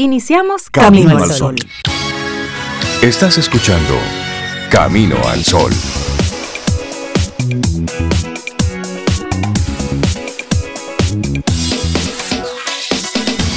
Iniciamos 0.00 0.70
Camino, 0.70 1.18
al 1.18 1.28
Sol. 1.32 1.56
Estás 3.02 3.36
escuchando 3.36 3.94
Camino 4.70 5.16
al 5.26 5.42
Sol. 5.42 5.72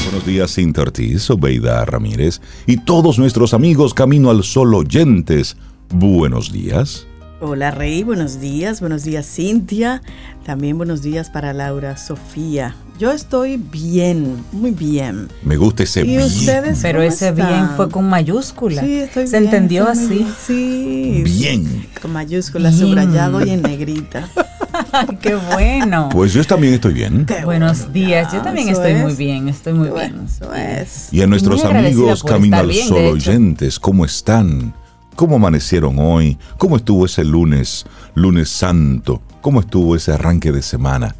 Buenos 0.05 0.25
días, 0.25 0.55
Cintia 0.55 0.81
Ortiz, 0.81 1.29
Obeida 1.29 1.85
Ramírez 1.85 2.41
y 2.65 2.77
todos 2.77 3.19
nuestros 3.19 3.53
amigos 3.53 3.93
Camino 3.93 4.31
al 4.31 4.43
Sol 4.43 4.73
oyentes. 4.73 5.57
Buenos 5.93 6.51
días. 6.51 7.05
Hola 7.39 7.69
Rey, 7.69 8.01
buenos 8.01 8.41
días, 8.41 8.79
buenos 8.79 9.03
días 9.03 9.27
Cintia, 9.27 10.01
también 10.43 10.75
buenos 10.79 11.03
días 11.03 11.29
para 11.29 11.53
Laura 11.53 11.97
Sofía. 11.97 12.75
Yo 13.01 13.11
estoy 13.11 13.57
bien, 13.57 14.45
muy 14.51 14.69
bien. 14.69 15.27
Me 15.41 15.57
gusta 15.57 15.81
ese 15.81 16.01
¿Y 16.01 16.03
bien. 16.03 16.21
ustedes 16.21 16.77
Pero 16.83 17.01
ese 17.01 17.29
están? 17.29 17.47
bien 17.47 17.69
fue 17.75 17.89
con 17.89 18.07
mayúscula. 18.07 18.79
Sí, 18.79 18.93
estoy 18.97 19.25
Se 19.25 19.39
bien, 19.39 19.45
entendió 19.51 19.89
estoy 19.89 20.05
así. 20.05 20.13
bien. 20.19 20.35
Sí. 20.45 21.21
Bien. 21.39 21.87
Con 21.99 22.13
mayúscula, 22.13 22.69
Bien. 22.69 22.79
subrayado 22.79 23.43
y 23.43 23.49
en 23.49 23.63
negrita. 23.63 24.29
Qué 25.19 25.33
bueno. 25.33 26.09
Pues 26.11 26.31
yo 26.33 26.43
también 26.43 26.75
estoy 26.75 26.93
bien. 26.93 27.25
Qué 27.25 27.43
Buenos 27.43 27.79
bueno. 27.79 27.93
días. 27.93 28.31
Yo 28.33 28.43
también 28.43 28.69
eso 28.69 28.83
estoy 28.83 28.91
es. 28.97 29.01
muy 29.03 29.15
bien. 29.15 29.49
Estoy 29.49 29.73
muy 29.73 29.85
bien. 29.89 29.93
bueno, 29.95 30.23
Eso 30.25 30.53
es. 30.53 31.11
Y 31.11 31.23
a 31.23 31.25
nuestros 31.25 31.63
Muy 31.65 31.73
amigos 31.75 32.23
Camino 32.23 32.57
al 32.57 32.67
bien, 32.67 32.87
Sol 32.87 33.05
oyentes, 33.07 33.79
¿cómo 33.79 34.05
están? 34.05 34.75
¿Cómo 35.15 35.37
amanecieron 35.37 35.97
hoy? 35.97 36.37
¿Cómo 36.59 36.75
estuvo 36.77 37.07
ese 37.07 37.25
lunes, 37.25 37.83
lunes 38.13 38.49
santo? 38.49 39.23
¿Cómo 39.41 39.61
estuvo 39.61 39.95
ese 39.95 40.11
arranque 40.11 40.51
de 40.51 40.61
semana? 40.61 41.15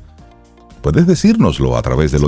Puedes 0.82 1.06
decírnoslo 1.08 1.78
a 1.78 1.82
través 1.82 2.12
del 2.12 2.24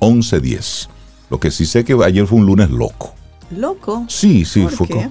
849-785-1110. 0.00 0.88
Lo 1.30 1.38
que 1.38 1.50
sí 1.50 1.66
sé 1.66 1.84
que 1.84 1.96
ayer 2.04 2.26
fue 2.26 2.38
un 2.38 2.46
lunes 2.46 2.70
loco. 2.70 3.14
Loco. 3.56 4.04
Sí, 4.08 4.44
sí, 4.44 4.62
¿Por 4.62 4.72
fue, 4.72 4.86
qué? 4.88 4.94
co- 4.94 5.10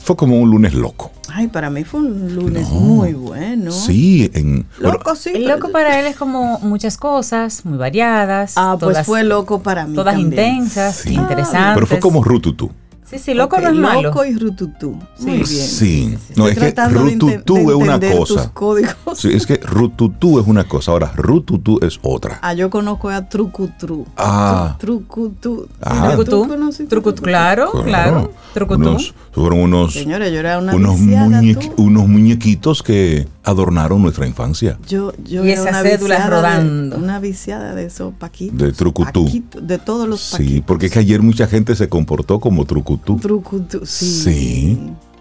fue 0.00 0.16
como 0.16 0.38
un 0.40 0.50
lunes 0.50 0.74
loco. 0.74 1.12
Ay, 1.32 1.46
para 1.48 1.70
mí 1.70 1.84
fue 1.84 2.00
un 2.00 2.34
lunes 2.34 2.68
No. 2.68 2.74
muy 2.74 3.12
bueno. 3.14 3.70
Sí, 3.70 4.28
en... 4.34 4.66
bueno, 4.80 4.98
Loco, 4.98 5.14
sí. 5.16 5.30
El 5.34 5.46
loco 5.46 5.70
para 5.70 5.98
él 6.00 6.06
es 6.06 6.16
como 6.16 6.58
muchas 6.60 6.96
cosas, 6.96 7.64
muy 7.64 7.78
variadas. 7.78 8.54
Ah, 8.56 8.76
pues 8.78 9.06
fue 9.06 9.22
loco 9.24 9.62
para 9.62 9.86
mí. 9.86 9.94
Todas 9.94 10.14
también. 10.16 10.32
intensas, 10.56 10.96
Sí. 10.96 11.14
interesantes. 11.14 11.74
pero 11.74 11.86
fue 11.86 12.00
como 12.00 12.22
Rututú. 12.24 12.70
Sí, 13.12 13.18
sí, 13.18 13.34
loco 13.34 13.56
Ok, 13.56 13.62
no 13.62 13.68
es 13.68 13.74
malo. 13.74 14.02
Loco 14.02 14.24
y 14.24 14.34
rututú. 14.36 14.96
Muy 15.20 15.32
bien. 15.32 15.46
Sí, 15.46 16.16
no, 16.34 16.48
es 16.48 16.58
que 16.58 16.72
Rututú 16.88 17.54
de 17.56 17.62
es 17.62 17.74
una 17.74 18.00
cosa. 18.00 18.34
tus 18.44 18.46
códigos. 18.52 18.94
Sí, 19.18 19.28
es 19.32 19.44
que 19.46 19.56
Rututú 19.56 20.40
es 20.40 20.46
una 20.46 20.64
cosa, 20.64 20.92
ahora 20.92 21.12
Rututú 21.14 21.78
es 21.82 21.98
otra. 22.02 22.38
Ah, 22.40 22.54
yo 22.54 22.70
conozco 22.70 23.10
a 23.10 23.28
Trucutru. 23.28 24.06
Ah. 24.16 24.76
Tru- 24.80 25.02
Trucutú. 25.02 25.68
Ah. 25.82 26.14
¿Tú 26.16 26.24
Trucutú. 26.24 26.86
Trucutú, 26.88 27.22
claro, 27.22 27.70
claro. 27.84 28.32
Trucutú. 28.54 28.80
Unos, 28.80 29.14
fueron 29.32 29.60
unos, 29.60 29.92
Señora, 29.94 30.28
yo 30.28 30.38
era 30.38 30.58
una 30.58 30.74
unos, 30.74 30.98
muñequi- 30.98 31.72
unos 31.76 32.06
muñequitos 32.08 32.82
que 32.82 33.26
adornaron 33.44 34.00
nuestra 34.02 34.26
infancia. 34.26 34.78
Yo, 34.88 35.12
yo 35.24 35.44
Y 35.44 35.50
esas 35.52 35.82
cédulas 35.82 36.28
rodando. 36.30 36.96
De, 36.96 37.02
una 37.02 37.18
viciada 37.18 37.74
de 37.74 37.86
esos 37.86 38.12
paquitos. 38.14 38.58
De 38.58 38.72
trucutú. 38.72 39.24
paquitos, 39.24 39.66
de 39.66 39.78
todos 39.78 40.08
los 40.08 40.30
paquitos. 40.30 40.52
Sí, 40.54 40.62
porque 40.66 40.86
es 40.86 40.92
que 40.92 40.98
ayer 40.98 41.22
mucha 41.22 41.46
gente 41.46 41.74
se 41.74 41.88
comportó 41.88 42.40
como 42.40 42.64
Trucutú. 42.64 43.01
Trucutú, 43.04 43.80
sí. 43.84 44.06
Sí. 44.22 44.80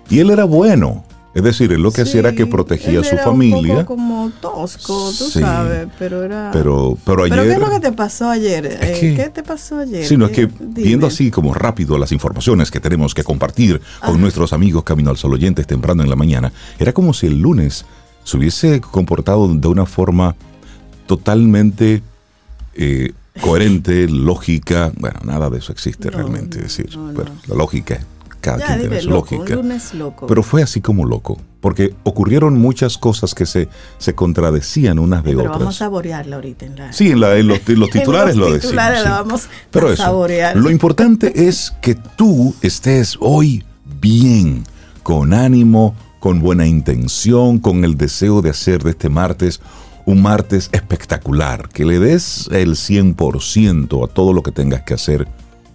Y 0.10 0.20
él 0.20 0.30
era 0.30 0.44
bueno. 0.46 1.04
Es 1.34 1.44
decir, 1.44 1.72
él 1.72 1.82
lo 1.82 1.94
que 1.94 2.02
hacía 2.02 2.20
era 2.20 2.34
que 2.34 2.46
protegía 2.46 3.00
a 3.00 3.04
su 3.06 3.16
era 3.16 3.30
Un 3.30 3.32
familia. 3.40 3.76
poco 3.76 3.86
como 3.96 4.30
tosco, 4.42 5.12
tú 5.18 5.30
Sí. 5.30 5.40
sabes, 5.40 5.88
pero 5.98 6.24
era... 6.24 6.50
Pero, 6.52 6.98
pero 7.06 7.24
ayer. 7.24 7.38
¿Pero 7.38 7.44
qué 7.48 7.54
es 7.54 7.60
lo 7.60 7.70
que 7.70 7.80
te 7.80 7.92
pasó 7.94 8.30
ayer? 8.30 8.66
Eh, 8.66 8.98
que- 9.00 9.16
¿Qué 9.16 9.30
te 9.30 9.42
pasó 9.42 9.78
ayer? 9.80 10.06
Sí, 10.06 10.18
no, 10.18 10.26
es 10.26 10.32
que 10.34 10.50
¿Qué- 10.50 10.54
dime. 10.60 10.88
viendo 10.90 11.08
así 11.08 11.32
como 11.32 11.54
rápido 11.54 11.98
las 11.98 12.12
informaciones 12.12 12.70
que 12.70 12.82
tenemos 12.82 13.14
que 13.16 13.24
compartir 13.24 13.80
con 14.06 14.20
nuestros 14.20 14.52
amigos 14.52 14.84
Camino 14.84 15.10
al 15.10 15.16
Sol 15.16 15.34
oyentes 15.34 15.66
temprano 15.66 16.04
en 16.04 16.10
la 16.10 16.18
mañana, 16.18 16.52
era 16.78 16.92
como 16.92 17.14
si 17.14 17.28
el 17.28 17.40
lunes 17.40 17.86
se 18.26 18.36
hubiese 18.36 18.82
comportado 18.82 19.48
de 19.48 19.68
una 19.70 19.86
forma 19.86 20.36
totalmente 21.08 22.04
eh, 22.76 23.14
coherente, 23.40 24.08
lógica. 24.10 24.92
Bueno, 24.98 25.20
nada 25.24 25.50
de 25.50 25.60
eso 25.60 25.72
existe 25.72 26.10
No, 26.12 26.18
realmente, 26.18 26.58
es 26.58 26.64
decir, 26.64 26.90
no, 26.98 27.08
no. 27.12 27.14
pero 27.14 27.32
la 27.48 27.56
lógica, 27.56 28.00
cada 28.42 28.58
Ya, 28.60 28.66
quien 28.68 28.80
tiene 28.82 29.02
su 29.02 29.10
loco, 29.10 29.36
lógica. 29.36 29.56
lunes 29.56 29.94
loco. 29.94 30.28
Pero 30.28 30.44
fue 30.44 30.64
así 30.64 30.82
como 30.82 31.06
loco, 31.06 31.40
porque 31.62 31.94
ocurrieron 32.04 32.58
muchas 32.60 32.98
cosas 32.98 33.34
que 33.36 33.46
se, 33.46 33.70
se 34.00 34.16
contradecían 34.16 35.00
unas 35.00 35.24
de 35.24 35.30
Pero 35.32 35.42
otras. 35.44 35.60
vamos 35.60 35.76
a 35.76 35.80
saborearla 35.80 36.36
ahorita 36.38 36.66
en 36.66 36.76
la... 36.76 36.92
Sí, 36.94 37.12
en, 37.12 37.20
la- 37.20 37.38
en 37.38 37.48
los, 37.48 37.60
en 37.70 37.80
los 37.80 37.90
titulares 37.92 38.34
En 38.34 38.40
los 38.42 38.50
lo 38.52 38.60
titulares 38.60 39.00
decimos. 39.00 39.16
la 39.16 39.24
sí. 39.24 39.28
vamos 39.30 39.50
Pero 39.72 39.88
a 39.90 39.94
eso, 39.94 40.04
saborear. 40.04 40.56
lo 40.58 40.70
importante 40.70 41.32
es 41.48 41.72
que 41.82 41.96
tú 41.96 42.54
estés 42.62 43.16
hoy 43.20 43.64
bien, 44.02 44.64
con 45.04 45.34
ánimo, 45.34 45.96
con 46.20 46.40
buena 46.40 46.66
intención, 46.68 47.60
con 47.60 47.84
el 47.86 47.96
deseo 47.98 48.42
de 48.42 48.50
hacer 48.52 48.84
de 48.84 48.92
este 48.92 49.10
martes 49.10 49.60
un 50.06 50.22
martes 50.22 50.70
espectacular, 50.72 51.70
que 51.70 51.86
le 51.86 52.00
des 52.00 52.48
el 52.52 52.72
100% 52.72 54.04
a 54.04 54.08
todo 54.08 54.34
lo 54.34 54.44
que 54.44 54.52
tengas 54.52 54.84
que 54.84 54.94
hacer 54.94 55.28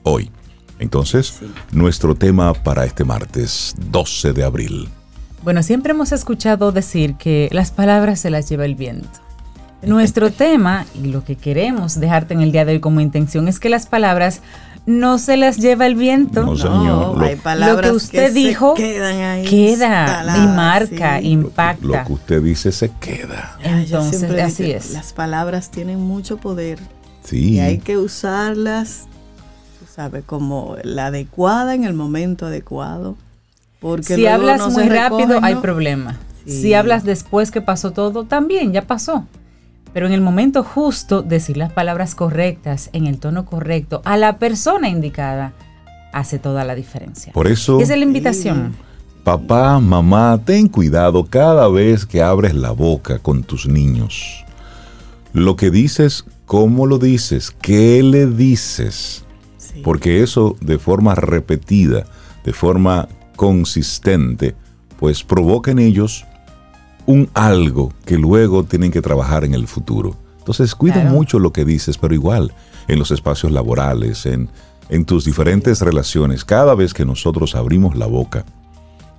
hoy. 0.03 0.31
Entonces, 0.79 1.41
nuestro 1.73 2.15
tema 2.15 2.53
para 2.53 2.85
este 2.85 3.05
martes 3.05 3.75
12 3.91 4.33
de 4.33 4.45
abril. 4.45 4.89
Bueno, 5.43 5.63
siempre 5.63 5.93
hemos 5.93 6.13
escuchado 6.13 6.73
decir 6.73 7.15
que 7.15 7.49
las 7.53 7.71
palabras 7.71 8.21
se 8.21 8.31
las 8.31 8.49
lleva 8.49 8.65
el 8.65 8.75
viento. 8.75 9.09
Nuestro 9.83 10.31
tema 10.33 10.87
y 10.95 11.07
lo 11.07 11.25
que 11.25 11.37
queremos 11.37 11.99
dejarte 11.99 12.35
en 12.35 12.41
el 12.41 12.53
día 12.53 12.65
de 12.65 12.73
hoy 12.73 12.81
como 12.81 13.01
intención 13.01 13.49
es 13.49 13.59
que 13.61 13.69
las 13.69 13.87
palabras 13.87 14.43
no 14.87 15.19
se 15.19 15.37
las 15.37 15.57
lleva 15.59 15.87
el 15.87 15.97
viento. 15.97 16.43
No, 16.43 16.53
No, 16.53 16.57
señor, 16.57 17.19
lo- 17.19 17.25
hay 17.25 17.37
palabras 17.37 17.77
lo 17.87 17.91
que 17.91 17.97
usted 17.97 18.29
se 18.29 18.33
dijo 18.33 18.75
quedan 18.75 19.17
ahí 19.21 19.45
queda 19.45 20.23
y 20.37 20.47
marca, 20.47 21.19
sí. 21.21 21.29
impacta. 21.29 21.87
Lo 21.87 22.05
que 22.05 22.13
usted 22.13 22.43
dice 22.43 22.71
se 22.73 22.91
queda. 23.01 23.59
Entonces, 23.63 24.23
así 24.41 24.71
es. 24.71 24.93
Las 24.93 25.13
palabras 25.13 25.71
tienen 25.71 26.01
mucho 26.01 26.37
poder 26.37 26.79
Sí. 27.25 27.55
y 27.55 27.59
hay 27.61 27.79
que 27.79 27.97
usarlas, 27.99 29.07
tú 29.81 29.87
sabes, 29.93 30.23
como 30.25 30.77
la 30.85 31.07
adecuada 31.07 31.75
en 31.75 31.85
el 31.85 31.95
momento 31.95 32.47
adecuado. 32.47 33.17
Porque 33.81 34.15
si 34.15 34.27
hablas 34.27 34.59
no 34.59 34.71
muy 34.71 34.85
rápido, 34.89 35.41
hay 35.43 35.57
problema. 35.57 36.17
Sí. 36.47 36.63
Si 36.63 36.75
hablas 36.75 37.03
después 37.05 37.51
que 37.51 37.61
pasó 37.61 37.91
todo, 37.91 38.25
también 38.25 38.73
ya 38.73 38.83
pasó. 38.83 39.27
Pero 39.97 40.09
en 40.09 40.13
el 40.13 40.21
momento 40.21 40.63
justo, 40.63 41.23
decir 41.23 41.57
las 41.57 41.73
palabras 41.73 42.15
correctas, 42.15 42.91
en 42.93 43.07
el 43.07 43.17
tono 43.17 43.47
correcto, 43.47 44.03
a 44.05 44.19
la 44.19 44.39
persona 44.39 44.91
indicada, 44.91 45.55
hace 46.13 46.39
toda 46.39 46.65
la 46.65 46.75
diferencia. 46.75 47.33
Por 47.33 47.47
eso, 47.47 47.81
esa 47.81 47.95
es 47.95 47.99
la 47.99 48.05
invitación. 48.05 48.75
papá, 49.25 49.81
mamá, 49.81 50.39
ten 50.45 50.69
cuidado 50.69 51.25
cada 51.25 51.67
vez 51.71 52.05
que 52.05 52.21
abres 52.21 52.53
la 52.53 52.73
boca 52.73 53.21
con 53.21 53.43
tus 53.43 53.67
niños. 53.67 54.45
Lo 55.33 55.57
que 55.57 55.71
dices, 55.71 56.27
cómo 56.45 56.85
lo 56.85 56.99
dices, 56.99 57.51
qué 57.51 58.03
le 58.03 58.27
dices. 58.27 59.25
Sí. 59.57 59.81
Porque 59.83 60.23
eso 60.23 60.59
de 60.61 60.79
forma 60.79 61.15
repetida, 61.15 62.05
de 62.45 62.53
forma 62.53 63.09
consistente, 63.35 64.55
pues 64.99 65.25
provoca 65.25 65.71
en 65.71 65.79
ellos 65.79 66.27
un 67.07 67.29
algo 67.35 67.93
que 68.05 68.19
luego 68.19 68.65
tienen 68.65 68.91
que 68.91 69.01
trabajar 69.03 69.45
en 69.45 69.55
el 69.55 69.67
futuro. 69.67 70.17
Entonces 70.39 70.75
cuida 70.75 70.95
Claro. 71.01 71.11
mucho 71.11 71.39
lo 71.39 71.53
que 71.53 71.65
dices, 71.65 71.99
pero 71.99 72.15
igual 72.15 72.53
en 72.89 72.99
los 72.99 73.11
espacios 73.11 73.51
laborales, 73.53 74.27
en, 74.27 74.49
en 74.89 75.05
tus 75.05 75.25
diferentes 75.25 75.81
relaciones, 75.81 76.45
cada 76.45 76.75
vez 76.75 76.95
que 76.95 77.05
nosotros 77.05 77.55
abrimos 77.55 77.97
la 77.97 78.07
boca, 78.07 78.45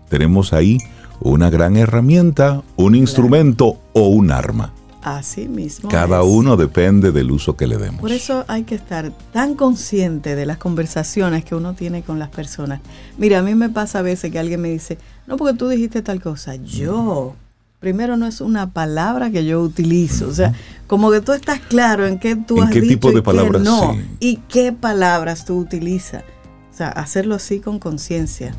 tenemos 0.10 0.54
ahí 0.54 0.78
una 1.20 1.50
gran 1.50 1.76
herramienta, 1.78 2.62
un 2.76 2.96
instrumento 2.96 3.78
o 3.94 4.08
un 4.08 4.32
arma. 4.32 4.74
Así 5.02 5.48
mismo. 5.48 5.90
Cada 5.90 6.20
es. 6.22 6.26
uno 6.28 6.58
depende 6.58 7.12
del 7.12 7.32
uso 7.32 7.56
que 7.56 7.66
le 7.68 7.78
demos. 7.78 8.02
Por 8.02 8.12
eso 8.12 8.44
hay 8.48 8.64
que 8.64 8.76
estar 8.76 9.12
tan 9.32 9.56
consciente 9.56 10.36
de 10.36 10.46
las 10.46 10.58
conversaciones 10.58 11.46
que 11.46 11.56
uno 11.56 11.74
tiene 11.74 12.04
con 12.04 12.20
las 12.20 12.30
personas. 12.30 12.82
Mira, 13.18 13.40
a 13.40 13.42
mí 13.42 13.56
me 13.56 13.70
pasa 13.70 14.00
a 14.00 14.02
veces 14.02 14.32
que 14.32 14.40
alguien 14.40 14.62
me 14.62 14.70
dice, 14.70 14.98
no, 15.26 15.38
porque 15.38 15.58
tú 15.58 15.70
dijiste 15.70 16.02
tal 16.02 16.22
cosa. 16.22 16.56
Yo, 16.56 17.36
primero 17.80 18.18
no 18.18 18.28
es 18.28 18.42
una 18.42 18.72
palabra 18.72 19.32
que 19.32 19.46
yo 19.46 19.62
utilizo. 19.62 20.28
O 20.28 20.34
sea, 20.34 20.54
como 20.88 21.12
que 21.12 21.22
tú 21.22 21.34
estás 21.34 21.60
claro 21.60 22.06
en 22.06 22.20
qué 22.20 22.36
tú 22.36 22.58
¿En 22.58 22.64
has 22.64 22.72
qué 22.72 22.82
dicho 22.82 22.96
tipo 22.96 23.12
de 23.12 23.20
y 23.20 23.52
qué 23.52 23.60
no. 23.60 23.94
Sí. 23.94 24.00
Y 24.20 24.36
qué 24.48 24.72
palabras 24.72 25.46
tú 25.46 25.58
utilizas. 25.58 26.24
O 26.72 26.78
sea, 26.78 26.90
hacerlo 26.90 27.36
así 27.36 27.60
con 27.60 27.80
conciencia. 27.80 28.56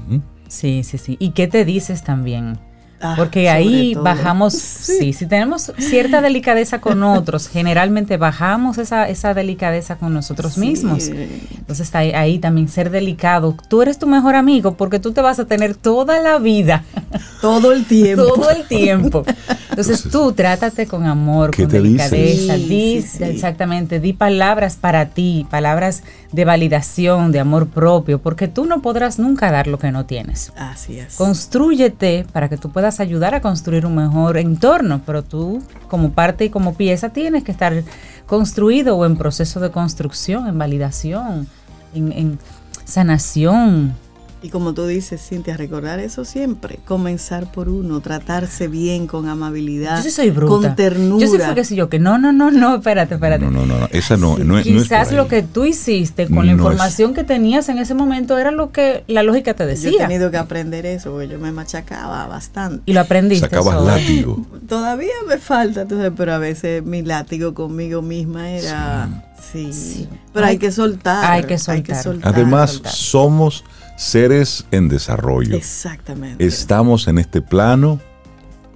Sí, 0.48 0.82
sí, 0.82 0.98
sí. 0.98 1.16
¿Y 1.20 1.30
qué 1.30 1.46
te 1.46 1.64
dices 1.64 2.02
también? 2.02 2.58
Ah, 3.00 3.14
Porque 3.16 3.48
ahí 3.48 3.94
bajamos, 3.94 4.52
sí. 4.54 5.12
si 5.12 5.26
tenemos 5.26 5.72
cierta 5.78 6.20
delicadeza 6.20 6.80
con 6.80 7.02
otros, 7.04 7.48
generalmente 7.48 8.16
bajamos 8.16 8.76
esa, 8.78 9.08
esa 9.08 9.34
delicadeza 9.34 9.96
con 9.96 10.12
nosotros 10.12 10.54
Sí. 10.54 10.60
mismos. 10.60 11.06
Entonces 11.08 11.86
está 11.86 12.00
ahí, 12.00 12.10
ahí 12.12 12.38
también 12.38 12.68
ser 12.68 12.90
delicado. 12.90 13.56
Tú 13.68 13.82
eres 13.82 13.98
tu 13.98 14.06
mejor 14.06 14.34
amigo 14.34 14.74
porque 14.74 14.98
tú 14.98 15.12
te 15.12 15.20
vas 15.20 15.38
a 15.38 15.44
tener 15.44 15.74
toda 15.76 16.18
la 16.20 16.38
vida, 16.38 16.84
Todo 17.40 17.72
el 17.72 17.84
tiempo. 17.86 18.24
todo 18.24 18.50
el 18.50 18.66
tiempo. 18.66 19.24
Entonces 19.70 20.02
tú 20.10 20.32
trátate 20.32 20.86
con 20.88 21.06
amor, 21.06 21.52
¿Qué 21.52 21.62
con 21.62 21.70
te 21.70 21.76
delicadeza, 21.80 22.54
dices? 22.54 22.68
di 22.68 23.00
Sí, 23.00 23.02
sí, 23.02 23.18
sí. 23.18 23.24
exactamente, 23.24 24.00
di 24.00 24.12
palabras 24.12 24.74
para 24.76 25.06
ti, 25.10 25.46
palabras 25.50 26.02
de 26.32 26.44
validación, 26.44 27.30
de 27.32 27.38
amor 27.38 27.68
propio, 27.68 28.18
porque 28.20 28.48
tú 28.48 28.64
no 28.66 28.82
podrás 28.82 29.18
nunca 29.20 29.52
dar 29.52 29.68
lo 29.68 29.78
que 29.78 29.92
no 29.92 30.04
tienes. 30.04 30.52
Así 30.56 30.98
es. 30.98 31.14
Constrúyete 31.14 32.26
para 32.32 32.48
que 32.48 32.56
tú 32.56 32.70
puedas 32.70 32.87
ayudar 33.00 33.34
a 33.34 33.40
construir 33.40 33.86
un 33.86 33.94
mejor 33.94 34.38
entorno, 34.38 35.02
pero 35.04 35.22
tú 35.22 35.62
como 35.88 36.12
parte 36.12 36.46
y 36.46 36.50
como 36.50 36.74
pieza 36.74 37.10
tienes 37.10 37.44
que 37.44 37.52
estar 37.52 37.84
construido 38.26 38.96
o 38.96 39.06
en 39.06 39.16
proceso 39.16 39.60
de 39.60 39.70
construcción, 39.70 40.46
en 40.48 40.58
validación, 40.58 41.46
en, 41.94 42.38
sanación. 42.84 43.94
Y 44.40 44.50
como 44.50 44.72
tú 44.72 44.86
dices, 44.86 45.20
Cintia, 45.20 45.56
recordar 45.56 45.98
eso 45.98 46.24
siempre. 46.24 46.78
Comenzar 46.86 47.50
por 47.50 47.68
uno, 47.68 48.00
tratarse 48.00 48.68
bien, 48.68 49.08
con 49.08 49.28
amabilidad. 49.28 49.96
Yo 49.96 50.02
sí 50.04 50.10
soy 50.12 50.30
bruta. 50.30 50.68
Con 50.68 50.76
ternura. 50.76 51.26
Yo 51.26 51.32
sí 51.32 51.38
fue 51.38 51.54
que 51.56 51.64
si 51.64 51.74
yo 51.74 51.88
que 51.88 51.98
no, 51.98 52.18
no, 52.18 52.30
no, 52.30 52.52
no, 52.52 52.76
espérate, 52.76 53.14
espérate. 53.14 53.44
No, 53.44 53.50
no, 53.50 53.66
no, 53.66 53.80
no, 53.80 53.88
esa 53.90 54.16
no, 54.16 54.38
no, 54.38 54.58
es- 54.58 54.66
no 54.66 54.78
es 54.78 54.84
Quizás 54.84 55.10
lo 55.10 55.26
que 55.26 55.42
tú 55.42 55.64
hiciste 55.64 56.28
con 56.28 56.46
la 56.46 56.52
es- 56.52 56.58
información 56.58 57.14
que 57.14 57.24
tenías 57.24 57.68
en 57.68 57.78
ese 57.78 57.94
momento 57.94 58.38
era 58.38 58.52
lo 58.52 58.70
que 58.70 59.02
la 59.08 59.24
lógica 59.24 59.54
te 59.54 59.64
Yo 59.64 59.70
he 59.70 59.72
decía. 59.74 60.06
tenido 60.06 60.30
que 60.30 60.36
aprender 60.36 60.86
eso, 60.86 61.10
porque 61.10 61.26
yo 61.26 61.40
me 61.40 61.50
machacaba 61.50 62.26
bastante. 62.28 62.82
Y 62.86 62.92
lo 62.92 63.00
aprendiste. 63.00 63.46
Sacabas 63.48 63.74
eso. 63.74 63.84
látigo. 63.86 64.46
Todavía 64.68 65.10
me 65.26 65.38
falta, 65.38 65.84
sabes, 65.88 66.12
pero 66.16 66.34
a 66.34 66.38
veces 66.38 66.84
mi 66.84 67.02
látigo 67.02 67.54
conmigo 67.54 68.02
misma 68.02 68.50
era... 68.50 69.24
Sí. 69.52 69.72
Sí. 69.72 70.08
Pero 70.32 70.46
hay, 70.46 70.52
Hay- 70.52 70.58
que 70.58 70.70
soltar. 70.70 71.24
hay 71.32 71.42
que 71.44 71.58
soltar. 71.58 72.04
Además, 72.22 72.72
soltar. 72.72 72.92
somos 72.92 73.64
seres 73.98 74.64
en 74.70 74.88
desarrollo. 74.88 75.56
Exactamente. 75.56 76.44
Estamos 76.46 77.08
en 77.08 77.18
este 77.18 77.42
plano 77.42 78.00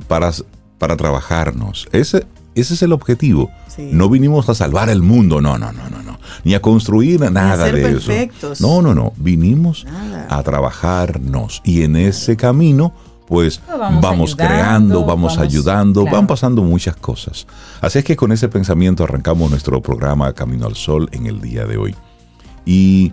para, 0.09 0.31
para 0.79 0.97
trabajarnos. 0.97 1.89
Ese, 1.93 2.27
ese 2.55 2.75
es 2.75 2.83
el 2.83 2.93
objetivo. 2.93 3.51
Sí. 3.69 3.89
No 3.93 4.09
vinimos 4.11 4.49
a 4.49 4.55
salvar 4.55 4.91
el 4.91 5.01
mundo, 5.01 5.41
no, 5.41 5.57
no, 5.59 5.73
no, 5.73 5.89
no, 5.89 6.03
no. 6.03 6.19
Ni 6.45 6.55
a 6.55 6.61
construir 6.61 7.21
nada 7.31 7.67
ser 7.67 7.77
de 7.77 7.83
perfectos. 7.83 8.59
eso. 8.61 8.67
No, 8.67 8.83
no, 8.83 8.95
no. 8.95 9.13
Vinimos 9.17 9.85
Nada. 9.85 10.27
a 10.29 10.43
trabajarnos. 10.43 11.63
Y 11.65 11.83
en 11.85 11.97
ese 11.97 12.37
camino, 12.37 12.93
pues 13.29 13.59
Pues 13.59 13.79
vamos 13.79 14.03
vamos, 14.03 14.31
ayudando, 14.33 14.37
creando, 14.55 15.05
vamos, 15.07 15.37
vamos- 15.37 15.39
ayudando, 15.39 16.01
claro. 16.03 16.17
van 16.17 16.27
pasando 16.27 16.63
muchas 16.63 16.97
cosas. 16.97 17.47
Así 17.81 18.01
es 18.01 18.05
que 18.05 18.17
con 18.17 18.33
ese 18.33 18.49
pensamiento 18.49 19.05
arrancamos 19.05 19.51
nuestro 19.51 19.81
programa 19.81 20.33
Camino 20.33 20.67
al 20.67 20.75
Sol 20.75 21.09
en 21.13 21.27
el 21.27 21.41
día 21.41 21.65
de 21.65 21.77
hoy. 21.77 21.95
Y 22.67 23.13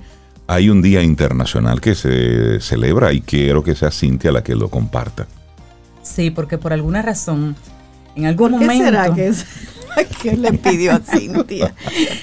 hay 0.49 0.71
un 0.71 0.81
día 0.81 1.03
internacional 1.03 1.79
que 1.79 1.93
se 1.93 2.59
celebra 2.59 3.13
y 3.13 3.21
quiero 3.21 3.63
que 3.63 3.75
sea 3.75 3.91
Cintia 3.91 4.31
la 4.31 4.43
que 4.43 4.55
lo 4.55 4.67
comparta. 4.67 5.27
Sí, 6.01 6.31
porque 6.31 6.57
por 6.57 6.73
alguna 6.73 7.03
razón, 7.03 7.55
en 8.15 8.25
algún 8.25 8.53
¿Por 8.53 8.59
qué 8.59 8.65
momento. 8.65 8.85
será 8.85 9.13
que, 9.13 9.27
es, 9.27 9.45
que 10.21 10.35
le 10.37 10.53
pidió 10.53 10.93
a 10.93 10.99
Cintia? 10.99 11.73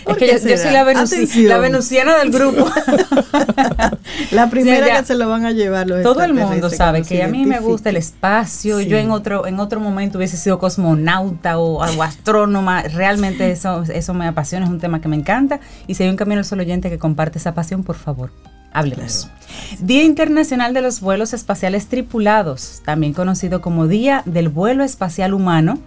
¿Por 0.05 0.13
Es 0.15 0.19
que 0.19 0.27
yo, 0.27 0.57
yo 0.57 0.63
soy 0.63 0.73
la, 0.73 0.85
venusi- 0.85 1.15
Atención. 1.15 1.49
la 1.49 1.59
venusiana 1.59 2.19
del 2.19 2.31
grupo. 2.31 2.71
La 4.31 4.49
primera 4.51 4.99
que 5.01 5.07
se 5.07 5.15
lo 5.15 5.29
van 5.29 5.47
a 5.47 5.53
llevar 5.53 5.87
los 5.87 6.03
Todo 6.03 6.23
el 6.23 6.35
mundo 6.35 6.71
sabe 6.71 7.03
que 7.03 7.23
a 7.23 7.29
mí 7.29 7.47
me 7.47 7.61
gusta 7.61 7.91
el 7.91 7.97
espacio. 7.97 8.79
Sí. 8.79 8.87
Yo 8.87 8.97
en 8.97 9.11
otro 9.11 9.47
en 9.47 9.61
otro 9.61 9.81
momento 9.81 10.19
hubiese 10.19 10.37
sido 10.37 10.59
cosmonauta 10.59 11.59
o, 11.59 11.79
o 11.99 12.03
astrónoma. 12.03 12.83
Realmente 12.83 13.51
eso 13.51 13.83
eso 13.83 14.15
me 14.15 14.27
apasiona, 14.27 14.67
es 14.67 14.71
un 14.71 14.81
tema 14.81 15.01
que 15.01 15.09
me 15.09 15.17
encanta. 15.17 15.61
Y 15.87 15.95
si 15.95 16.03
hay 16.05 16.09
un 16.09 16.17
camino 16.17 16.39
al 16.39 16.45
sol 16.45 16.61
oyente 16.61 16.91
que 16.91 16.99
comparte 16.99 17.39
esa 17.39 17.55
pasión, 17.55 17.83
por 17.85 17.97
favor, 17.97 18.31
háblenos. 18.73 19.29
Día 19.81 20.03
Internacional 20.03 20.75
de 20.75 20.83
los 20.83 21.01
Vuelos 21.01 21.33
Espaciales 21.33 21.87
Tripulados, 21.87 22.83
también 22.85 23.13
conocido 23.13 23.61
como 23.61 23.87
Día 23.87 24.23
del 24.25 24.49
Vuelo 24.49 24.85
Espacial 24.85 25.35
Humano 25.35 25.79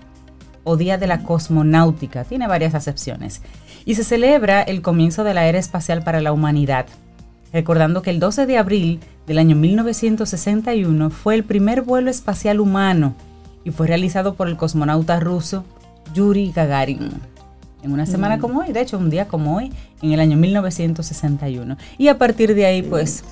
o 0.64 0.78
Día 0.78 0.98
de 0.98 1.08
la 1.08 1.24
Cosmonáutica. 1.24 2.24
Tiene 2.24 2.48
varias 2.48 2.76
acepciones. 2.76 3.42
Y 3.86 3.96
se 3.96 4.04
celebra 4.04 4.62
el 4.62 4.82
comienzo 4.82 5.24
de 5.24 5.34
la 5.34 5.48
era 5.48 5.58
espacial 5.58 6.04
para 6.04 6.22
la 6.22 6.32
humanidad 6.34 6.86
recordando 7.54 8.02
que 8.02 8.10
el 8.10 8.20
12 8.20 8.46
de 8.46 8.58
abril 8.58 9.00
del 9.28 9.40
año 9.40 9.56
1961 9.56 11.10
fue 11.10 11.36
el 11.36 11.44
primer 11.44 11.82
vuelo 11.82 12.10
espacial 12.10 12.60
humano 12.60 13.16
y 13.64 13.72
fue 13.72 13.88
realizado 13.88 14.36
por 14.36 14.48
el 14.48 14.58
cosmonauta 14.58 15.20
ruso 15.20 15.66
Yuri 16.14 16.52
Gagarin. 16.52 17.10
En 17.84 17.92
una 17.92 18.06
semana 18.06 18.38
Mm. 18.38 18.40
como 18.40 18.60
hoy, 18.60 18.74
de 18.74 18.82
hecho 18.82 18.98
un 18.98 19.10
día 19.10 19.28
como 19.28 19.56
hoy, 19.56 19.72
en 20.02 20.12
el 20.12 20.20
año 20.20 20.38
1961. 20.38 21.78
Y 21.98 22.10
a 22.10 22.18
partir 22.18 22.54
de 22.54 22.66
ahí, 22.66 22.82
pues, 22.82 23.24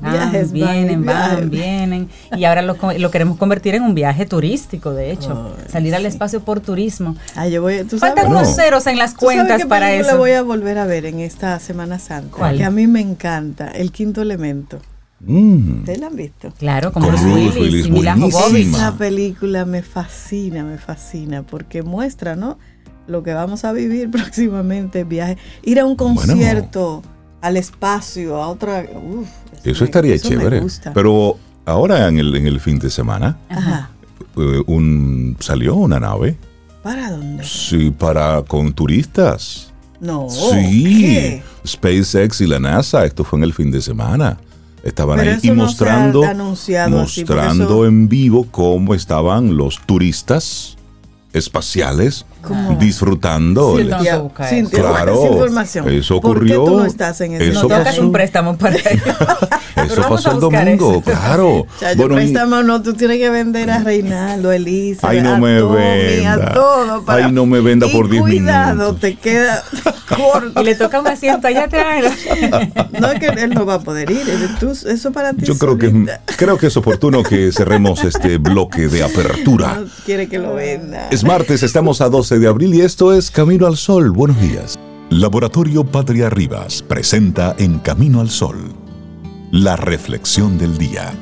van, 0.00 0.12
Viajes, 0.12 0.52
vienen, 0.52 1.04
van, 1.04 1.50
vienen. 1.50 2.08
Y 2.36 2.44
ahora 2.44 2.62
lo, 2.62 2.76
queremos 3.10 3.38
convertir 3.38 3.74
en 3.74 3.82
un 3.82 3.94
viaje 3.94 4.26
turístico, 4.26 4.92
de 4.92 5.12
hecho. 5.12 5.54
Ay, 5.58 5.70
salir 5.70 5.94
al 5.94 6.06
espacio 6.06 6.40
por 6.40 6.60
turismo. 6.60 7.16
Ay, 7.34 7.52
yo 7.52 7.62
voy, 7.62 7.84
¿tú 7.84 7.98
sabes, 7.98 8.14
Faltan 8.14 8.30
unos 8.30 8.54
ceros 8.54 8.86
en 8.86 8.98
las 8.98 9.14
¿tú 9.14 9.26
sabes 9.26 9.36
cuentas 9.36 9.62
qué 9.62 9.66
para 9.66 9.92
eso. 9.92 10.18
voy 10.18 10.32
a 10.32 10.42
volver 10.42 10.78
a 10.78 10.86
ver 10.86 11.06
en 11.06 11.20
esta 11.20 11.58
Semana 11.58 11.98
Santa? 11.98 12.36
¿Cuál? 12.36 12.56
Que 12.56 12.64
a 12.64 12.70
mí 12.70 12.86
me 12.86 13.00
encanta, 13.00 13.68
El 13.68 13.92
Quinto 13.92 14.22
Elemento. 14.22 14.78
Mm. 15.20 15.78
¿Ustedes 15.78 15.98
la 15.98 16.06
han 16.08 16.16
visto? 16.16 16.52
Claro, 16.58 16.92
como 16.92 17.06
Con 17.06 17.16
Bruce 17.16 17.34
Willis, 17.34 17.56
Willis, 17.56 17.86
y 17.86 17.90
Mila. 17.90 18.16
Esa 18.58 18.96
película 18.96 19.64
me 19.64 19.82
fascina, 19.82 20.62
me 20.62 20.78
fascina, 20.78 21.42
porque 21.42 21.82
muestra, 21.82 22.36
¿no? 22.36 22.58
Lo 23.06 23.22
que 23.22 23.32
vamos 23.32 23.64
a 23.64 23.72
vivir 23.72 24.10
próximamente, 24.10 25.04
viaje. 25.04 25.38
Ir 25.62 25.80
a 25.80 25.86
un 25.86 25.96
concierto, 25.96 27.02
al 27.46 27.56
espacio, 27.56 28.42
a 28.42 28.48
otra... 28.48 28.84
uf, 28.94 29.28
Eso 29.64 29.80
me- 29.80 29.84
estaría 29.86 30.14
eso 30.14 30.28
chévere. 30.28 30.62
Pero 30.94 31.38
ahora 31.64 32.08
en 32.08 32.18
el, 32.18 32.34
en 32.36 32.46
el 32.46 32.60
fin 32.60 32.78
de 32.78 32.90
semana 32.90 33.36
Ajá. 33.48 33.90
eh, 34.36 34.62
un, 34.66 35.36
salió 35.40 35.74
una 35.76 36.00
nave 36.00 36.36
¿Para 36.82 37.10
dónde? 37.10 37.44
sí, 37.44 37.90
para 37.90 38.42
con 38.42 38.72
turistas. 38.72 39.72
No. 40.00 40.28
sí, 40.28 41.00
¿qué? 41.00 41.42
SpaceX 41.66 42.40
y 42.42 42.46
la 42.46 42.58
NASA, 42.60 43.04
esto 43.06 43.24
fue 43.24 43.38
en 43.38 43.44
el 43.44 43.52
fin 43.54 43.70
de 43.70 43.80
semana. 43.80 44.36
Estaban 44.84 45.18
Pero 45.18 45.32
ahí 45.32 45.38
y 45.42 45.48
no 45.48 45.54
mostrando, 45.64 46.22
así, 46.22 46.74
mostrando 46.88 47.64
eso- 47.64 47.86
en 47.86 48.08
vivo 48.08 48.46
cómo 48.50 48.94
estaban 48.94 49.56
los 49.56 49.80
turistas 49.86 50.76
espaciales 51.32 52.24
¿Cómo? 52.46 52.76
disfrutando. 52.78 53.76
Sí. 53.78 53.84
Claro, 53.86 54.30
esa 54.38 54.56
información. 55.32 55.88
eso 55.88 56.20
¿Por 56.20 56.44
qué 56.44 56.54
tú 56.54 56.62
ocurrió, 56.62 56.78
no 56.80 56.84
estás 56.86 57.20
en 57.20 57.34
ese 57.34 57.48
eso 57.48 57.62
No, 57.62 57.68
tocas 57.68 57.84
pasó. 57.84 58.02
un 58.02 58.12
préstamo 58.12 58.56
para 58.56 58.76
ello. 58.90 59.02
Eso 59.76 60.02
pasó 60.08 60.32
el 60.32 60.40
domingo, 60.40 60.90
eso. 60.92 61.00
claro. 61.02 61.66
Chayo, 61.80 61.96
Bueno, 61.96 62.14
y- 62.14 62.16
préstamo 62.24 62.62
no, 62.62 62.82
tú 62.82 62.94
tienes 62.94 63.18
que 63.18 63.30
vender 63.30 63.70
a 63.70 63.78
Reinaldo, 63.80 64.50
a 64.50 64.56
Elisa, 64.56 65.08
Ay, 65.08 65.20
no 65.22 65.34
a 65.34 65.38
me 65.38 65.58
Tommy, 65.60 65.76
venda. 65.76 66.34
a 66.34 66.52
todo. 66.52 67.04
Ay, 67.06 67.30
no 67.32 67.46
me 67.46 67.60
venda 67.60 67.86
por 67.88 68.08
10 68.08 68.22
cuidado, 68.22 68.74
minutos. 68.76 69.00
te 69.00 69.14
queda 69.16 69.62
corto. 70.08 70.60
Y 70.60 70.64
le 70.64 70.74
toca 70.74 71.00
un 71.00 71.06
asiento 71.08 71.46
allá 71.46 71.64
atrás. 71.64 72.04
No 72.98 73.10
es 73.10 73.20
que 73.20 73.26
él 73.26 73.50
no 73.54 73.66
va 73.66 73.74
a 73.74 73.80
poder 73.80 74.10
ir, 74.10 74.26
tú- 74.58 74.70
eso 74.86 75.12
para 75.12 75.32
ti 75.32 75.44
Yo 75.44 75.56
creo 75.58 75.78
que, 75.78 76.06
creo 76.36 76.58
que 76.58 76.66
es 76.68 76.76
oportuno 76.76 77.22
que 77.22 77.52
cerremos 77.52 78.04
este 78.04 78.38
bloque 78.38 78.88
de 78.88 79.02
apertura. 79.04 79.74
No 79.80 79.86
quiere 80.04 80.28
que 80.28 80.38
lo 80.38 80.54
venda. 80.54 81.08
Es 81.10 81.24
martes, 81.24 81.62
estamos 81.62 82.00
a 82.00 82.08
12 82.08 82.35
de 82.38 82.48
abril 82.48 82.74
y 82.74 82.80
esto 82.80 83.12
es 83.12 83.30
Camino 83.30 83.66
al 83.66 83.76
Sol. 83.76 84.10
Buenos 84.10 84.40
días. 84.40 84.78
Laboratorio 85.10 85.84
Patria 85.84 86.30
Rivas 86.30 86.82
presenta 86.82 87.54
En 87.58 87.78
Camino 87.78 88.20
al 88.20 88.30
Sol 88.30 88.86
la 89.50 89.76
reflexión 89.76 90.58
del 90.58 90.76
día. 90.76 91.14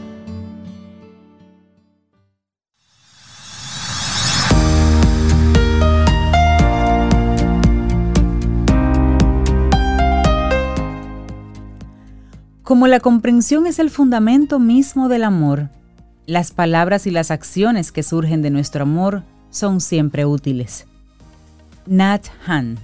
Como 12.63 12.87
la 12.87 12.99
comprensión 13.01 13.67
es 13.67 13.79
el 13.79 13.91
fundamento 13.91 14.59
mismo 14.59 15.09
del 15.09 15.23
amor, 15.23 15.69
las 16.27 16.51
palabras 16.51 17.07
y 17.07 17.11
las 17.11 17.31
acciones 17.31 17.93
que 17.93 18.03
surgen 18.03 18.41
de 18.41 18.51
nuestro 18.51 18.83
amor 18.83 19.23
son 19.51 19.83
siempre 19.83 20.25
útiles. 20.25 20.87
Nat 21.87 22.27
Han. 22.47 22.79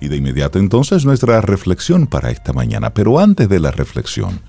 Y 0.00 0.08
de 0.08 0.16
inmediato 0.16 0.58
entonces 0.58 1.04
nuestra 1.04 1.40
reflexión 1.40 2.06
para 2.06 2.30
esta 2.30 2.52
mañana. 2.52 2.92
Pero 2.92 3.18
antes 3.18 3.48
de 3.48 3.58
la 3.60 3.70
reflexión, 3.70 4.40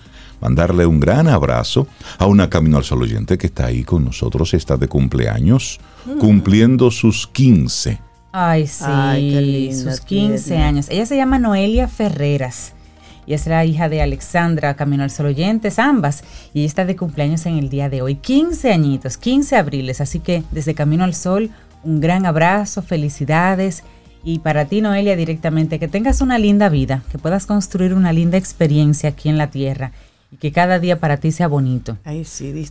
mandarle 0.42 0.86
un 0.86 1.00
gran 1.00 1.28
abrazo 1.28 1.88
a 2.18 2.26
una 2.26 2.50
Camino 2.50 2.78
al 2.78 2.84
Sol 2.84 3.02
oyente 3.04 3.38
que 3.38 3.48
está 3.48 3.68
ahí 3.68 3.84
con 3.84 4.04
nosotros, 4.04 4.54
está 4.54 4.76
de 4.78 4.88
cumpleaños, 4.88 5.80
cumpliendo 6.20 6.92
sus 6.92 7.28
15. 7.28 8.00
Ay, 8.34 8.68
sí, 8.68 8.84
Ay, 8.86 9.32
qué 9.32 9.42
linda, 9.42 9.92
sus 9.92 10.02
15 10.02 10.44
tierna. 10.44 10.68
años. 10.68 10.88
Ella 10.90 11.06
se 11.06 11.16
llama 11.16 11.40
Noelia 11.40 11.88
Ferreras. 11.88 12.74
y 13.26 13.34
es 13.34 13.46
la 13.48 13.66
hija 13.66 13.90
de 13.90 14.02
Alexandra 14.02 14.76
Camino 14.76 15.04
al 15.04 15.12
Sol 15.12 15.26
Oyentes, 15.28 15.80
ambas, 15.80 16.24
y 16.54 16.60
ella 16.60 16.68
está 16.68 16.86
de 16.86 16.96
cumpleaños 16.96 17.46
en 17.46 17.58
el 17.58 17.68
día 17.70 17.90
de 17.90 18.02
hoy, 18.02 18.16
15 18.16 18.72
añitos, 18.72 19.18
15 19.18 19.56
abriles, 19.58 20.00
así 20.02 20.20
que 20.20 20.44
desde 20.52 20.74
Camino 20.76 21.04
al 21.04 21.14
Sol, 21.14 21.50
un 21.88 22.02
gran 22.02 22.26
abrazo, 22.26 22.82
felicidades. 22.82 23.84
Y 24.24 24.40
para 24.40 24.66
ti, 24.66 24.82
Noelia, 24.82 25.16
directamente, 25.16 25.80
que 25.80 25.88
tengas 25.88 26.22
una 26.22 26.38
linda 26.38 26.68
vida, 26.70 27.04
que 27.12 27.18
puedas 27.18 27.46
construir 27.46 27.94
una 27.94 28.12
linda 28.12 28.38
experiencia 28.38 29.10
aquí 29.10 29.30
en 29.30 29.38
la 29.38 29.50
tierra 29.50 29.94
y 30.30 30.36
que 30.36 30.52
cada 30.52 30.80
día 30.80 31.00
para 31.00 31.18
ti 31.18 31.32
sea 31.32 31.48
bonito. 31.48 31.98
Ay, 32.04 32.26
sí, 32.26 32.68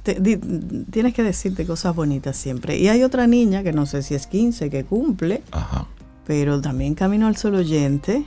tienes 0.91 1.15
que 1.15 1.23
decirte 1.23 1.67
cosas 1.67 1.97
bonitas 1.97 2.37
siempre. 2.37 2.77
Y 2.77 2.89
hay 2.89 3.03
otra 3.03 3.27
niña 3.27 3.63
que 3.63 3.73
no 3.73 3.87
sé 3.87 4.03
si 4.03 4.15
es 4.15 4.27
15 4.27 4.69
que 4.69 4.85
cumple, 4.85 5.43
pero 6.27 6.61
también 6.61 6.95
camino 6.95 7.27
al 7.27 7.37
solo 7.37 7.59
oyente. 7.59 8.27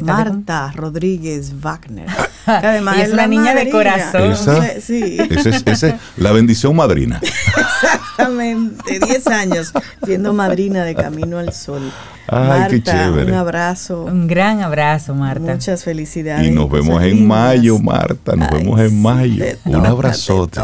Marta 0.00 0.72
Rodríguez 0.74 1.60
Wagner. 1.60 2.06
además 2.46 2.98
es, 2.98 3.12
una 3.12 3.26
niña 3.26 3.54
de 3.54 3.70
corazón. 3.70 4.32
Esa, 4.32 4.80
sí. 4.80 5.18
es 5.18 5.94
la 6.16 6.32
bendición 6.32 6.76
madrina. 6.76 7.20
Exactamente, 7.22 9.00
10 9.00 9.26
años 9.28 9.72
siendo 10.04 10.32
madrina 10.32 10.84
de 10.84 10.94
Camino 10.94 11.38
al 11.38 11.52
Sol. 11.52 11.92
Ay, 12.28 12.70
qué 12.70 12.82
chévere. 12.82 13.30
Un 13.30 13.38
abrazo. 13.38 14.04
Un 14.04 14.26
gran 14.26 14.60
abrazo, 14.60 15.14
Marta. 15.14 15.52
Muchas 15.52 15.84
felicidades. 15.84 16.46
Y 16.46 16.50
nos 16.50 16.70
vemos 16.70 17.02
en 17.02 17.26
mayo, 17.26 17.78
Marta. 17.78 18.34
Nos 18.34 18.50
vemos 18.50 18.80
en 18.80 19.00
mayo. 19.00 19.44
Un 19.64 19.86
abrazote. 19.86 20.60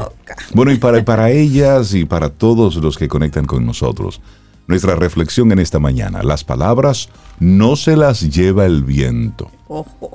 Bueno, 0.55 0.73
y 0.73 0.79
para, 0.79 1.05
para 1.05 1.31
ellas 1.31 1.95
y 1.95 2.05
para 2.05 2.31
todos 2.31 2.77
los 2.77 2.97
que 2.99 3.07
conectan 3.07 3.45
con 3.45 3.65
nosotros, 3.65 4.21
nuestra 4.67 4.95
reflexión 4.95 5.53
en 5.53 5.59
esta 5.59 5.79
mañana, 5.79 6.23
las 6.23 6.45
palabras 6.45 7.09
no 7.41 7.77
se 7.77 7.97
las 7.97 8.21
lleva 8.31 8.67
el 8.67 8.85
viento. 8.85 9.51
Ojo. 9.69 10.13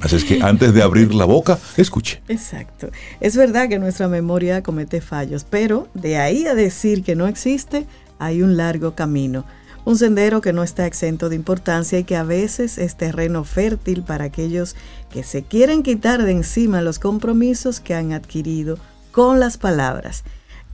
Así 0.00 0.16
es 0.16 0.24
que 0.24 0.42
antes 0.42 0.74
de 0.74 0.82
abrir 0.82 1.14
la 1.14 1.24
boca, 1.24 1.58
escuche. 1.76 2.22
Exacto. 2.28 2.90
Es 3.20 3.36
verdad 3.36 3.68
que 3.68 3.78
nuestra 3.78 4.08
memoria 4.08 4.62
comete 4.62 5.00
fallos, 5.00 5.44
pero 5.48 5.88
de 5.94 6.18
ahí 6.18 6.46
a 6.46 6.54
decir 6.54 7.02
que 7.02 7.16
no 7.16 7.26
existe, 7.26 7.86
hay 8.18 8.42
un 8.42 8.56
largo 8.56 8.94
camino. 8.94 9.44
Un 9.84 9.96
sendero 9.96 10.42
que 10.42 10.52
no 10.52 10.62
está 10.62 10.86
exento 10.86 11.30
de 11.30 11.36
importancia 11.36 11.98
y 11.98 12.04
que 12.04 12.16
a 12.16 12.22
veces 12.22 12.76
es 12.76 12.96
terreno 12.96 13.44
fértil 13.44 14.02
para 14.02 14.26
aquellos 14.26 14.76
que 15.10 15.22
se 15.22 15.42
quieren 15.42 15.82
quitar 15.82 16.22
de 16.22 16.32
encima 16.32 16.82
los 16.82 16.98
compromisos 16.98 17.80
que 17.80 17.94
han 17.94 18.12
adquirido 18.12 18.78
con 19.10 19.40
las 19.40 19.56
palabras. 19.56 20.22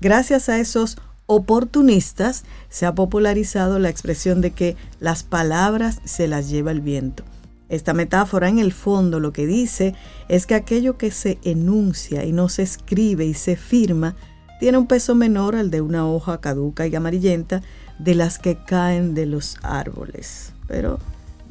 Gracias 0.00 0.48
a 0.48 0.58
esos 0.58 0.98
oportunistas 1.26 2.44
se 2.68 2.86
ha 2.86 2.94
popularizado 2.94 3.78
la 3.78 3.88
expresión 3.88 4.40
de 4.40 4.52
que 4.52 4.76
las 5.00 5.22
palabras 5.22 6.00
se 6.04 6.28
las 6.28 6.48
lleva 6.48 6.70
el 6.70 6.80
viento. 6.80 7.24
Esta 7.68 7.94
metáfora 7.94 8.48
en 8.48 8.60
el 8.60 8.72
fondo 8.72 9.18
lo 9.18 9.32
que 9.32 9.46
dice 9.46 9.94
es 10.28 10.46
que 10.46 10.54
aquello 10.54 10.96
que 10.96 11.10
se 11.10 11.38
enuncia 11.42 12.24
y 12.24 12.32
no 12.32 12.48
se 12.48 12.62
escribe 12.62 13.24
y 13.24 13.34
se 13.34 13.56
firma 13.56 14.14
tiene 14.60 14.78
un 14.78 14.86
peso 14.86 15.14
menor 15.14 15.56
al 15.56 15.70
de 15.70 15.80
una 15.80 16.06
hoja 16.06 16.40
caduca 16.40 16.86
y 16.86 16.94
amarillenta 16.94 17.62
de 17.98 18.14
las 18.14 18.38
que 18.38 18.56
caen 18.56 19.14
de 19.14 19.26
los 19.26 19.56
árboles. 19.62 20.52
Pero 20.68 20.98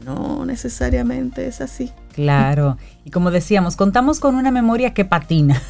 no 0.04 0.46
necesariamente 0.46 1.48
es 1.48 1.62
así. 1.62 1.92
Claro, 2.14 2.78
y 3.04 3.12
como 3.12 3.30
decíamos, 3.30 3.76
contamos 3.76 4.20
con 4.22 4.36
una 4.36 4.52
memoria 4.52 4.94
que 4.94 5.04
patina, 5.04 5.62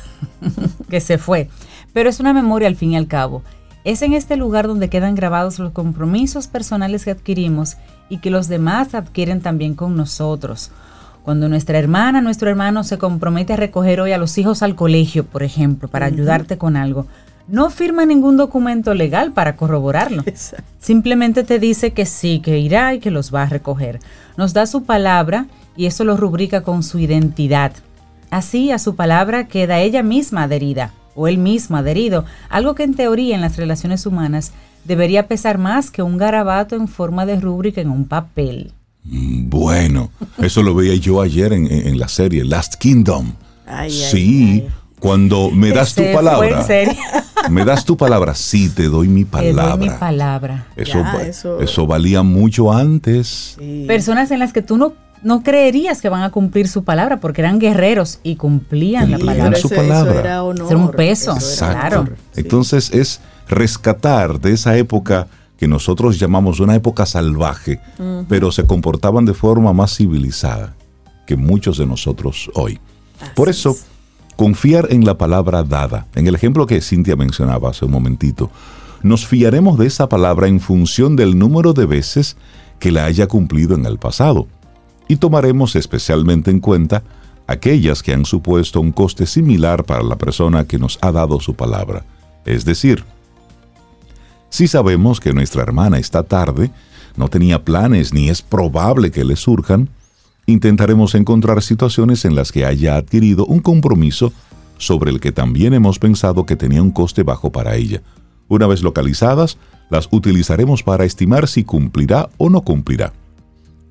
que 0.89 1.01
se 1.01 1.17
fue, 1.17 1.49
pero 1.91 2.09
es 2.09 2.19
una 2.19 2.33
memoria 2.33 2.67
al 2.67 2.75
fin 2.75 2.91
y 2.91 2.97
al 2.97 3.07
cabo. 3.07 3.43
Es 3.85 4.01
en 4.01 4.13
este 4.13 4.35
lugar 4.35 4.67
donde 4.67 4.89
quedan 4.89 5.13
grabados 5.13 5.59
los 5.59 5.71
compromisos 5.71 6.47
personales 6.47 7.05
que 7.05 7.11
adquirimos 7.11 7.77
y 8.09 8.17
que 8.17 8.31
los 8.31 8.47
demás 8.47 8.95
adquieren 8.95 9.41
también 9.41 9.75
con 9.75 9.95
nosotros. 9.95 10.71
Cuando 11.21 11.49
nuestra 11.49 11.77
hermana, 11.77 12.19
nuestro 12.19 12.49
hermano 12.49 12.83
se 12.83 12.97
compromete 12.97 13.53
a 13.53 13.57
recoger 13.57 14.01
hoy 14.01 14.11
a 14.11 14.17
los 14.17 14.39
hijos 14.39 14.63
al 14.63 14.73
colegio, 14.75 15.23
por 15.23 15.43
ejemplo, 15.43 15.87
para 15.87 16.07
ayudarte 16.07 16.57
con 16.57 16.77
algo, 16.77 17.05
no 17.47 17.69
firma 17.69 18.07
ningún 18.07 18.37
documento 18.37 18.95
legal 18.95 19.33
para 19.33 19.55
corroborarlo. 19.55 20.23
Simplemente 20.79 21.43
te 21.43 21.59
dice 21.59 21.93
que 21.93 22.07
sí, 22.07 22.39
que 22.39 22.57
irá 22.57 22.95
y 22.95 22.99
que 22.99 23.11
los 23.11 23.31
va 23.31 23.43
a 23.43 23.49
recoger. 23.49 23.99
Nos 24.35 24.53
da 24.53 24.65
su 24.65 24.83
palabra 24.83 25.45
y 25.77 25.85
eso 25.85 26.03
lo 26.05 26.17
rubrica 26.17 26.61
con 26.61 26.81
su 26.81 26.97
identidad. 26.97 27.71
Así 28.31 28.71
a 28.71 28.79
su 28.79 28.95
palabra 28.95 29.47
queda 29.47 29.79
ella 29.79 30.01
misma 30.01 30.43
adherida 30.43 30.91
o 31.15 31.27
él 31.27 31.37
mismo 31.37 31.77
adherido, 31.77 32.25
algo 32.49 32.75
que 32.75 32.83
en 32.83 32.93
teoría 32.93 33.35
en 33.35 33.41
las 33.41 33.57
relaciones 33.57 34.05
humanas 34.05 34.51
debería 34.83 35.27
pesar 35.27 35.57
más 35.57 35.91
que 35.91 36.03
un 36.03 36.17
garabato 36.17 36.75
en 36.75 36.87
forma 36.87 37.25
de 37.25 37.39
rúbrica 37.39 37.81
en 37.81 37.89
un 37.89 38.05
papel. 38.05 38.71
Mm, 39.03 39.49
bueno, 39.49 40.11
eso 40.37 40.61
lo 40.61 40.75
veía 40.75 40.95
yo 40.95 41.21
ayer 41.21 41.53
en, 41.53 41.97
la 41.97 42.07
serie 42.07 42.43
Last 42.43 42.75
Kingdom. 42.75 43.33
sí, 43.89 44.65
cuando 44.99 45.51
me 45.51 45.71
das 45.71 45.95
tu 45.95 46.03
palabra. 46.13 46.65
Me 47.49 47.63
das 47.63 47.85
tu 47.85 47.95
palabra, 47.95 48.33
sí, 48.33 48.69
te 48.69 48.85
doy 48.85 49.07
mi 49.07 49.23
palabra. 49.23 49.63
Te 49.73 49.77
doy 49.77 49.89
mi 49.89 49.95
palabra. 49.95 50.67
Eso, 50.75 51.59
eso. 51.61 51.85
valía 51.85 52.23
mucho 52.23 52.73
antes. 52.73 53.57
Personas 53.85 54.31
en 54.31 54.39
las 54.39 54.51
que 54.51 54.63
tú 54.63 54.77
no 54.77 54.93
no 55.25 55.41
creerías 55.41 56.03
que 56.03 56.09
van 56.09 56.21
a 56.21 56.29
cumplir 56.29 56.67
su 56.67 56.83
palabra 56.83 57.19
porque 57.19 57.41
eran 57.41 57.57
guerreros 57.57 58.19
y 58.21 58.35
cumplían 58.35 59.09
la 59.09 59.17
palabra. 59.17 59.57
su 59.57 59.69
palabra. 59.69 60.19
era, 60.19 60.43
un 60.43 60.91
peso, 60.95 61.35
claro. 61.57 62.07
Entonces 62.35 62.93
es 62.93 63.21
rescatar 63.49 64.39
de 64.39 64.53
esa 64.53 64.77
época 64.77 65.27
que 65.57 65.67
nosotros 65.67 66.19
llamamos 66.19 66.59
una 66.59 66.75
época 66.75 67.07
salvaje, 67.07 67.79
pero 68.29 68.51
se 68.51 68.67
comportaban 68.67 69.25
de 69.25 69.33
forma 69.33 69.73
más 69.73 69.97
civilizada 69.97 70.75
que 71.25 71.35
muchos 71.35 71.79
de 71.79 71.87
nosotros 71.87 72.51
hoy. 72.53 72.79
Por 73.35 73.49
eso, 73.49 73.75
confiar 74.35 74.89
en 74.91 75.05
la 75.05 75.17
palabra 75.17 75.63
dada, 75.63 76.05
en 76.13 76.27
el 76.27 76.35
ejemplo 76.35 76.67
que 76.67 76.81
Cintia 76.81 77.15
mencionaba 77.15 77.71
hace 77.71 77.85
un 77.85 77.91
momentito, 77.91 78.51
nos 79.01 79.25
fiaremos 79.25 79.79
de 79.79 79.87
esa 79.87 80.07
palabra 80.07 80.47
en 80.47 80.59
función 80.59 81.15
del 81.15 81.39
número 81.39 81.73
de 81.73 81.87
veces 81.87 82.37
que 82.77 82.91
la 82.91 83.05
haya 83.05 83.25
cumplido 83.25 83.73
en 83.73 83.87
el 83.87 83.97
pasado 83.97 84.47
y 85.07 85.17
tomaremos 85.17 85.75
especialmente 85.75 86.51
en 86.51 86.59
cuenta 86.59 87.03
aquellas 87.47 88.01
que 88.01 88.13
han 88.13 88.25
supuesto 88.25 88.81
un 88.81 88.91
coste 88.91 89.25
similar 89.25 89.83
para 89.83 90.03
la 90.03 90.17
persona 90.17 90.65
que 90.65 90.79
nos 90.79 90.97
ha 91.01 91.11
dado 91.11 91.39
su 91.39 91.53
palabra. 91.53 92.05
Es 92.45 92.65
decir, 92.65 93.03
si 94.49 94.67
sabemos 94.67 95.19
que 95.19 95.33
nuestra 95.33 95.63
hermana 95.63 95.97
está 95.99 96.23
tarde, 96.23 96.71
no 97.17 97.27
tenía 97.29 97.63
planes 97.63 98.13
ni 98.13 98.29
es 98.29 98.41
probable 98.41 99.11
que 99.11 99.23
le 99.23 99.35
surjan, 99.35 99.89
intentaremos 100.45 101.15
encontrar 101.15 101.61
situaciones 101.61 102.25
en 102.25 102.35
las 102.35 102.51
que 102.51 102.65
haya 102.65 102.97
adquirido 102.97 103.45
un 103.45 103.59
compromiso 103.59 104.31
sobre 104.77 105.11
el 105.11 105.19
que 105.19 105.31
también 105.31 105.73
hemos 105.73 105.99
pensado 105.99 106.45
que 106.45 106.55
tenía 106.55 106.81
un 106.81 106.91
coste 106.91 107.23
bajo 107.23 107.51
para 107.51 107.75
ella. 107.75 108.01
Una 108.47 108.67
vez 108.67 108.83
localizadas, 108.83 109.57
las 109.89 110.07
utilizaremos 110.11 110.83
para 110.83 111.05
estimar 111.05 111.47
si 111.47 111.63
cumplirá 111.63 112.29
o 112.37 112.49
no 112.49 112.61
cumplirá. 112.61 113.13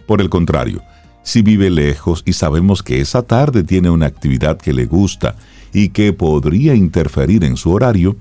Por 0.06 0.20
el 0.20 0.28
contrario, 0.28 0.82
si 1.24 1.42
vive 1.42 1.70
lejos 1.70 2.22
y 2.24 2.34
sabemos 2.34 2.82
que 2.82 3.00
esa 3.00 3.22
tarde 3.22 3.64
tiene 3.64 3.90
una 3.90 4.06
actividad 4.06 4.58
que 4.58 4.72
le 4.72 4.86
gusta 4.86 5.34
y 5.72 5.88
que 5.88 6.12
podría 6.12 6.74
interferir 6.74 7.42
en 7.42 7.56
su 7.56 7.72
horario, 7.72 8.16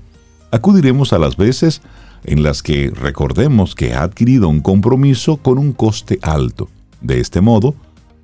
acudiremos 0.50 1.12
a 1.12 1.18
las 1.18 1.36
veces 1.36 1.82
en 2.24 2.42
las 2.42 2.62
que 2.62 2.90
recordemos 2.90 3.74
que 3.74 3.92
ha 3.94 4.02
adquirido 4.02 4.48
un 4.48 4.60
compromiso 4.60 5.36
con 5.36 5.58
un 5.58 5.72
coste 5.72 6.18
alto. 6.22 6.68
De 7.02 7.20
este 7.20 7.42
modo, 7.42 7.74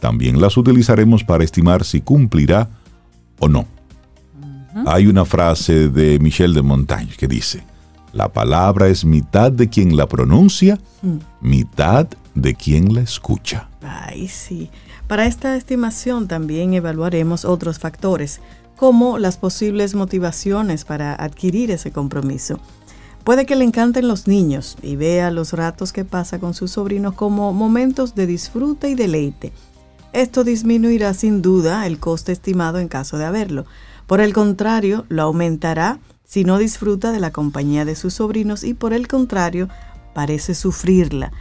también 0.01 0.41
las 0.41 0.57
utilizaremos 0.57 1.23
para 1.23 1.45
estimar 1.45 1.85
si 1.85 2.01
cumplirá 2.01 2.71
o 3.39 3.49
no. 3.49 3.67
Hay 4.87 5.07
una 5.07 5.27
frase 5.27 5.91
de 5.91 6.19
Michel 6.19 6.55
de 6.55 6.63
Montaigne 6.63 7.13
que 7.19 7.29
dice, 7.29 7.63
la 8.13 8.33
palabra 8.33 8.89
es 8.89 9.05
mitad 9.05 9.53
de 9.53 9.69
quien 9.69 9.97
la 9.97 10.09
pronuncia, 10.09 10.79
mm. 11.03 11.17
mitad 11.47 12.09
de 12.35 12.55
quien 12.55 12.95
la 12.95 13.01
escucha. 13.01 13.69
Ay, 13.83 14.29
sí. 14.29 14.71
Para 15.07 15.27
esta 15.27 15.57
estimación 15.57 16.29
también 16.29 16.75
evaluaremos 16.75 17.45
otros 17.45 17.79
factores, 17.79 18.41
como 18.77 19.19
las 19.19 19.37
posibles 19.37 19.95
motivaciones 19.95 20.85
para 20.85 21.15
adquirir 21.15 21.71
ese 21.71 21.91
compromiso. 21.91 22.59
Puede 23.25 23.45
que 23.45 23.57
le 23.57 23.65
encanten 23.65 24.09
los 24.09 24.27
niños 24.27 24.77
y 24.83 24.97
vea 24.97 25.31
los 25.31 25.53
ratos 25.53 25.93
que 25.93 26.05
pasa 26.05 26.39
con 26.39 26.55
sus 26.55 26.73
sobrinos 26.73 27.15
como 27.15 27.53
momentos 27.53 28.15
de 28.15 28.27
disfrute 28.27 28.89
y 28.89 28.95
deleite. 28.95 29.53
Esto 30.13 30.43
disminuirá 30.43 31.13
sin 31.13 31.43
duda 31.43 31.87
el 31.87 31.99
coste 31.99 32.33
estimado 32.33 32.79
en 32.79 32.89
caso 32.89 33.19
de 33.19 33.27
haberlo. 33.27 33.67
Por 34.07 34.21
el 34.21 34.33
contrario, 34.33 35.05
lo 35.09 35.23
aumentará 35.23 36.01
si 36.25 36.45
no 36.45 36.59
disfruta 36.59 37.11
de 37.11 37.19
la 37.19 37.33
compañía 37.33 37.85
de 37.85 37.97
sus 37.97 38.15
sobrinos 38.15 38.63
y 38.63 38.73
por 38.73 38.93
el 38.93 39.09
contrario, 39.09 39.69
parece 40.15 40.55
sufrirla. 40.55 41.33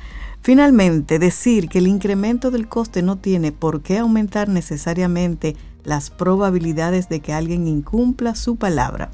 Finalmente, 0.41 1.19
decir 1.19 1.67
que 1.67 1.79
el 1.79 1.87
incremento 1.87 2.49
del 2.49 2.67
coste 2.67 3.01
no 3.01 3.17
tiene 3.17 3.51
por 3.51 3.81
qué 3.81 3.97
aumentar 3.97 4.47
necesariamente 4.47 5.55
las 5.83 6.09
probabilidades 6.09 7.09
de 7.09 7.19
que 7.19 7.33
alguien 7.33 7.67
incumpla 7.67 8.35
su 8.35 8.55
palabra. 8.55 9.09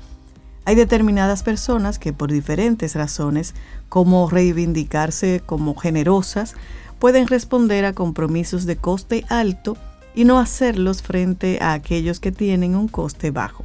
Hay 0.65 0.75
determinadas 0.75 1.43
personas 1.43 1.99
que 1.99 2.13
por 2.13 2.31
diferentes 2.31 2.95
razones, 2.95 3.53
como 3.89 4.29
reivindicarse 4.29 5.41
como 5.45 5.75
generosas, 5.75 6.55
pueden 6.99 7.27
responder 7.27 7.85
a 7.85 7.93
compromisos 7.93 8.65
de 8.65 8.77
coste 8.77 9.25
alto 9.29 9.77
y 10.15 10.25
no 10.25 10.39
hacerlos 10.39 11.01
frente 11.01 11.59
a 11.61 11.73
aquellos 11.73 12.19
que 12.19 12.31
tienen 12.31 12.75
un 12.75 12.87
coste 12.87 13.31
bajo. 13.31 13.63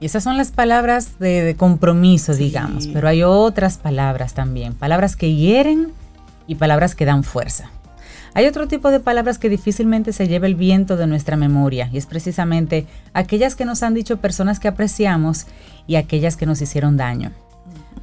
Y 0.00 0.06
esas 0.06 0.24
son 0.24 0.36
las 0.38 0.50
palabras 0.50 1.18
de, 1.18 1.54
compromiso, 1.58 2.34
digamos, 2.34 2.86
pero 2.86 3.06
hay 3.06 3.22
otras 3.22 3.76
palabras 3.76 4.32
también, 4.32 4.74
palabras 4.74 5.14
que 5.14 5.34
hieren 5.34 5.92
y 6.50 6.56
palabras 6.56 6.96
que 6.96 7.04
dan 7.04 7.22
fuerza. 7.22 7.70
Hay 8.34 8.46
otro 8.46 8.66
tipo 8.66 8.90
de 8.90 8.98
palabras 8.98 9.38
que 9.38 9.48
difícilmente 9.48 10.12
se 10.12 10.26
lleva 10.26 10.48
el 10.48 10.56
viento 10.56 10.96
de 10.96 11.06
nuestra 11.06 11.36
memoria 11.36 11.88
y 11.92 11.96
es 11.96 12.06
precisamente 12.06 12.86
aquellas 13.12 13.54
que 13.54 13.64
nos 13.64 13.84
han 13.84 13.94
dicho 13.94 14.16
personas 14.16 14.58
que 14.58 14.66
apreciamos 14.66 15.46
y 15.86 15.94
aquellas 15.94 16.36
que 16.36 16.46
nos 16.46 16.60
hicieron 16.60 16.96
daño. 16.96 17.30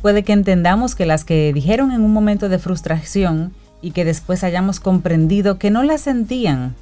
Puede 0.01 0.23
que 0.23 0.31
entendamos 0.31 0.95
que 0.95 1.05
las 1.05 1.25
que 1.25 1.51
dijeron 1.51 1.91
en 1.91 2.01
un 2.01 2.13
momento 2.13 2.47
de 2.47 2.57
frustración 2.57 3.53
y 3.81 3.91
que 3.91 4.05
después 4.05 4.45
hayamos 4.45 4.79
comprendido 4.79 5.59
que 5.59 5.69
no 5.69 5.83
las 5.83 6.01
sentían 6.01 6.73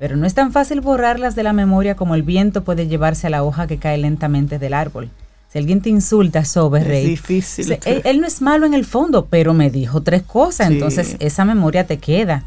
pero 0.00 0.16
no 0.16 0.26
es 0.26 0.34
tan 0.34 0.50
fácil 0.50 0.80
borrarlas 0.80 1.36
de 1.36 1.44
la 1.44 1.52
memoria 1.52 1.94
como 1.94 2.16
el 2.16 2.24
viento 2.24 2.64
puede 2.64 2.88
llevarse 2.88 3.28
a 3.28 3.30
la 3.30 3.44
hoja 3.44 3.68
que 3.68 3.78
cae 3.78 3.98
lentamente 3.98 4.58
del 4.58 4.74
árbol. 4.74 5.10
Si 5.52 5.58
alguien 5.58 5.82
te 5.82 5.90
insulta 5.90 6.46
sobre 6.46 6.82
Rey, 6.82 7.06
difícil. 7.08 7.78
él, 7.84 8.20
no 8.22 8.26
es 8.26 8.40
malo 8.40 8.64
en 8.64 8.72
el 8.72 8.86
fondo, 8.86 9.26
pero 9.26 9.52
me 9.52 9.70
dijo 9.70 10.02
tres 10.02 10.22
cosas, 10.22 10.70
entonces 10.70 11.16
esa 11.18 11.44
memoria 11.44 11.86
te 11.86 11.98
queda. 11.98 12.44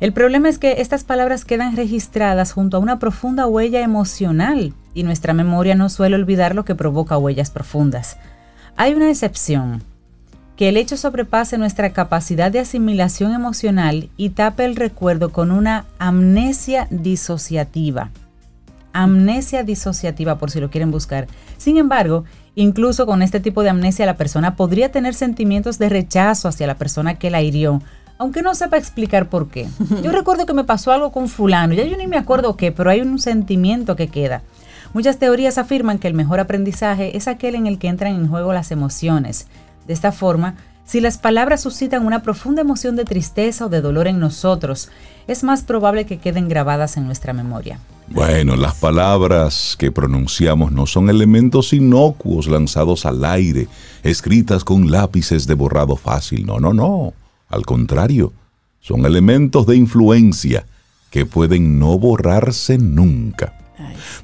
El 0.00 0.14
problema 0.14 0.48
es 0.48 0.58
que 0.58 0.80
estas 0.80 1.04
palabras 1.04 1.44
quedan 1.44 1.76
registradas 1.76 2.52
junto 2.52 2.78
a 2.78 2.80
una 2.80 2.98
profunda 2.98 3.46
huella 3.46 3.82
emocional 3.82 4.72
y 4.94 5.02
nuestra 5.02 5.34
memoria 5.34 5.74
no 5.74 5.90
suele 5.90 6.16
olvidar 6.16 6.54
lo 6.54 6.64
que 6.64 6.74
provoca 6.74 7.18
huellas 7.18 7.50
profundas. 7.50 8.16
Hay 8.74 8.94
una 8.94 9.10
excepción, 9.10 9.82
que 10.56 10.70
el 10.70 10.78
hecho 10.78 10.96
sobrepase 10.96 11.58
nuestra 11.58 11.92
capacidad 11.92 12.50
de 12.50 12.60
asimilación 12.60 13.32
emocional 13.32 14.08
y 14.16 14.30
tape 14.30 14.64
el 14.64 14.76
recuerdo 14.76 15.30
con 15.30 15.50
una 15.50 15.84
amnesia 15.98 16.88
disociativa. 16.90 18.12
Amnesia 19.02 19.62
disociativa, 19.62 20.38
por 20.38 20.50
si 20.50 20.60
lo 20.60 20.70
quieren 20.70 20.90
buscar. 20.90 21.26
Sin 21.56 21.76
embargo, 21.76 22.24
incluso 22.54 23.06
con 23.06 23.22
este 23.22 23.40
tipo 23.40 23.62
de 23.62 23.70
amnesia 23.70 24.06
la 24.06 24.16
persona 24.16 24.56
podría 24.56 24.90
tener 24.92 25.14
sentimientos 25.14 25.78
de 25.78 25.88
rechazo 25.88 26.48
hacia 26.48 26.66
la 26.66 26.76
persona 26.76 27.18
que 27.18 27.30
la 27.30 27.42
hirió, 27.42 27.82
aunque 28.18 28.42
no 28.42 28.54
sepa 28.54 28.76
explicar 28.76 29.28
por 29.28 29.48
qué. 29.48 29.68
Yo 30.02 30.12
recuerdo 30.12 30.46
que 30.46 30.54
me 30.54 30.64
pasó 30.64 30.92
algo 30.92 31.12
con 31.12 31.28
fulano, 31.28 31.74
ya 31.74 31.84
yo 31.84 31.96
ni 31.96 32.06
me 32.06 32.16
acuerdo 32.16 32.56
qué, 32.56 32.72
pero 32.72 32.90
hay 32.90 33.00
un 33.00 33.18
sentimiento 33.18 33.96
que 33.96 34.08
queda. 34.08 34.42
Muchas 34.94 35.18
teorías 35.18 35.58
afirman 35.58 35.98
que 35.98 36.08
el 36.08 36.14
mejor 36.14 36.40
aprendizaje 36.40 37.16
es 37.16 37.28
aquel 37.28 37.54
en 37.54 37.66
el 37.66 37.78
que 37.78 37.88
entran 37.88 38.14
en 38.14 38.28
juego 38.28 38.52
las 38.52 38.70
emociones 38.70 39.46
de 39.86 39.94
esta 39.94 40.12
forma, 40.12 40.56
si 40.84 41.00
las 41.00 41.18
palabras 41.18 41.60
suscitan 41.60 42.06
una 42.06 42.22
profunda 42.22 42.62
emoción 42.62 42.96
de 42.96 43.04
tristeza 43.04 43.66
o 43.66 43.68
de 43.68 43.80
dolor 43.80 44.06
en 44.06 44.20
nosotros, 44.20 44.88
es 45.26 45.42
más 45.42 45.62
probable 45.62 46.06
que 46.06 46.18
queden 46.18 46.48
grabadas 46.48 46.96
en 46.96 47.06
nuestra 47.06 47.32
memoria. 47.32 47.78
Bueno, 48.08 48.56
las 48.56 48.76
palabras 48.76 49.76
que 49.78 49.90
pronunciamos 49.90 50.72
no 50.72 50.86
son 50.86 51.10
elementos 51.10 51.72
inocuos 51.72 52.46
lanzados 52.46 53.04
al 53.04 53.24
aire, 53.24 53.68
escritas 54.02 54.64
con 54.64 54.90
lápices 54.90 55.46
de 55.46 55.54
borrado 55.54 55.96
fácil. 55.96 56.46
No, 56.46 56.60
no, 56.60 56.72
no. 56.72 57.14
Al 57.48 57.66
contrario, 57.66 58.32
son 58.80 59.04
elementos 59.06 59.66
de 59.66 59.76
influencia 59.76 60.66
que 61.10 61.26
pueden 61.26 61.78
no 61.78 61.98
borrarse 61.98 62.78
nunca. 62.78 63.58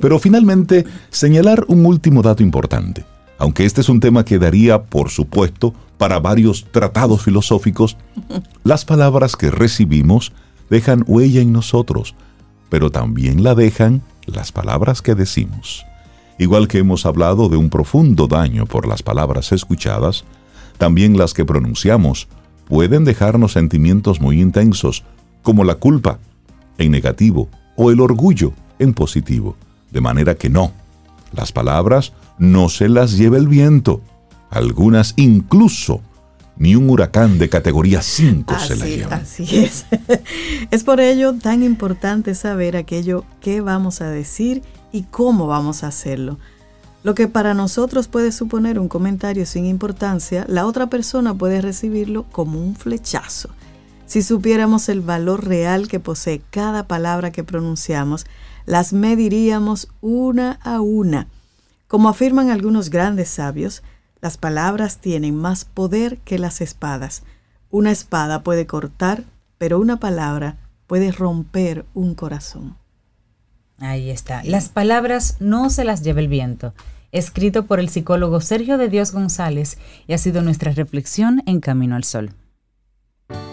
Pero 0.00 0.18
finalmente, 0.18 0.84
señalar 1.10 1.64
un 1.68 1.84
último 1.84 2.22
dato 2.22 2.42
importante 2.42 3.04
aunque 3.42 3.64
este 3.64 3.80
es 3.80 3.88
un 3.88 3.98
tema 3.98 4.24
que 4.24 4.38
daría, 4.38 4.84
por 4.84 5.10
supuesto, 5.10 5.74
para 5.98 6.20
varios 6.20 6.64
tratados 6.70 7.22
filosóficos, 7.22 7.96
las 8.62 8.84
palabras 8.84 9.34
que 9.34 9.50
recibimos 9.50 10.30
dejan 10.70 11.02
huella 11.08 11.40
en 11.40 11.52
nosotros, 11.52 12.14
pero 12.72 12.90
también 12.90 13.42
la 13.42 13.54
dejan 13.54 14.00
las 14.24 14.50
palabras 14.50 15.02
que 15.02 15.14
decimos. 15.14 15.84
Igual 16.38 16.68
que 16.68 16.78
hemos 16.78 17.04
hablado 17.04 17.50
de 17.50 17.58
un 17.58 17.68
profundo 17.68 18.28
daño 18.28 18.64
por 18.64 18.88
las 18.88 19.02
palabras 19.02 19.52
escuchadas, 19.52 20.24
también 20.78 21.18
las 21.18 21.34
que 21.34 21.44
pronunciamos 21.44 22.28
pueden 22.66 23.04
dejarnos 23.04 23.52
sentimientos 23.52 24.22
muy 24.22 24.40
intensos, 24.40 25.04
como 25.42 25.64
la 25.64 25.74
culpa, 25.74 26.18
en 26.78 26.92
negativo, 26.92 27.50
o 27.76 27.90
el 27.90 28.00
orgullo, 28.00 28.54
en 28.78 28.94
positivo. 28.94 29.54
De 29.90 30.00
manera 30.00 30.36
que 30.36 30.48
no, 30.48 30.72
las 31.30 31.52
palabras 31.52 32.14
no 32.38 32.70
se 32.70 32.88
las 32.88 33.18
lleva 33.18 33.36
el 33.36 33.48
viento. 33.48 34.00
Algunas 34.48 35.12
incluso 35.16 36.00
ni 36.56 36.76
un 36.76 36.88
huracán 36.90 37.38
de 37.38 37.48
categoría 37.48 38.02
5 38.02 38.58
se 38.58 38.76
las 38.76 38.88
lleva. 38.88 39.16
Así 39.16 39.64
es. 39.64 39.86
es 40.70 40.84
por 40.84 41.00
ello 41.00 41.34
tan 41.34 41.62
importante 41.62 42.34
saber 42.34 42.76
aquello 42.76 43.24
que 43.40 43.60
vamos 43.60 44.00
a 44.00 44.08
decir 44.08 44.62
y 44.92 45.02
cómo 45.04 45.46
vamos 45.46 45.82
a 45.82 45.88
hacerlo. 45.88 46.38
Lo 47.02 47.14
que 47.14 47.26
para 47.26 47.54
nosotros 47.54 48.06
puede 48.06 48.30
suponer 48.30 48.78
un 48.78 48.88
comentario 48.88 49.44
sin 49.44 49.66
importancia, 49.66 50.44
la 50.48 50.66
otra 50.66 50.88
persona 50.88 51.34
puede 51.34 51.60
recibirlo 51.60 52.24
como 52.30 52.60
un 52.60 52.76
flechazo. 52.76 53.50
Si 54.06 54.22
supiéramos 54.22 54.88
el 54.88 55.00
valor 55.00 55.46
real 55.46 55.88
que 55.88 55.98
posee 55.98 56.42
cada 56.50 56.86
palabra 56.86 57.32
que 57.32 57.42
pronunciamos, 57.42 58.26
las 58.66 58.92
mediríamos 58.92 59.88
una 60.00 60.60
a 60.62 60.80
una 60.80 61.26
como 61.92 62.08
afirman 62.08 62.48
algunos 62.48 62.88
grandes 62.88 63.28
sabios, 63.28 63.82
las 64.22 64.38
palabras 64.38 64.98
tienen 64.98 65.36
más 65.36 65.66
poder 65.66 66.18
que 66.18 66.38
las 66.38 66.60
espadas. 66.60 67.24
Una 67.70 67.90
espada 67.90 68.42
puede 68.42 68.66
cortar, 68.66 69.24
pero 69.58 69.80
una 69.80 69.98
palabra 69.98 70.56
puede 70.86 71.10
romper 71.12 71.84
un 71.92 72.14
corazón. 72.14 72.76
Ahí 73.78 74.10
está. 74.10 74.42
Las 74.44 74.68
palabras 74.68 75.36
no 75.40 75.68
se 75.68 75.84
las 75.84 76.02
lleva 76.02 76.20
el 76.20 76.28
viento. 76.28 76.72
Escrito 77.10 77.66
por 77.66 77.80
el 77.80 77.88
psicólogo 77.88 78.40
Sergio 78.40 78.78
de 78.78 78.88
Dios 78.88 79.12
González 79.12 79.76
y 80.06 80.12
ha 80.12 80.18
sido 80.18 80.40
nuestra 80.40 80.72
reflexión 80.72 81.42
en 81.46 81.60
Camino 81.60 81.96
al 81.96 82.04
Sol. 82.04 82.32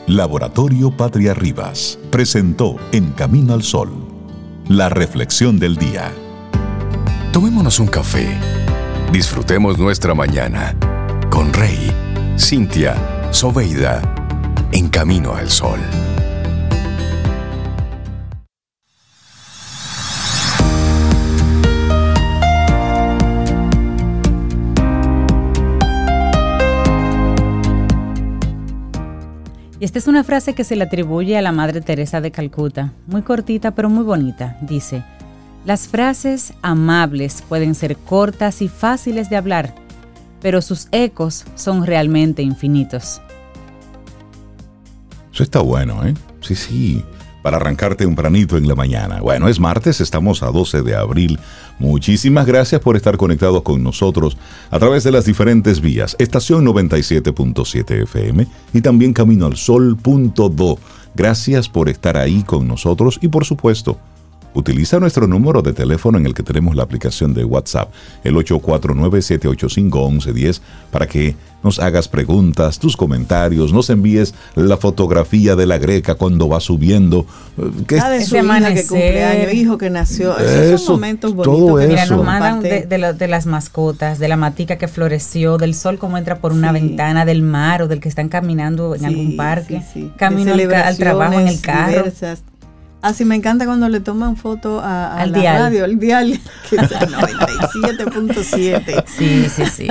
Laboratorio 0.08 0.95
Patria 0.95 1.34
Rivas 1.34 1.97
presentó 2.12 2.77
En 2.91 3.12
Camino 3.12 3.53
al 3.53 3.63
Sol 3.63 3.91
la 4.67 4.88
reflexión 4.88 5.58
del 5.58 5.77
día. 5.77 6.13
Tomémonos 7.34 7.79
un 7.79 7.88
café. 7.88 8.38
Disfrutemos 9.11 9.79
nuestra 9.79 10.13
mañana 10.13 10.75
con 11.31 11.51
Rey, 11.51 11.91
Cintia, 12.37 12.95
Soveida, 13.31 14.01
en 14.71 14.87
camino 14.87 15.33
al 15.33 15.49
sol. 15.49 15.79
Y 29.79 29.85
esta 29.85 29.97
es 29.97 30.07
una 30.07 30.23
frase 30.23 30.53
que 30.53 30.63
se 30.63 30.75
le 30.75 30.83
atribuye 30.83 31.35
a 31.35 31.41
la 31.41 31.51
Madre 31.51 31.81
Teresa 31.81 32.21
de 32.21 32.29
Calcuta, 32.29 32.93
muy 33.07 33.23
cortita 33.23 33.71
pero 33.71 33.89
muy 33.89 34.03
bonita. 34.03 34.55
Dice, 34.61 35.03
las 35.65 35.87
frases 35.87 36.53
amables 36.61 37.43
pueden 37.47 37.75
ser 37.75 37.97
cortas 37.97 38.61
y 38.61 38.69
fáciles 38.69 39.29
de 39.29 39.35
hablar, 39.35 39.75
pero 40.41 40.61
sus 40.61 40.87
ecos 40.91 41.45
son 41.55 41.85
realmente 41.85 42.41
infinitos. 42.41 43.21
Eso 45.33 45.43
está 45.43 45.59
bueno, 45.59 46.05
¿eh? 46.05 46.13
Sí, 46.41 46.55
sí. 46.55 47.05
Para 47.41 47.57
arrancarte 47.57 48.03
tempranito 48.03 48.57
en 48.57 48.67
la 48.67 48.75
mañana. 48.75 49.21
Bueno, 49.21 49.47
es 49.47 49.61
martes, 49.61 50.01
estamos 50.01 50.43
a 50.43 50.47
12 50.47 50.81
de 50.81 50.95
abril. 50.95 51.39
Muchísimas 51.79 52.45
gracias 52.45 52.81
por 52.81 52.97
estar 52.97 53.15
conectados 53.15 53.61
con 53.61 53.81
nosotros 53.81 54.37
a 54.69 54.77
través 54.77 55.05
de 55.05 55.11
las 55.11 55.23
diferentes 55.23 55.79
vías. 55.79 56.17
Estación 56.19 56.65
97.7 56.65 58.03
FM 58.03 58.45
y 58.73 58.81
también 58.81 59.13
Camino 59.13 59.45
al 59.45 59.55
Sol.do. 59.55 60.79
Gracias 61.15 61.69
por 61.69 61.87
estar 61.87 62.17
ahí 62.17 62.43
con 62.43 62.67
nosotros 62.67 63.17
y 63.21 63.29
por 63.29 63.45
supuesto, 63.45 63.97
Utiliza 64.53 64.99
nuestro 64.99 65.27
número 65.27 65.62
de 65.62 65.73
teléfono 65.73 66.17
en 66.17 66.25
el 66.25 66.33
que 66.33 66.43
tenemos 66.43 66.75
la 66.75 66.83
aplicación 66.83 67.33
de 67.33 67.43
WhatsApp, 67.43 67.91
el 68.23 68.35
849-785-1110, 68.35 70.62
para 70.91 71.07
que 71.07 71.35
nos 71.62 71.77
hagas 71.79 72.07
preguntas, 72.07 72.79
tus 72.79 72.95
comentarios, 72.95 73.73
nos 73.73 73.89
envíes 73.89 74.33
la 74.55 74.77
fotografía 74.77 75.57
de 75.57 75.65
la 75.65 75.77
greca 75.77 76.15
cuando 76.15 76.47
va 76.47 76.62
subiendo. 76.62 77.25
¿Qué 77.85 77.99
ah, 77.99 78.09
de 78.09 78.25
su 78.25 78.38
hija 78.38 78.73
que 78.73 78.88
cumpleaños, 78.88 79.53
hijo 79.53 79.77
que 79.77 79.89
nació. 79.89 80.38
Esos 80.38 80.83
son 80.83 80.95
momentos 80.95 81.35
bonitos. 81.35 81.59
Todo 81.59 81.75
Mira, 81.85 82.05
nos 82.05 82.23
mandan 82.23 82.62
de, 82.62 83.27
las 83.27 83.45
mascotas, 83.45 84.19
de 84.19 84.29
la 84.29 84.38
matica 84.38 84.77
que 84.77 84.88
floreció, 84.88 85.57
del 85.57 85.75
sol 85.75 85.99
como 85.99 86.17
entra 86.17 86.39
por 86.39 86.53
una 86.53 86.71
ventana, 86.71 87.25
del 87.25 87.41
mar 87.41 87.81
o 87.81 87.88
del 87.88 87.99
que 87.99 88.07
están 88.09 88.29
caminando 88.29 88.95
en 88.95 89.05
algún 89.05 89.35
parque, 89.35 89.81
camino 90.15 90.53
al, 90.53 90.97
trabajo 90.97 91.39
en 91.39 91.47
el 91.47 91.59
carro 91.62 92.05
Así 93.01 93.23
me 93.23 93.35
encanta 93.35 93.65
cuando 93.65 93.88
le 93.88 94.01
toman 94.01 94.35
foto 94.35 94.81
a, 94.81 95.15
Al 95.15 95.31
la 95.31 95.39
dial. 95.39 95.62
radio, 95.62 95.85
el 95.85 95.99
dial, 95.99 96.39
que 96.69 96.75
es 96.75 96.91
el 96.91 96.97
97.7. 97.13 99.03
Sí, 99.07 99.45
sí, 99.49 99.63
sí. 99.65 99.88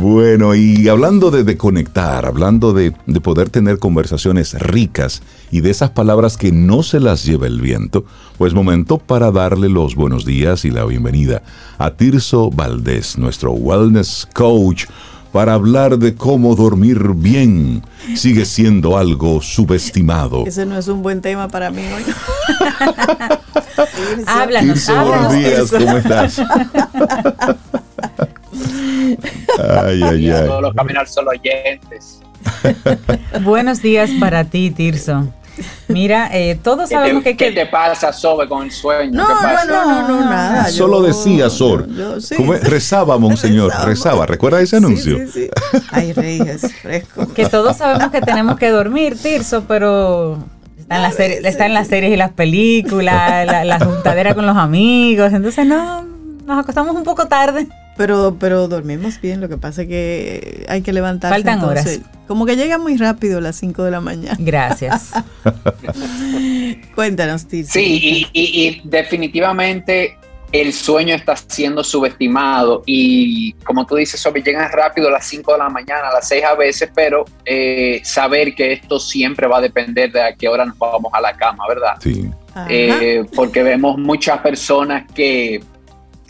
Bueno, 0.00 0.54
y 0.54 0.88
hablando 0.88 1.30
de, 1.30 1.42
de 1.44 1.56
conectar, 1.56 2.24
hablando 2.26 2.72
de, 2.72 2.92
de 3.06 3.20
poder 3.20 3.50
tener 3.50 3.78
conversaciones 3.78 4.54
ricas 4.54 5.22
y 5.50 5.62
de 5.62 5.70
esas 5.70 5.90
palabras 5.90 6.36
que 6.36 6.52
no 6.52 6.82
se 6.82 7.00
las 7.00 7.24
lleva 7.24 7.46
el 7.46 7.60
viento, 7.60 8.04
pues 8.38 8.54
momento 8.54 8.98
para 8.98 9.30
darle 9.32 9.68
los 9.68 9.94
buenos 9.96 10.24
días 10.24 10.64
y 10.64 10.70
la 10.70 10.84
bienvenida 10.84 11.42
a 11.78 11.90
Tirso 11.90 12.50
Valdés, 12.50 13.18
nuestro 13.18 13.52
wellness 13.52 14.28
coach, 14.32 14.84
para 15.34 15.54
hablar 15.54 15.98
de 15.98 16.14
cómo 16.14 16.54
dormir 16.54 17.08
bien 17.12 17.82
sigue 18.14 18.44
siendo 18.44 18.96
algo 18.96 19.42
subestimado. 19.42 20.44
Ese 20.46 20.64
no 20.64 20.78
es 20.78 20.86
un 20.86 21.02
buen 21.02 21.22
tema 21.22 21.48
para 21.48 21.72
mí 21.72 21.82
hoy. 21.92 22.04
Tirso. 22.04 22.20
Háblanos, 24.30 24.88
háblanos. 24.88 25.34
buenos 25.34 25.36
días. 25.36 25.70
¿cómo 25.72 25.96
estás? 25.98 26.38
Ay, 29.58 30.02
ay, 30.04 30.30
ay. 30.30 30.46
todos 30.46 30.62
los 30.62 30.74
Caminar 30.74 31.08
Solo 31.08 31.32
oyentes. 31.32 32.20
Buenos 33.42 33.82
días 33.82 34.10
para 34.20 34.44
ti, 34.44 34.70
Tirso. 34.70 35.26
Mira, 35.88 36.28
eh, 36.32 36.58
todos 36.62 36.88
¿Qué 36.88 36.94
sabemos 36.94 37.22
te, 37.24 37.36
que, 37.36 37.46
qué 37.46 37.52
te 37.52 37.66
pasa, 37.66 38.12
Sobe, 38.12 38.48
con 38.48 38.64
el 38.64 38.70
sueño? 38.72 39.12
No, 39.12 39.26
¿Qué 39.26 39.32
no, 39.34 39.40
pasa? 39.40 39.64
no, 39.66 39.84
no, 40.02 40.08
no, 40.08 40.20
nada. 40.30 40.68
Solo 40.68 41.00
yo- 41.00 41.06
decía 41.08 41.50
Sor. 41.50 41.88
yo- 41.94 42.20
sí. 42.20 42.34
¿Cómo 42.36 42.54
es? 42.54 42.64
Rezaba, 42.64 43.18
monseñor, 43.18 43.68
Rezaba. 43.70 43.86
rezaba. 43.86 44.26
¿Recuerda 44.26 44.60
ese 44.60 44.76
anuncio? 44.76 45.18
Sí, 45.18 45.26
sí, 45.32 45.48
sí. 45.72 45.78
Ay, 45.90 46.12
Reyes, 46.12 46.62
fresco. 46.82 47.32
que 47.34 47.46
todos 47.46 47.76
sabemos 47.76 48.10
que 48.10 48.20
tenemos 48.20 48.58
que 48.58 48.70
dormir, 48.70 49.16
Tirso, 49.20 49.64
pero 49.68 50.38
está 50.78 50.96
en, 50.96 51.02
las 51.02 51.14
series, 51.14 51.44
está 51.44 51.66
en 51.66 51.74
las 51.74 51.88
series 51.88 52.12
y 52.12 52.16
las 52.16 52.32
películas, 52.32 53.46
la, 53.46 53.64
la 53.64 53.78
juntadera 53.80 54.34
con 54.34 54.46
los 54.46 54.56
amigos, 54.56 55.32
entonces 55.32 55.66
no, 55.66 56.02
nos 56.46 56.58
acostamos 56.58 56.94
un 56.96 57.04
poco 57.04 57.26
tarde. 57.26 57.68
Pero, 57.96 58.36
pero 58.40 58.66
dormimos 58.68 59.20
bien, 59.20 59.40
lo 59.40 59.48
que 59.48 59.56
pasa 59.56 59.82
es 59.82 59.88
que 59.88 60.66
hay 60.68 60.82
que 60.82 60.92
levantarse. 60.92 61.34
Faltan 61.34 61.60
entonces, 61.60 62.00
Como 62.26 62.44
que 62.44 62.56
llega 62.56 62.76
muy 62.78 62.96
rápido 62.96 63.38
a 63.38 63.40
las 63.40 63.56
5 63.56 63.84
de 63.84 63.90
la 63.92 64.00
mañana. 64.00 64.36
Gracias. 64.40 65.12
Cuéntanos, 66.94 67.46
Tirso. 67.46 67.72
Sí, 67.72 68.00
y, 68.02 68.40
y- 68.40 68.66
y 68.68 68.80
definitivamente 68.84 70.16
el 70.52 70.72
sueño 70.72 71.16
está 71.16 71.34
siendo 71.36 71.82
subestimado 71.82 72.82
y 72.86 73.54
como 73.64 73.84
tú 73.86 73.96
dices, 73.96 74.20
Sobe, 74.20 74.40
llegan 74.40 74.70
rápido 74.70 75.08
a 75.08 75.10
las 75.10 75.26
5 75.26 75.52
de 75.52 75.58
la 75.58 75.68
mañana, 75.68 76.10
a 76.10 76.14
las 76.14 76.28
6 76.28 76.44
a 76.44 76.54
veces, 76.54 76.90
pero 76.94 77.24
eh, 77.44 78.00
saber 78.04 78.54
que 78.54 78.72
esto 78.74 79.00
siempre 79.00 79.48
va 79.48 79.58
a 79.58 79.60
depender 79.60 80.12
de 80.12 80.22
a 80.22 80.32
qué 80.34 80.48
hora 80.48 80.64
nos 80.64 80.78
vamos 80.78 81.12
a 81.12 81.20
la 81.20 81.32
cama, 81.36 81.64
¿verdad? 81.68 81.94
Sí. 82.00 82.30
Eh, 82.68 83.24
porque 83.34 83.64
vemos 83.64 83.98
muchas 83.98 84.38
personas 84.38 85.04
que, 85.12 85.60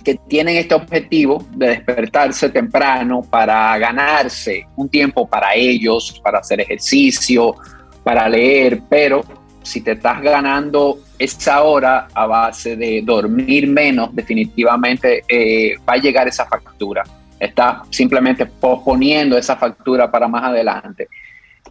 que 0.05 0.17
tienen 0.29 0.57
este 0.57 0.75
objetivo 0.75 1.45
de 1.57 1.69
despertarse 1.69 2.51
temprano 2.51 3.23
para 3.23 3.77
ganarse 3.79 4.67
un 4.77 4.89
tiempo 4.89 5.27
para 5.27 5.55
ellos, 5.55 6.21
para 6.23 6.39
hacer 6.39 6.61
ejercicio, 6.61 7.57
para 8.05 8.29
leer, 8.29 8.83
pero 8.89 9.25
si 9.63 9.81
te 9.81 9.93
estás 9.93 10.21
ganando 10.21 10.99
esa 11.19 11.63
hora 11.63 12.09
a 12.13 12.27
base 12.27 12.77
de 12.77 13.03
dormir 13.03 13.67
menos, 13.67 14.15
definitivamente 14.15 15.25
eh, 15.27 15.77
va 15.89 15.95
a 15.95 15.99
llegar 15.99 16.29
esa 16.29 16.45
factura. 16.47 17.03
Estás 17.41 17.79
simplemente 17.91 18.47
posponiendo 18.47 19.39
esa 19.39 19.57
factura 19.57 20.11
para 20.11 20.29
más 20.29 20.45
adelante. 20.45 21.09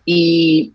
Y 0.04 0.74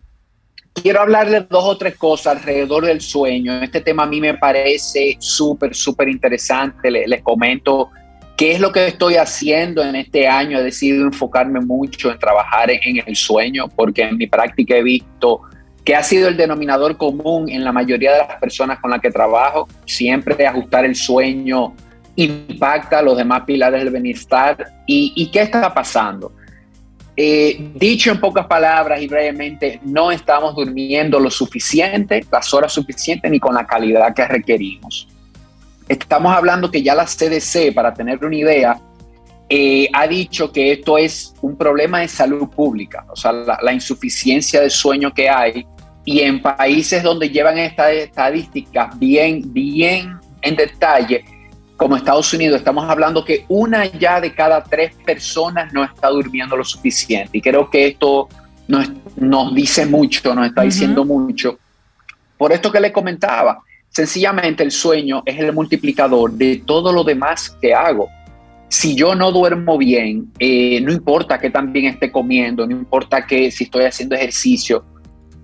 quiero 0.82 1.00
hablar 1.00 1.30
de 1.30 1.40
dos 1.40 1.64
o 1.64 1.76
tres 1.76 1.96
cosas 1.96 2.36
alrededor 2.36 2.84
del 2.86 3.00
sueño. 3.00 3.62
Este 3.62 3.80
tema 3.80 4.04
a 4.04 4.06
mí 4.06 4.20
me 4.20 4.34
parece 4.34 5.16
súper, 5.18 5.74
súper 5.74 6.08
interesante. 6.08 6.90
Le- 6.90 7.06
Les, 7.06 7.22
comento 7.22 7.90
qué 8.36 8.52
es 8.52 8.60
lo 8.60 8.72
que 8.72 8.86
estoy 8.86 9.16
haciendo 9.16 9.82
en 9.82 9.96
este 9.96 10.26
año. 10.28 10.58
He 10.58 10.62
decidido 10.62 11.04
enfocarme 11.04 11.60
mucho 11.60 12.10
en 12.10 12.18
trabajar 12.18 12.70
en, 12.70 13.02
el 13.04 13.16
sueño, 13.16 13.68
porque 13.68 14.02
en 14.02 14.16
mi 14.16 14.26
práctica 14.26 14.76
he 14.76 14.82
visto 14.82 15.42
que 15.84 15.94
ha 15.96 16.02
sido 16.02 16.28
el 16.28 16.36
denominador 16.36 16.96
común 16.96 17.48
en 17.48 17.64
la 17.64 17.72
mayoría 17.72 18.12
de 18.12 18.18
las 18.18 18.36
personas 18.36 18.78
con 18.78 18.90
las 18.90 19.00
que 19.00 19.10
trabajo. 19.10 19.66
Siempre 19.86 20.46
ajustar 20.46 20.84
el 20.84 20.94
sueño 20.94 21.74
impacta 22.16 23.00
los 23.00 23.16
demás 23.16 23.42
pilares 23.46 23.82
del 23.82 23.92
bienestar. 23.92 24.66
¿Y, 24.86 25.12
y 25.16 25.30
qué 25.30 25.42
está 25.42 25.72
pasando? 25.72 26.32
Eh, 27.20 27.72
dicho 27.74 28.12
en 28.12 28.20
pocas 28.20 28.46
palabras 28.46 29.02
y 29.02 29.08
brevemente, 29.08 29.80
no 29.82 30.12
estamos 30.12 30.54
durmiendo 30.54 31.18
lo 31.18 31.32
suficiente, 31.32 32.24
las 32.30 32.54
horas 32.54 32.72
suficientes 32.72 33.28
ni 33.28 33.40
con 33.40 33.56
la 33.56 33.66
calidad 33.66 34.14
que 34.14 34.24
requerimos. 34.24 35.08
Estamos 35.88 36.32
hablando 36.32 36.70
que 36.70 36.80
ya 36.80 36.94
la 36.94 37.06
CDC, 37.06 37.74
para 37.74 37.92
tener 37.92 38.24
una 38.24 38.36
idea, 38.36 38.80
eh, 39.48 39.88
ha 39.92 40.06
dicho 40.06 40.52
que 40.52 40.70
esto 40.70 40.96
es 40.96 41.34
un 41.42 41.56
problema 41.56 41.98
de 41.98 42.06
salud 42.06 42.48
pública, 42.50 43.04
o 43.08 43.16
sea, 43.16 43.32
la, 43.32 43.58
la 43.62 43.72
insuficiencia 43.72 44.60
de 44.60 44.70
sueño 44.70 45.12
que 45.12 45.28
hay. 45.28 45.66
Y 46.04 46.20
en 46.20 46.40
países 46.40 47.02
donde 47.02 47.28
llevan 47.30 47.58
estas 47.58 47.94
estadísticas 47.94 48.96
bien, 48.96 49.42
bien 49.52 50.20
en 50.42 50.54
detalle, 50.54 51.24
como 51.78 51.94
Estados 51.94 52.34
Unidos, 52.34 52.58
estamos 52.58 52.90
hablando 52.90 53.24
que 53.24 53.44
una 53.48 53.86
ya 53.86 54.20
de 54.20 54.34
cada 54.34 54.64
tres 54.64 54.92
personas 55.06 55.72
no 55.72 55.84
está 55.84 56.08
durmiendo 56.08 56.56
lo 56.56 56.64
suficiente. 56.64 57.38
Y 57.38 57.40
creo 57.40 57.70
que 57.70 57.86
esto 57.86 58.28
nos, 58.66 58.90
nos 59.16 59.54
dice 59.54 59.86
mucho, 59.86 60.34
nos 60.34 60.48
está 60.48 60.62
Ujú. 60.62 60.70
diciendo 60.70 61.04
mucho. 61.04 61.56
Por 62.36 62.50
esto 62.50 62.72
que 62.72 62.80
le 62.80 62.90
comentaba, 62.90 63.60
sencillamente 63.90 64.64
el 64.64 64.72
sueño 64.72 65.22
es 65.24 65.38
el 65.38 65.52
multiplicador 65.52 66.32
de 66.32 66.62
todo 66.66 66.92
lo 66.92 67.04
demás 67.04 67.56
que 67.62 67.72
hago. 67.72 68.08
Si 68.66 68.96
yo 68.96 69.14
no 69.14 69.30
duermo 69.30 69.78
bien, 69.78 70.32
eh, 70.40 70.80
no 70.80 70.92
importa 70.92 71.38
que 71.38 71.48
también 71.48 71.86
esté 71.86 72.10
comiendo, 72.10 72.66
no 72.66 72.72
importa 72.72 73.24
que 73.24 73.52
si 73.52 73.64
estoy 73.64 73.84
haciendo 73.84 74.16
ejercicio, 74.16 74.84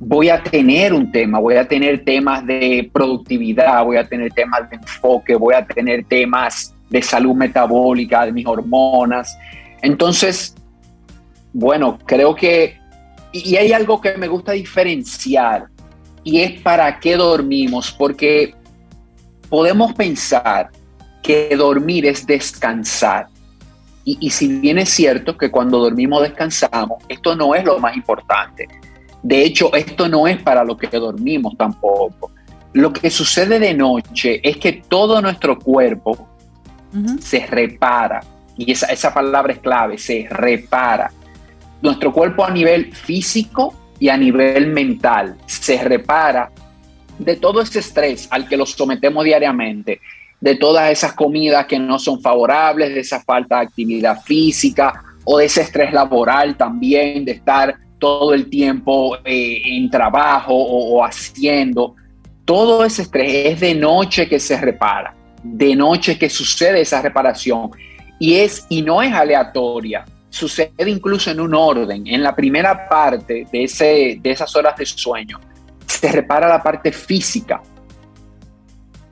voy 0.06 0.28
a 0.28 0.42
tener 0.42 0.92
un 0.92 1.10
tema, 1.10 1.38
voy 1.38 1.56
a 1.56 1.66
tener 1.66 2.04
temas 2.04 2.46
de 2.46 2.90
productividad, 2.92 3.84
voy 3.84 3.96
a 3.96 4.06
tener 4.06 4.30
temas 4.32 4.68
de 4.68 4.76
enfoque, 4.76 5.34
voy 5.34 5.54
a 5.54 5.64
tener 5.64 6.04
temas 6.04 6.74
de 6.90 7.00
salud 7.00 7.34
metabólica, 7.34 8.26
de 8.26 8.32
mis 8.32 8.46
hormonas. 8.46 9.36
Entonces, 9.80 10.54
bueno, 11.52 11.98
creo 12.04 12.34
que, 12.34 12.78
y 13.32 13.56
hay 13.56 13.72
algo 13.72 14.00
que 14.00 14.16
me 14.18 14.28
gusta 14.28 14.52
diferenciar, 14.52 15.68
y 16.22 16.40
es 16.40 16.60
para 16.60 17.00
qué 17.00 17.16
dormimos, 17.16 17.90
porque 17.92 18.54
podemos 19.48 19.94
pensar 19.94 20.70
que 21.22 21.54
dormir 21.56 22.06
es 22.06 22.26
descansar. 22.26 23.28
Y, 24.04 24.18
y 24.20 24.30
si 24.30 24.60
bien 24.60 24.78
es 24.78 24.90
cierto 24.90 25.36
que 25.38 25.50
cuando 25.50 25.78
dormimos 25.78 26.22
descansamos, 26.22 27.02
esto 27.08 27.34
no 27.34 27.54
es 27.54 27.64
lo 27.64 27.78
más 27.78 27.96
importante. 27.96 28.68
De 29.24 29.42
hecho, 29.42 29.74
esto 29.74 30.06
no 30.06 30.28
es 30.28 30.40
para 30.42 30.62
lo 30.62 30.76
que 30.76 30.86
dormimos 30.86 31.56
tampoco. 31.56 32.30
Lo 32.74 32.92
que 32.92 33.10
sucede 33.10 33.58
de 33.58 33.72
noche 33.72 34.38
es 34.42 34.58
que 34.58 34.84
todo 34.86 35.22
nuestro 35.22 35.58
cuerpo 35.58 36.28
se 37.18 37.46
repara. 37.46 38.20
Y 38.56 38.70
esa, 38.70 38.86
esa 38.88 39.14
palabra 39.14 39.54
es 39.54 39.60
clave, 39.60 39.96
se 39.96 40.28
repara. 40.30 41.10
Nuestro 41.80 42.12
cuerpo 42.12 42.44
a 42.44 42.50
nivel 42.50 42.94
físico 42.94 43.74
y 43.98 44.10
a 44.10 44.16
nivel 44.18 44.66
mental 44.66 45.36
se 45.46 45.82
repara 45.82 46.50
de 47.18 47.36
todo 47.36 47.62
ese 47.62 47.78
estrés 47.78 48.28
al 48.30 48.46
que 48.46 48.58
los 48.58 48.72
sometemos 48.72 49.24
diariamente, 49.24 50.00
de 50.38 50.56
todas 50.56 50.90
esas 50.90 51.14
comidas 51.14 51.64
que 51.64 51.78
no 51.78 51.98
son 51.98 52.20
favorables, 52.20 52.92
de 52.92 53.00
esa 53.00 53.22
falta 53.22 53.56
de 53.60 53.66
actividad 53.66 54.20
física 54.22 55.02
o 55.24 55.38
de 55.38 55.46
ese 55.46 55.62
estrés 55.62 55.94
laboral 55.94 56.58
también, 56.58 57.24
de 57.24 57.32
estar 57.32 57.83
todo 58.04 58.34
el 58.34 58.50
tiempo 58.50 59.16
eh, 59.24 59.62
en 59.64 59.88
trabajo 59.88 60.52
o, 60.54 60.98
o 60.98 61.02
haciendo. 61.02 61.94
Todo 62.44 62.84
ese 62.84 63.00
estrés 63.00 63.54
es 63.54 63.60
de 63.60 63.74
noche 63.74 64.28
que 64.28 64.38
se 64.38 64.60
repara, 64.60 65.14
de 65.42 65.74
noche 65.74 66.18
que 66.18 66.28
sucede 66.28 66.82
esa 66.82 67.00
reparación 67.00 67.70
y 68.18 68.34
es 68.34 68.66
y 68.68 68.82
no 68.82 69.00
es 69.00 69.10
aleatoria, 69.10 70.04
sucede 70.28 70.70
incluso 70.86 71.30
en 71.30 71.40
un 71.40 71.54
orden. 71.54 72.06
En 72.06 72.22
la 72.22 72.36
primera 72.36 72.86
parte 72.86 73.46
de, 73.50 73.64
ese, 73.64 74.18
de 74.20 74.30
esas 74.30 74.54
horas 74.54 74.76
de 74.76 74.84
sueño 74.84 75.40
se 75.86 76.12
repara 76.12 76.46
la 76.46 76.62
parte 76.62 76.92
física. 76.92 77.62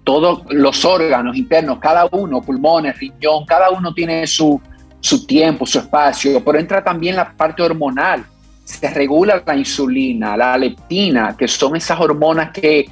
Todos 0.04 0.42
los 0.50 0.84
órganos 0.84 1.34
internos, 1.34 1.78
cada 1.78 2.06
uno, 2.12 2.42
pulmones, 2.42 2.98
riñón, 2.98 3.46
cada 3.46 3.70
uno 3.70 3.94
tiene 3.94 4.26
su, 4.26 4.60
su 5.00 5.26
tiempo, 5.26 5.64
su 5.64 5.78
espacio, 5.78 6.44
pero 6.44 6.58
entra 6.58 6.84
también 6.84 7.16
la 7.16 7.32
parte 7.32 7.62
hormonal. 7.62 8.26
Se 8.64 8.90
regula 8.90 9.42
la 9.44 9.56
insulina, 9.56 10.36
la 10.36 10.56
leptina, 10.56 11.36
que 11.36 11.48
son 11.48 11.76
esas 11.76 12.00
hormonas 12.00 12.50
que, 12.50 12.88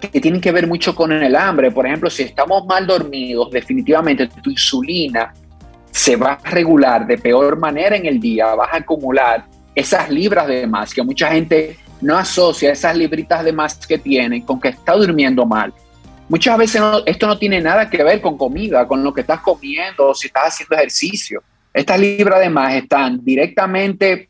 que 0.00 0.20
tienen 0.20 0.40
que 0.40 0.52
ver 0.52 0.66
mucho 0.66 0.94
con 0.94 1.12
el 1.12 1.34
hambre. 1.36 1.70
Por 1.70 1.86
ejemplo, 1.86 2.08
si 2.08 2.22
estamos 2.22 2.64
mal 2.66 2.86
dormidos, 2.86 3.50
definitivamente 3.50 4.28
tu 4.28 4.50
insulina 4.50 5.32
se 5.90 6.16
va 6.16 6.38
a 6.42 6.50
regular 6.50 7.06
de 7.06 7.18
peor 7.18 7.58
manera 7.58 7.96
en 7.96 8.06
el 8.06 8.20
día, 8.20 8.54
vas 8.54 8.72
a 8.72 8.78
acumular 8.78 9.44
esas 9.74 10.10
libras 10.10 10.46
de 10.46 10.66
más 10.66 10.94
que 10.94 11.02
mucha 11.02 11.30
gente 11.30 11.76
no 12.00 12.16
asocia 12.16 12.72
esas 12.72 12.96
libritas 12.96 13.44
de 13.44 13.52
más 13.52 13.86
que 13.86 13.98
tiene 13.98 14.44
con 14.44 14.60
que 14.60 14.68
está 14.68 14.94
durmiendo 14.94 15.44
mal. 15.44 15.72
Muchas 16.28 16.56
veces 16.56 16.80
esto 17.06 17.26
no 17.26 17.36
tiene 17.38 17.60
nada 17.60 17.90
que 17.90 18.02
ver 18.02 18.20
con 18.20 18.38
comida, 18.38 18.86
con 18.86 19.02
lo 19.02 19.12
que 19.12 19.22
estás 19.22 19.40
comiendo 19.40 20.14
si 20.14 20.28
estás 20.28 20.54
haciendo 20.54 20.76
ejercicio. 20.76 21.42
Estas 21.74 21.98
libras 21.98 22.40
de 22.40 22.48
más 22.48 22.74
están 22.74 23.22
directamente 23.24 24.28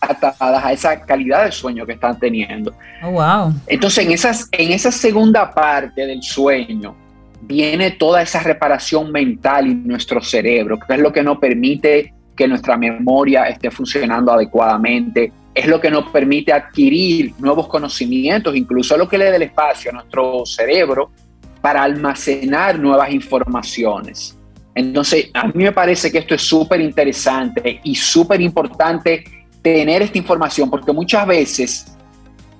atadas 0.00 0.64
a 0.64 0.72
esa 0.72 1.00
calidad 1.00 1.44
de 1.44 1.52
sueño 1.52 1.84
que 1.86 1.92
están 1.92 2.18
teniendo. 2.18 2.72
Oh, 3.02 3.10
wow. 3.10 3.52
Entonces, 3.66 4.04
en, 4.04 4.12
esas, 4.12 4.48
en 4.52 4.72
esa 4.72 4.92
segunda 4.92 5.52
parte 5.52 6.06
del 6.06 6.22
sueño 6.22 6.94
viene 7.40 7.92
toda 7.92 8.22
esa 8.22 8.40
reparación 8.40 9.10
mental 9.10 9.66
y 9.66 9.74
nuestro 9.74 10.20
cerebro, 10.20 10.78
que 10.78 10.94
es 10.94 11.00
lo 11.00 11.12
que 11.12 11.22
nos 11.22 11.38
permite 11.38 12.14
que 12.36 12.46
nuestra 12.46 12.76
memoria 12.76 13.44
esté 13.44 13.70
funcionando 13.70 14.32
adecuadamente, 14.32 15.32
es 15.54 15.66
lo 15.66 15.80
que 15.80 15.90
nos 15.90 16.08
permite 16.10 16.52
adquirir 16.52 17.32
nuevos 17.38 17.66
conocimientos, 17.66 18.54
incluso 18.54 18.96
lo 18.96 19.08
que 19.08 19.18
le 19.18 19.30
da 19.30 19.36
el 19.36 19.42
espacio 19.42 19.90
a 19.90 19.94
nuestro 19.94 20.46
cerebro 20.46 21.10
para 21.60 21.82
almacenar 21.82 22.78
nuevas 22.78 23.10
informaciones. 23.10 24.38
Entonces, 24.74 25.30
a 25.34 25.48
mí 25.48 25.64
me 25.64 25.72
parece 25.72 26.12
que 26.12 26.18
esto 26.18 26.36
es 26.36 26.42
súper 26.42 26.80
interesante 26.80 27.80
y 27.82 27.96
súper 27.96 28.40
importante 28.40 29.24
tener 29.74 30.02
esta 30.02 30.18
información, 30.18 30.70
porque 30.70 30.92
muchas 30.92 31.26
veces 31.26 31.96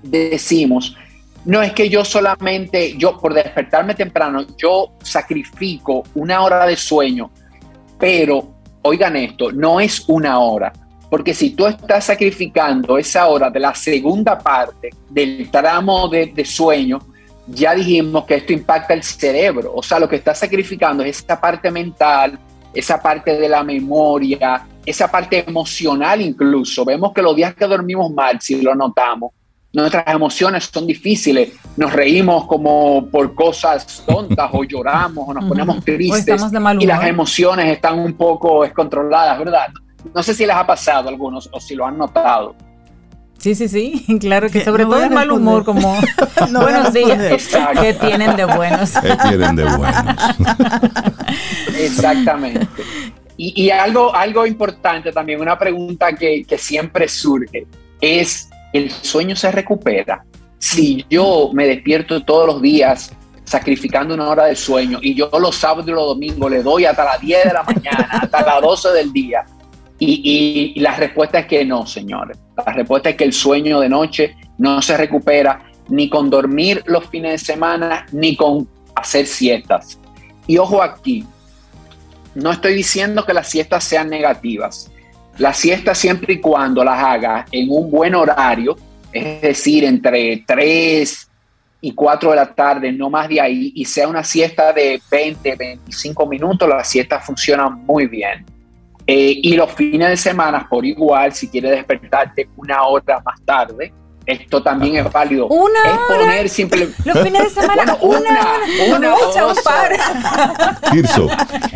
decimos, 0.02 0.96
no 1.44 1.62
es 1.62 1.72
que 1.72 1.88
yo 1.88 2.04
solamente, 2.04 2.96
yo 2.96 3.18
por 3.18 3.34
despertarme 3.34 3.94
temprano, 3.94 4.44
yo 4.56 4.92
sacrifico 5.02 6.04
una 6.14 6.42
hora 6.42 6.66
de 6.66 6.76
sueño, 6.76 7.30
pero 7.98 8.54
oigan 8.82 9.16
esto, 9.16 9.52
no 9.52 9.80
es 9.80 10.08
una 10.08 10.38
hora, 10.38 10.72
porque 11.10 11.34
si 11.34 11.50
tú 11.50 11.66
estás 11.66 12.04
sacrificando 12.04 12.98
esa 12.98 13.26
hora 13.28 13.50
de 13.50 13.60
la 13.60 13.74
segunda 13.74 14.38
parte 14.38 14.90
del 15.08 15.50
tramo 15.50 16.08
de, 16.08 16.26
de 16.26 16.44
sueño, 16.44 16.98
ya 17.46 17.74
dijimos 17.74 18.24
que 18.24 18.34
esto 18.36 18.52
impacta 18.52 18.92
el 18.92 19.02
cerebro, 19.02 19.72
o 19.74 19.82
sea, 19.82 19.98
lo 19.98 20.08
que 20.08 20.16
está 20.16 20.34
sacrificando 20.34 21.02
es 21.02 21.24
esa 21.24 21.40
parte 21.40 21.70
mental, 21.70 22.38
esa 22.74 23.00
parte 23.00 23.38
de 23.38 23.48
la 23.48 23.62
memoria, 23.62 24.66
esa 24.90 25.10
parte 25.10 25.44
emocional 25.48 26.20
incluso. 26.20 26.84
Vemos 26.84 27.12
que 27.12 27.22
los 27.22 27.34
días 27.36 27.54
que 27.54 27.66
dormimos 27.66 28.12
mal, 28.12 28.40
si 28.40 28.60
lo 28.60 28.74
notamos, 28.74 29.32
nuestras 29.72 30.06
emociones 30.08 30.70
son 30.72 30.86
difíciles, 30.86 31.52
nos 31.76 31.92
reímos 31.92 32.46
como 32.46 33.06
por 33.10 33.34
cosas 33.34 34.02
tontas 34.06 34.48
o 34.52 34.64
lloramos 34.64 35.28
o 35.28 35.34
nos 35.34 35.44
ponemos 35.44 35.84
tristes 35.84 36.42
y 36.80 36.86
las 36.86 37.06
emociones 37.06 37.66
están 37.66 37.98
un 37.98 38.14
poco 38.14 38.62
descontroladas, 38.62 39.38
¿verdad? 39.38 39.66
No 40.14 40.22
sé 40.22 40.32
si 40.32 40.46
les 40.46 40.56
ha 40.56 40.66
pasado 40.66 41.08
a 41.08 41.10
algunos 41.10 41.48
o 41.52 41.60
si 41.60 41.74
lo 41.74 41.86
han 41.86 41.98
notado. 41.98 42.54
Sí, 43.38 43.54
sí, 43.54 43.68
sí, 43.68 44.18
claro 44.20 44.50
que 44.50 44.64
sobre 44.64 44.84
todo 44.84 45.04
el 45.04 45.10
mal 45.10 45.30
humor, 45.30 45.64
como 45.64 45.96
buenos 46.50 46.92
días, 46.92 47.48
que 47.80 47.94
tienen 47.94 48.36
de 48.36 48.44
buenos. 48.44 48.90
Que 48.92 49.16
tienen 49.16 49.54
de 49.54 49.64
buenos. 49.64 50.16
Exactamente. 51.78 52.66
Y, 53.40 53.70
algo, 53.70 54.12
algo 54.12 54.44
importante 54.46 55.12
también, 55.12 55.40
una 55.40 55.56
pregunta 55.56 56.12
que, 56.12 56.44
que 56.44 56.58
siempre 56.58 57.06
surge, 57.06 57.68
es, 58.00 58.50
¿el 58.72 58.90
sueño 58.90 59.36
se 59.36 59.52
recupera? 59.52 60.24
Si 60.58 61.06
yo 61.08 61.50
me 61.52 61.68
despierto 61.68 62.24
todos 62.24 62.48
los 62.48 62.60
días 62.60 63.12
sacrificando 63.44 64.14
una 64.14 64.28
hora 64.28 64.46
de 64.46 64.56
sueño 64.56 64.98
y 65.00 65.14
yo 65.14 65.30
los 65.40 65.54
sábados 65.54 65.86
y 65.86 65.92
los 65.92 66.06
domingos 66.06 66.50
le 66.50 66.62
doy 66.62 66.84
hasta 66.84 67.04
las 67.04 67.20
10 67.20 67.44
de 67.44 67.52
la 67.52 67.62
mañana, 67.62 68.08
hasta 68.22 68.44
las 68.44 68.60
12 68.60 68.88
del 68.90 69.12
día, 69.12 69.44
y, 69.98 70.78
la 70.78 70.96
respuesta 70.96 71.40
es 71.40 71.46
que 71.46 71.64
no, 71.64 71.86
señores. 71.86 72.38
La 72.56 72.72
respuesta 72.72 73.10
es 73.10 73.16
que 73.16 73.24
el 73.24 73.32
sueño 73.32 73.80
de 73.80 73.88
noche 73.88 74.36
no 74.58 74.80
se 74.80 74.96
recupera 74.96 75.60
ni 75.88 76.08
con 76.08 76.30
dormir 76.30 76.82
los 76.86 77.06
fines 77.06 77.32
de 77.32 77.38
semana, 77.38 78.06
ni 78.12 78.36
con 78.36 78.68
hacer 78.94 79.26
siestas. 79.26 79.98
Y 80.46 80.58
ojo 80.58 80.82
aquí, 80.82 81.24
no 82.38 82.52
estoy 82.52 82.74
diciendo 82.74 83.24
que 83.24 83.34
las 83.34 83.48
siestas 83.48 83.84
sean 83.84 84.08
negativas. 84.08 84.90
Las 85.38 85.58
siestas 85.58 85.98
siempre 85.98 86.34
y 86.34 86.40
cuando 86.40 86.82
las 86.84 87.02
haga 87.02 87.46
en 87.52 87.68
un 87.70 87.90
buen 87.90 88.14
horario, 88.14 88.76
es 89.12 89.40
decir, 89.40 89.84
entre 89.84 90.44
3 90.46 91.28
y 91.80 91.92
4 91.92 92.30
de 92.30 92.36
la 92.36 92.54
tarde, 92.54 92.92
no 92.92 93.08
más 93.08 93.28
de 93.28 93.40
ahí, 93.40 93.72
y 93.74 93.84
sea 93.84 94.08
una 94.08 94.24
siesta 94.24 94.72
de 94.72 95.00
20, 95.10 95.54
25 95.54 96.26
minutos, 96.26 96.68
las 96.68 96.88
siestas 96.88 97.24
funcionan 97.24 97.84
muy 97.84 98.06
bien. 98.06 98.44
Eh, 99.06 99.40
y 99.42 99.54
los 99.54 99.72
fines 99.72 100.08
de 100.08 100.16
semana, 100.16 100.68
por 100.68 100.84
igual, 100.84 101.32
si 101.32 101.48
quieres 101.48 101.70
despertarte 101.70 102.48
una 102.56 102.82
hora 102.82 103.20
más 103.24 103.40
tarde, 103.44 103.92
esto 104.28 104.62
también 104.62 104.96
es 104.96 105.10
válido. 105.10 105.46
Una 105.48 105.80
es 105.84 105.98
poner 106.06 106.48
simple... 106.48 106.90
Los 107.04 107.18
fines 107.20 107.44
de 107.44 107.60
semana, 107.60 107.96
una, 108.00 108.18
una, 108.94 109.14
una, 109.14 109.46
una 109.46 110.80
Tirso, 110.92 111.28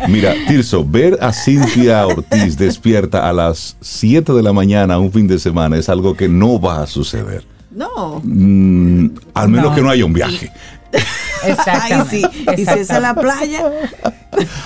mira, 0.07 0.35
Tirso, 0.47 0.85
ver 0.85 1.17
a 1.19 1.33
Cintia 1.33 2.05
Ortiz 2.05 2.55
despierta 2.55 3.27
a 3.27 3.33
las 3.33 3.75
7 3.81 4.33
de 4.33 4.43
la 4.43 4.53
mañana 4.53 4.99
un 4.99 5.11
fin 5.11 5.27
de 5.27 5.39
semana 5.39 5.77
es 5.77 5.89
algo 5.89 6.15
que 6.15 6.29
no 6.29 6.61
va 6.61 6.83
a 6.83 6.87
suceder. 6.87 7.43
No. 7.71 8.21
Mm, 8.23 9.09
al 9.33 9.49
menos 9.49 9.73
que 9.73 9.81
no 9.81 9.89
haya 9.89 10.05
un 10.05 10.13
viaje. 10.13 10.51
Exactamente. 11.45 12.21
Y 12.57 12.65
si 12.65 12.79
es 12.79 12.91
a 12.91 12.99
la 12.99 13.15
playa. 13.15 13.71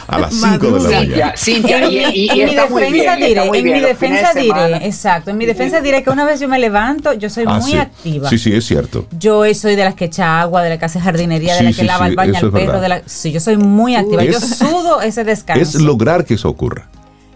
A 0.08 0.20
las 0.20 0.34
5 0.34 0.58
de 0.58 0.80
la 0.80 0.90
mañana. 0.90 1.34
Cintia, 1.38 1.90
y, 1.90 2.30
en 2.30 2.50
mi 2.50 2.56
defensa 2.56 3.16
diré, 3.16 3.46
en 3.54 3.63
mi 3.63 3.80
defensa 3.80 4.34
diré, 4.34 4.88
exacto, 4.88 5.32
en 5.32 5.38
mi 5.38 5.46
defensa 5.46 5.82
diré 5.82 6.04
que 6.04 6.10
una 6.10 6.26
vez 6.26 6.40
yo 6.40 6.48
me 6.48 6.60
levanto, 6.60 7.13
yo 7.13 7.30
soy 7.30 7.46
ah, 7.48 7.60
muy 7.60 7.74
activa. 7.74 8.30
Sí, 8.30 8.38
sí, 8.38 8.54
es 8.54 8.66
cierto. 8.66 9.08
Yo 9.18 9.44
soy 9.54 9.76
de 9.76 9.84
las 9.84 9.96
que 9.96 10.06
echa 10.06 10.40
agua, 10.40 10.63
de 10.63 10.70
la 10.70 10.78
que 10.78 10.86
hace 10.86 11.00
jardinería, 11.00 11.56
de 11.56 11.63
la 11.63 11.74
que 11.74 11.84
lava 11.84 12.08
el 12.08 12.16
baño 12.16 12.38
al 12.38 12.52
perro, 12.52 12.80
de 12.80 12.90
la, 12.90 13.02
sí, 13.06 13.32
yo 13.32 13.40
soy 13.40 13.58
muy 13.58 13.96
activa. 13.96 14.24
yo 14.24 14.40
sudo 14.40 15.02
ese 15.02 15.24
descanso. 15.24 15.62
Es 15.62 15.76
lograr 15.76 16.26
que 16.26 16.36
eso 16.36 16.50
ocurra 16.50 16.90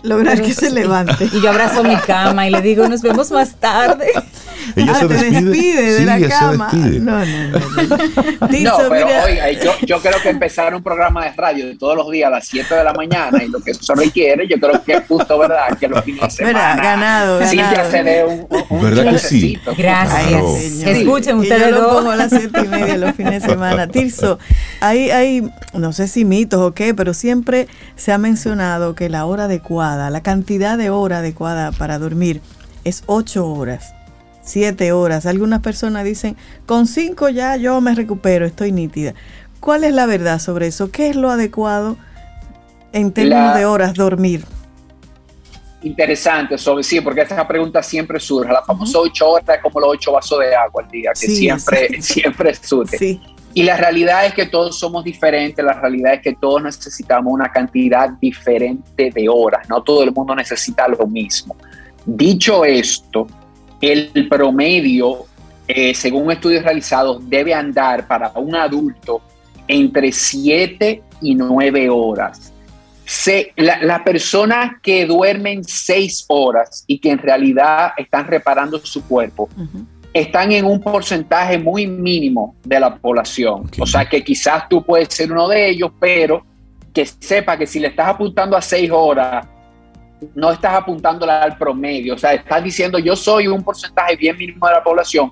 lograr 0.03 0.41
que 0.41 0.53
se 0.53 0.71
levante. 0.71 1.29
Y 1.31 1.41
yo 1.41 1.49
abrazo 1.49 1.83
mi 1.83 1.95
cama 1.95 2.47
y 2.47 2.51
le 2.51 2.61
digo, 2.61 2.87
nos 2.87 3.01
vemos 3.01 3.31
más 3.31 3.55
tarde. 3.55 4.07
Ella 4.75 4.93
ah, 4.95 4.99
se 4.99 5.07
despide, 5.07 5.93
de 5.93 6.05
la 6.05 6.27
cama. 6.27 6.69
No, 6.73 7.25
no, 7.25 7.47
no. 7.47 7.59
No, 7.59 8.77
pero 8.89 9.07
oiga, 9.25 9.51
yo, 9.51 9.73
yo, 9.85 9.99
creo 10.01 10.21
que 10.21 10.29
empezar 10.29 10.73
un 10.75 10.83
programa 10.83 11.25
de 11.25 11.31
radio 11.33 11.77
todos 11.77 11.95
los 11.95 12.09
días 12.11 12.27
a 12.27 12.31
las 12.31 12.47
7 12.47 12.73
de 12.73 12.83
la 12.83 12.93
mañana 12.93 13.43
y 13.43 13.47
lo 13.47 13.59
que 13.59 13.71
eso 13.71 13.93
requiere, 13.95 14.47
yo 14.47 14.57
creo 14.59 14.83
que 14.83 14.93
es 14.93 15.03
justo, 15.07 15.37
¿verdad? 15.37 15.77
Que 15.77 15.87
los 15.87 16.03
fines 16.03 16.21
de 16.21 16.29
semana. 16.29 16.75
ganado, 16.75 17.39
ganado. 17.39 17.47
Cintia 17.47 17.91
se 17.91 18.03
dé 18.03 18.23
un, 18.25 18.47
un, 18.69 18.81
¿Verdad 18.81 19.11
que 19.11 19.19
sí? 19.19 19.59
Gracias. 19.77 20.43
Escuchen 20.85 21.39
ustedes 21.39 21.69
yo 21.69 21.81
lo 21.81 21.89
pongo 21.89 22.11
a 22.11 22.15
las 22.15 22.29
7 22.29 22.61
y 22.63 22.67
media 22.67 22.97
los 22.97 23.15
fines 23.15 23.41
de 23.43 23.49
semana. 23.49 23.87
Tirso, 23.91 24.39
hay, 24.79 25.11
hay, 25.11 25.51
no 25.73 25.93
sé 25.93 26.07
si 26.07 26.25
mitos 26.25 26.61
o 26.61 26.73
qué, 26.73 26.93
pero 26.93 27.13
siempre 27.13 27.67
se 27.95 28.11
ha 28.11 28.17
mencionado 28.17 28.95
que 28.95 29.09
la 29.09 29.25
hora 29.25 29.45
adecuada, 29.45 30.09
la 30.09 30.21
cantidad 30.21 30.77
de 30.77 30.89
hora 30.89 31.19
adecuada 31.19 31.71
para 31.71 31.99
dormir 31.99 32.41
es 32.83 33.03
8 33.07 33.47
horas 33.47 33.93
siete 34.41 34.91
horas. 34.91 35.25
Algunas 35.25 35.61
personas 35.61 36.03
dicen, 36.03 36.35
con 36.65 36.87
cinco 36.87 37.29
ya 37.29 37.55
yo 37.55 37.79
me 37.81 37.95
recupero, 37.95 38.45
estoy 38.45 38.71
nítida. 38.71 39.13
¿Cuál 39.59 39.83
es 39.83 39.93
la 39.93 40.05
verdad 40.05 40.39
sobre 40.39 40.67
eso? 40.67 40.91
¿Qué 40.91 41.09
es 41.09 41.15
lo 41.15 41.29
adecuado 41.29 41.97
en 42.93 43.11
términos 43.11 43.55
de 43.55 43.65
horas 43.65 43.93
dormir? 43.93 44.43
Interesante, 45.83 46.57
sobre 46.57 46.83
sí, 46.83 47.01
porque 47.01 47.21
esta 47.21 47.47
pregunta 47.47 47.81
siempre 47.81 48.19
surge. 48.19 48.51
La 48.51 48.63
famosa 48.63 48.99
ocho 48.99 49.29
horas 49.29 49.57
es 49.57 49.61
como 49.61 49.79
los 49.79 49.89
ocho 49.91 50.11
vasos 50.11 50.39
de 50.39 50.53
agua 50.55 50.83
al 50.83 50.91
día, 50.91 51.11
que 51.19 51.27
siempre, 51.27 52.01
siempre 52.01 52.53
surge. 52.53 53.19
Y 53.53 53.63
la 53.63 53.77
realidad 53.77 54.25
es 54.25 54.33
que 54.33 54.45
todos 54.45 54.79
somos 54.79 55.03
diferentes, 55.03 55.63
la 55.63 55.73
realidad 55.73 56.13
es 56.13 56.21
que 56.21 56.35
todos 56.39 56.63
necesitamos 56.63 57.33
una 57.33 57.51
cantidad 57.51 58.09
diferente 58.09 59.09
de 59.13 59.27
horas, 59.27 59.67
no 59.69 59.83
todo 59.83 60.03
el 60.03 60.11
mundo 60.11 60.35
necesita 60.35 60.87
lo 60.87 61.05
mismo. 61.07 61.55
Dicho 62.05 62.63
esto, 62.63 63.27
el 63.81 64.27
promedio, 64.29 65.25
eh, 65.67 65.93
según 65.93 66.31
estudios 66.31 66.63
realizados, 66.63 67.27
debe 67.29 67.53
andar 67.53 68.07
para 68.07 68.31
un 68.35 68.55
adulto 68.55 69.21
entre 69.67 70.11
7 70.11 71.03
y 71.21 71.35
9 71.35 71.89
horas. 71.89 72.53
Las 73.57 74.01
personas 74.03 74.75
que 74.81 75.05
duermen 75.05 75.63
6 75.63 76.25
horas 76.27 76.83
y 76.87 76.99
que 76.99 77.11
en 77.11 77.17
realidad 77.17 77.91
están 77.97 78.27
reparando 78.27 78.79
su 78.79 79.03
cuerpo, 79.03 79.49
están 80.13 80.51
en 80.51 80.65
un 80.65 80.79
porcentaje 80.79 81.57
muy 81.57 81.87
mínimo 81.87 82.55
de 82.63 82.79
la 82.79 82.95
población. 82.95 83.69
O 83.79 83.85
sea 83.85 84.05
que 84.05 84.23
quizás 84.23 84.67
tú 84.69 84.83
puedes 84.83 85.13
ser 85.13 85.31
uno 85.31 85.47
de 85.47 85.69
ellos, 85.69 85.91
pero 85.99 86.45
que 86.93 87.05
sepa 87.05 87.57
que 87.57 87.67
si 87.67 87.79
le 87.79 87.87
estás 87.87 88.09
apuntando 88.09 88.55
a 88.55 88.61
6 88.61 88.91
horas, 88.93 89.47
no 90.35 90.51
estás 90.51 90.73
apuntándola 90.73 91.41
al 91.43 91.57
promedio, 91.57 92.15
o 92.15 92.17
sea, 92.17 92.33
estás 92.33 92.63
diciendo 92.63 92.99
yo 92.99 93.15
soy 93.15 93.47
un 93.47 93.63
porcentaje 93.63 94.15
bien 94.15 94.37
mínimo 94.37 94.67
de 94.67 94.73
la 94.73 94.83
población 94.83 95.31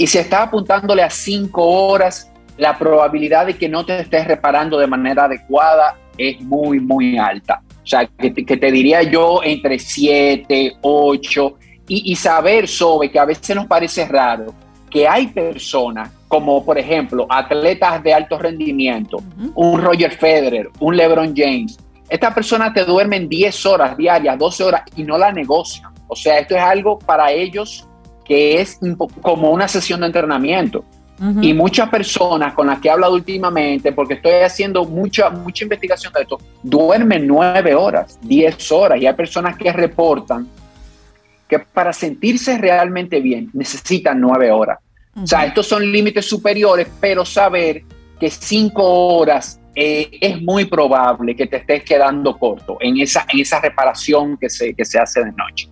y 0.00 0.06
si 0.06 0.16
estás 0.16 0.48
apuntándole 0.48 1.02
a 1.02 1.10
cinco 1.10 1.62
horas, 1.62 2.32
la 2.56 2.78
probabilidad 2.78 3.44
de 3.44 3.58
que 3.58 3.68
no 3.68 3.84
te 3.84 4.00
estés 4.00 4.26
reparando 4.26 4.78
de 4.78 4.86
manera 4.86 5.24
adecuada 5.24 5.94
es 6.16 6.40
muy, 6.40 6.80
muy 6.80 7.18
alta. 7.18 7.62
O 7.82 7.86
sea, 7.86 8.06
que 8.06 8.30
te, 8.30 8.72
diría 8.72 9.02
yo 9.02 9.42
entre 9.42 9.78
siete, 9.78 10.74
ocho, 10.80 11.58
y, 11.86 12.12
y 12.12 12.16
saber 12.16 12.66
sobre 12.66 13.10
que 13.10 13.18
a 13.18 13.26
veces 13.26 13.54
nos 13.54 13.66
parece 13.66 14.06
raro, 14.06 14.54
que 14.88 15.06
hay 15.06 15.26
personas 15.26 16.10
como 16.28 16.64
por 16.64 16.78
ejemplo 16.78 17.26
atletas 17.28 18.02
de 18.02 18.14
alto 18.14 18.38
rendimiento, 18.38 19.18
un 19.54 19.82
Roger 19.82 20.12
Federer, 20.12 20.70
un 20.78 20.96
LeBron 20.96 21.34
James, 21.36 21.78
estas 22.10 22.34
personas 22.34 22.74
te 22.74 22.84
duermen 22.84 23.28
10 23.28 23.66
horas 23.66 23.96
diarias, 23.96 24.36
12 24.36 24.64
horas 24.64 24.82
y 24.96 25.04
no 25.04 25.16
la 25.16 25.30
negocian. 25.32 25.92
O 26.08 26.16
sea, 26.16 26.38
esto 26.40 26.56
es 26.56 26.62
algo 26.62 26.98
para 26.98 27.30
ellos 27.30 27.86
que 28.24 28.60
es 28.60 28.80
como 29.22 29.50
una 29.50 29.68
sesión 29.68 30.00
de 30.00 30.06
entrenamiento. 30.06 30.84
Y 31.42 31.52
muchas 31.52 31.90
personas 31.90 32.54
con 32.54 32.66
las 32.66 32.80
que 32.80 32.88
he 32.88 32.90
hablado 32.90 33.12
últimamente, 33.12 33.92
porque 33.92 34.14
estoy 34.14 34.32
haciendo 34.32 34.86
mucha, 34.86 35.28
mucha 35.28 35.64
investigación 35.64 36.14
de 36.14 36.22
esto, 36.22 36.38
duermen 36.62 37.26
9 37.26 37.74
horas, 37.74 38.18
10 38.22 38.72
horas. 38.72 38.98
Y 39.02 39.06
hay 39.06 39.12
personas 39.12 39.54
que 39.58 39.70
reportan 39.70 40.48
que 41.46 41.58
para 41.58 41.92
sentirse 41.92 42.56
realmente 42.56 43.20
bien 43.20 43.50
necesitan 43.52 44.18
9 44.18 44.50
horas. 44.50 44.78
O 45.22 45.26
sea, 45.26 45.44
estos 45.44 45.66
son 45.66 45.92
límites 45.92 46.24
superiores, 46.24 46.88
pero 46.98 47.26
saber 47.26 47.82
que 48.18 48.30
5 48.30 48.82
horas 48.82 49.59
eh, 49.74 50.10
es 50.20 50.42
muy 50.42 50.64
probable 50.64 51.36
que 51.36 51.46
te 51.46 51.58
estés 51.58 51.84
quedando 51.84 52.36
corto 52.38 52.76
en 52.80 52.98
esa, 52.98 53.24
en 53.32 53.40
esa 53.40 53.60
reparación 53.60 54.36
que 54.36 54.50
se, 54.50 54.74
que 54.74 54.84
se 54.84 54.98
hace 54.98 55.24
de 55.24 55.32
noche. 55.32 55.68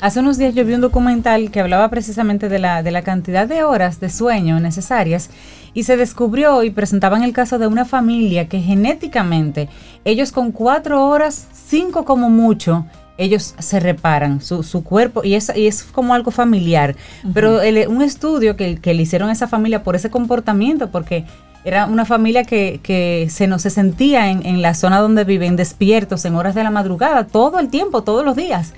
Hace 0.00 0.20
unos 0.20 0.38
días 0.38 0.54
yo 0.54 0.64
vi 0.64 0.74
un 0.74 0.80
documental 0.80 1.50
que 1.50 1.60
hablaba 1.60 1.88
precisamente 1.88 2.48
de 2.48 2.58
la, 2.58 2.82
de 2.82 2.90
la 2.90 3.02
cantidad 3.02 3.48
de 3.48 3.64
horas 3.64 4.00
de 4.00 4.10
sueño 4.10 4.60
necesarias 4.60 5.30
y 5.72 5.84
se 5.84 5.96
descubrió 5.96 6.62
y 6.62 6.70
presentaban 6.70 7.22
el 7.22 7.32
caso 7.32 7.58
de 7.58 7.66
una 7.66 7.84
familia 7.84 8.48
que 8.48 8.60
genéticamente 8.60 9.68
ellos 10.04 10.30
con 10.30 10.52
cuatro 10.52 11.06
horas, 11.06 11.48
cinco 11.52 12.04
como 12.04 12.28
mucho, 12.28 12.86
ellos 13.16 13.54
se 13.58 13.80
reparan 13.80 14.40
su, 14.40 14.62
su 14.62 14.84
cuerpo 14.84 15.22
y 15.24 15.34
es, 15.34 15.50
y 15.54 15.66
es 15.66 15.84
como 15.84 16.14
algo 16.14 16.30
familiar. 16.30 16.96
Pero 17.32 17.60
un 17.88 18.02
estudio 18.02 18.56
que, 18.56 18.76
que, 18.76 18.94
le 18.94 19.02
hicieron 19.02 19.28
a 19.28 19.32
esa 19.32 19.48
familia 19.48 19.82
por 19.82 19.96
ese 19.96 20.10
comportamiento, 20.10 20.90
porque 20.90 21.24
era 21.64 21.86
una 21.86 22.04
familia 22.04 22.44
que, 22.44 22.80
que 22.82 23.28
se, 23.30 23.46
no, 23.46 23.58
se 23.58 23.70
sentía 23.70 24.30
en, 24.30 24.44
en 24.44 24.62
la 24.62 24.74
zona 24.74 25.00
donde 25.00 25.24
viven 25.24 25.56
despiertos 25.56 26.24
en 26.24 26.34
horas 26.34 26.54
de 26.54 26.62
la 26.62 26.70
madrugada, 26.70 27.26
todo 27.26 27.58
el 27.58 27.68
tiempo, 27.68 28.02
todos 28.02 28.24
los 28.24 28.36
días 28.36 28.74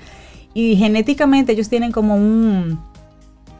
y 0.57 0.75
genéticamente 0.75 1.51
ellos 1.51 1.69
tienen 1.69 1.91
como 1.91 2.15
un, 2.15 2.79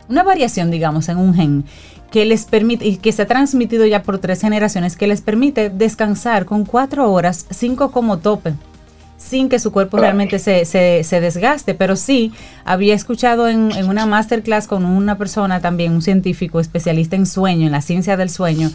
una 0.09 0.23
variación, 0.23 0.71
digamos, 0.71 1.09
en 1.09 1.17
un 1.17 1.35
gen 1.35 1.63
que 2.09 2.25
les 2.25 2.45
permite, 2.45 2.87
y 2.87 2.97
que 2.97 3.11
se 3.11 3.21
ha 3.21 3.27
transmitido 3.27 3.85
ya 3.85 4.01
por 4.01 4.17
tres 4.17 4.41
generaciones, 4.41 4.95
que 4.95 5.05
les 5.05 5.21
permite 5.21 5.69
descansar 5.69 6.45
con 6.45 6.65
cuatro 6.65 7.11
horas, 7.11 7.45
cinco 7.51 7.91
como 7.91 8.17
tope, 8.17 8.53
sin 9.17 9.47
que 9.47 9.59
su 9.59 9.71
cuerpo 9.71 9.97
realmente 9.97 10.39
se, 10.39 10.65
se, 10.65 11.21
desgaste. 11.21 11.75
Pero 11.75 11.95
sí, 11.95 12.31
había 12.65 12.95
escuchado 12.95 13.47
en, 13.47 13.71
en, 13.73 13.89
una 13.89 14.07
masterclass 14.07 14.65
con 14.65 14.83
una 14.83 15.19
persona 15.19 15.59
también, 15.59 15.91
un 15.91 16.01
científico 16.01 16.59
especialista 16.59 17.15
en 17.15 17.27
sueño, 17.27 17.67
en 17.67 17.73
la 17.73 17.81
ciencia 17.81 18.17
del 18.17 18.31
sueño, 18.31 18.71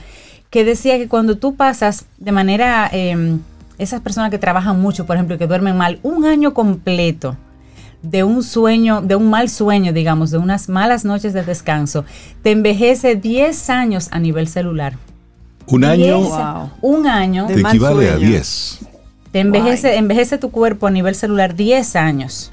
que 0.53 0.67
decía 0.67 0.99
que 0.99 1.09
cuando 1.09 1.39
tú 1.39 1.57
pasas 1.57 2.05
de 2.19 2.31
manera, 2.31 2.91
eh, 2.93 3.39
esas 3.79 4.03
personas 4.03 4.31
que 4.31 4.37
trabajan 4.37 4.79
mucho, 4.79 5.07
por 5.07 5.17
ejemplo, 5.17 5.39
que 5.39 5.47
duermen 5.47 5.79
mal, 5.79 5.99
un 6.03 6.27
año 6.27 6.53
completo, 6.53 7.39
de 8.03 8.23
un 8.23 8.43
sueño, 8.43 9.01
de 9.01 9.17
un 9.17 9.31
mal 9.31 9.49
sueño, 9.49 9.95
digamos, 9.95 10.31
de 10.31 10.37
unas 10.37 10.69
malas 10.69 11.07
noches 11.07 11.33
de 11.33 11.43
descanso, 11.43 12.05
te 12.43 12.51
envejece 12.51 13.17
10 13.17 13.71
años 13.71 14.09
a 14.11 14.19
nivel 14.19 14.47
celular. 14.47 14.93
Un 15.69 15.85
año. 15.85 16.71
Un 16.83 17.07
año. 17.07 17.47
Te 17.47 17.59
equivale 17.59 18.11
a 18.11 18.17
10. 18.17 18.81
Te 19.33 19.41
envejece, 19.41 19.97
envejece 19.97 20.37
tu 20.37 20.51
cuerpo 20.51 20.87
a 20.87 20.91
nivel 20.91 21.15
celular 21.15 21.55
10 21.55 21.97
años. 21.97 22.53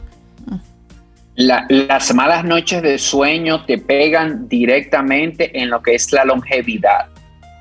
las 1.36 2.16
malas 2.16 2.46
noches 2.46 2.82
de 2.82 2.98
sueño 2.98 3.66
te 3.66 3.78
pegan 3.78 4.48
directamente 4.48 5.62
en 5.62 5.70
lo 5.70 5.82
que 5.82 5.96
es 5.96 6.14
la 6.14 6.24
longevidad. 6.24 7.08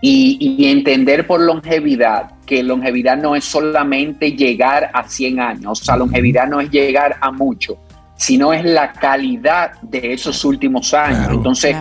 Y, 0.01 0.69
entender 0.69 1.27
por 1.27 1.41
longevidad 1.41 2.31
que 2.47 2.63
longevidad 2.63 3.17
no 3.17 3.35
es 3.35 3.45
solamente 3.45 4.33
llegar 4.33 4.91
a 4.95 5.09
100 5.09 5.41
años, 5.41 5.81
o 5.81 5.85
sea, 5.85 5.97
longevidad 5.97 6.47
no 6.47 6.61
es 6.61 6.71
llegar 6.71 7.17
a 7.21 7.33
mucho, 7.33 7.79
sino 8.17 8.53
es 8.53 8.65
la 8.65 8.93
calidad 8.93 9.73
de 9.83 10.13
esos 10.13 10.45
últimos 10.45 10.95
años. 10.95 11.33
Entonces, 11.33 11.77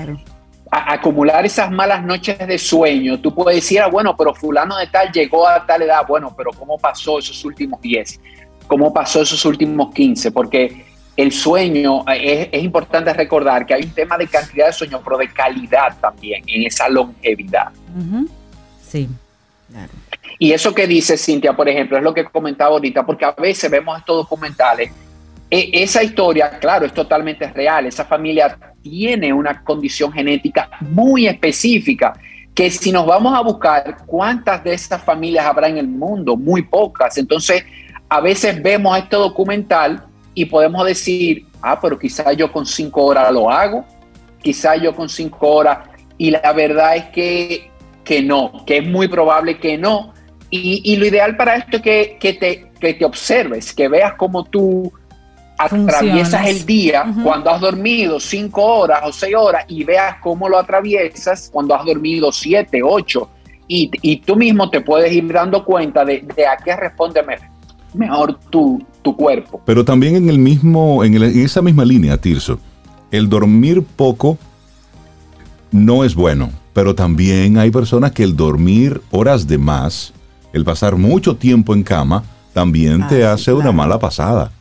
acumular 0.69 1.45
esas 1.45 1.71
malas 1.71 2.03
noches 2.03 2.37
de 2.39 2.57
sueño, 2.57 3.19
tú 3.19 3.33
puedes 3.33 3.61
decir, 3.61 3.81
ah, 3.81 3.87
bueno, 3.87 4.15
pero 4.17 4.33
fulano 4.33 4.77
de 4.77 4.87
tal 4.87 5.11
llegó 5.11 5.47
a 5.47 5.65
tal 5.65 5.83
edad, 5.83 6.01
bueno, 6.07 6.33
pero 6.35 6.51
¿cómo 6.51 6.77
pasó 6.77 7.19
esos 7.19 7.43
últimos 7.45 7.79
10? 7.81 8.19
¿Cómo 8.67 8.93
pasó 8.93 9.21
esos 9.21 9.45
últimos 9.45 9.93
15? 9.93 10.31
Porque 10.31 10.86
el 11.17 11.31
sueño, 11.31 12.05
es, 12.07 12.49
es, 12.51 12.63
importante 12.63 13.11
recordar 13.11 13.65
que 13.65 13.73
hay 13.73 13.83
un 13.83 13.89
tema 13.89 14.17
de 14.17 14.27
cantidad 14.27 14.67
de 14.67 14.73
sueño, 14.73 15.01
pero 15.03 15.17
de 15.17 15.27
calidad 15.27 15.97
también 15.99 16.43
en 16.45 16.67
esa 16.67 16.87
longevidad. 16.87 17.71
Sí. 18.87 19.09
Y 20.39 20.51
eso 20.51 20.73
que 20.75 20.85
dice 20.85 21.17
Cintia, 21.17 21.53
por 21.53 21.67
ejemplo, 21.67 21.97
es 21.97 22.03
lo 22.03 22.13
que 22.13 22.23
comentaba 22.25 22.71
ahorita, 22.71 23.03
porque 23.03 23.25
a 23.25 23.31
veces 23.31 23.69
vemos 23.71 23.97
estos 23.97 24.17
documentales. 24.17 24.91
E, 25.49 25.71
esa 25.73 26.03
historia, 26.03 26.59
claro, 26.59 26.85
es 26.85 26.93
totalmente 26.93 27.51
real. 27.51 27.87
Esa 27.87 28.05
familia 28.05 28.55
tiene 28.83 29.33
una 29.33 29.63
condición 29.63 30.13
genética 30.13 30.69
muy 30.81 31.27
específica 31.27 32.13
que 32.53 32.69
si 32.71 32.91
nos 32.91 33.05
vamos 33.05 33.35
a 33.35 33.41
buscar 33.41 33.97
cuántas 34.05 34.63
de 34.63 34.73
esas 34.73 35.03
familias 35.03 35.45
habrá 35.45 35.67
en 35.67 35.77
el 35.77 35.87
mundo, 35.87 36.35
muy 36.35 36.63
pocas. 36.63 37.17
Entonces, 37.17 37.63
a 38.09 38.21
veces 38.21 38.61
vemos 38.61 38.97
este 38.97 39.15
documental 39.15 40.06
y 40.37 40.45
podemos 40.45 40.85
decir, 40.85 41.47
ah, 41.63 41.79
pero 41.81 41.97
quizá 41.97 42.31
yo 42.31 42.51
con 42.51 42.63
cinco 42.63 43.05
horas 43.05 43.31
lo 43.31 43.49
hago, 43.49 43.83
quizá 44.39 44.75
yo 44.75 44.95
con 44.95 45.09
cinco 45.09 45.47
horas, 45.47 45.79
y 46.15 46.29
la 46.29 46.53
verdad 46.53 46.95
es 46.95 47.05
que, 47.05 47.71
que 48.03 48.21
no, 48.21 48.63
que 48.63 48.77
es 48.77 48.87
muy 48.87 49.07
probable 49.07 49.57
que 49.57 49.79
no. 49.79 50.13
Y, 50.51 50.95
lo 50.95 51.07
ideal 51.07 51.35
para 51.37 51.55
esto 51.55 51.77
es 51.77 51.81
que, 51.81 52.17
que, 52.19 52.33
te, 52.33 52.69
que 52.79 52.93
te 52.93 53.03
observes, 53.03 53.73
que 53.73 53.87
veas 53.87 54.13
cómo 54.13 54.43
tú 54.43 54.93
atraviesas 55.57 56.45
el 56.45 56.67
día 56.67 57.11
cuando 57.23 57.49
has 57.49 57.59
dormido 57.59 58.19
cinco 58.19 58.63
horas 58.63 58.99
o 59.05 59.11
seis 59.11 59.33
horas 59.35 59.65
y 59.67 59.83
veas 59.83 60.17
cómo 60.21 60.47
lo 60.47 60.59
atraviesas 60.59 61.49
cuando 61.51 61.73
has 61.73 61.83
dormido 61.83 62.31
siete, 62.31 62.83
ocho. 62.83 63.31
Y, 63.67 63.89
y 64.03 64.17
tú 64.17 64.35
mismo 64.35 64.69
te 64.69 64.81
puedes 64.81 65.11
ir 65.11 65.33
dando 65.33 65.65
cuenta 65.65 66.05
de, 66.05 66.19
de 66.35 66.45
a 66.45 66.57
qué 66.57 66.75
responde 66.75 67.23
mejor 67.23 67.56
tu, 68.49 68.83
tu 69.01 69.15
cuerpo. 69.15 69.61
Pero 69.65 69.85
también 69.85 70.15
en 70.15 70.29
el 70.29 70.39
mismo, 70.39 71.03
en, 71.03 71.21
esa 71.21 71.61
misma 71.61 71.85
línea, 71.85 72.17
Tirso, 72.19 72.59
el 73.11 73.29
dormir 73.29 73.83
poco 73.83 74.37
no 75.71 76.03
es 76.03 76.15
bueno, 76.15 76.49
pero 76.73 76.95
también 76.95 77.57
hay 77.57 77.71
personas 77.71 78.11
que 78.11 78.23
el 78.23 78.35
dormir 78.35 79.01
horas 79.11 79.47
de 79.47 79.57
más, 79.57 80.13
el 80.53 80.63
pasar 80.63 80.95
mucho 80.95 81.35
tiempo 81.35 81.73
en 81.73 81.83
cama, 81.83 82.23
también 82.53 83.07
te 83.07 83.25
ah, 83.25 83.33
hace 83.33 83.53
una 83.53 83.71
mala 83.71 83.99
pasada. 83.99 84.51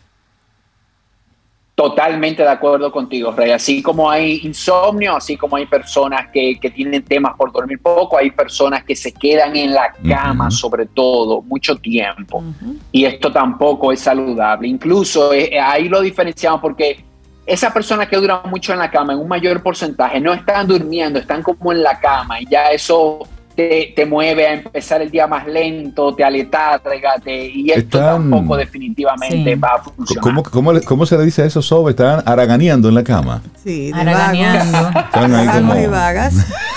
Totalmente 1.77 2.43
de 2.43 2.49
acuerdo 2.49 2.91
contigo, 2.91 3.33
Rey. 3.33 3.51
Así 3.51 3.83
como 3.83 4.11
hay 4.11 4.41
insomnio, 4.45 5.15
así 5.15 5.37
como 5.37 5.57
hay 5.57 5.67
personas 5.67 6.29
que, 6.33 6.59
tienen 6.75 7.05
temas 7.05 7.35
por 7.37 7.53
dormir 7.53 7.79
poco, 7.83 8.17
hay 8.17 8.31
personas 8.31 8.83
que 8.83 8.97
se 8.97 9.13
quedan 9.13 9.55
en 9.55 9.75
la 9.75 9.93
cama, 10.09 10.51
sobre 10.51 10.87
todo, 10.87 11.43
mucho 11.43 11.77
tiempo. 11.77 12.43
Y 12.91 13.05
esto 13.05 13.31
tampoco 13.31 13.93
es 13.93 14.01
saludable. 14.01 14.69
Incluso 14.69 15.35
eh, 15.35 15.61
ahí 15.61 15.91
lo 15.91 16.01
diferenciamos 16.01 16.63
porque 16.63 17.05
esas 17.45 17.75
personas 17.75 18.09
que 18.09 18.17
duran 18.17 18.41
mucho 18.47 18.73
en 18.73 18.79
la 18.79 18.91
cama, 18.91 19.13
en 19.13 19.19
un 19.19 19.29
mayor 19.29 19.63
porcentaje, 19.63 20.19
no 20.19 20.33
están 20.33 20.67
durmiendo, 20.67 21.19
están 21.19 21.43
como 21.43 21.73
en 21.73 21.83
la 21.83 22.01
cama 22.01 22.41
y 22.41 22.47
ya 22.49 22.71
eso 22.71 23.29
te, 23.57 24.07
mueve 24.07 24.47
a 24.47 24.53
empezar 24.53 25.01
el 25.01 25.11
día 25.11 25.27
más 25.27 25.47
lento, 25.47 26.15
te 26.15 26.23
aletarga, 26.23 27.15
te, 27.25 27.47
y 27.47 27.71
esto 27.71 27.99
tampoco 27.99 28.57
definitivamente 28.57 29.55
va 29.57 29.69
a 29.77 29.83
funcionar. 29.83 30.23
¿Cómo, 30.23 30.43
cómo, 30.43 30.81
cómo 30.85 31.07
se 31.07 31.17
le 31.17 31.25
dice 31.25 31.43
a 31.43 31.47
esos 31.47 31.65
sobres? 31.65 31.95
Están 31.95 32.23
haraganeando 32.27 32.89
en 32.91 32.95
la 32.95 33.03
cama. 33.03 33.43
Sí, 33.65 33.93
de 33.93 33.99
haraganeando. 33.99 34.89
Están 35.01 35.35
ahí 35.35 35.49
como... 35.49 35.77
y 35.77 35.87
vagas. 35.87 36.35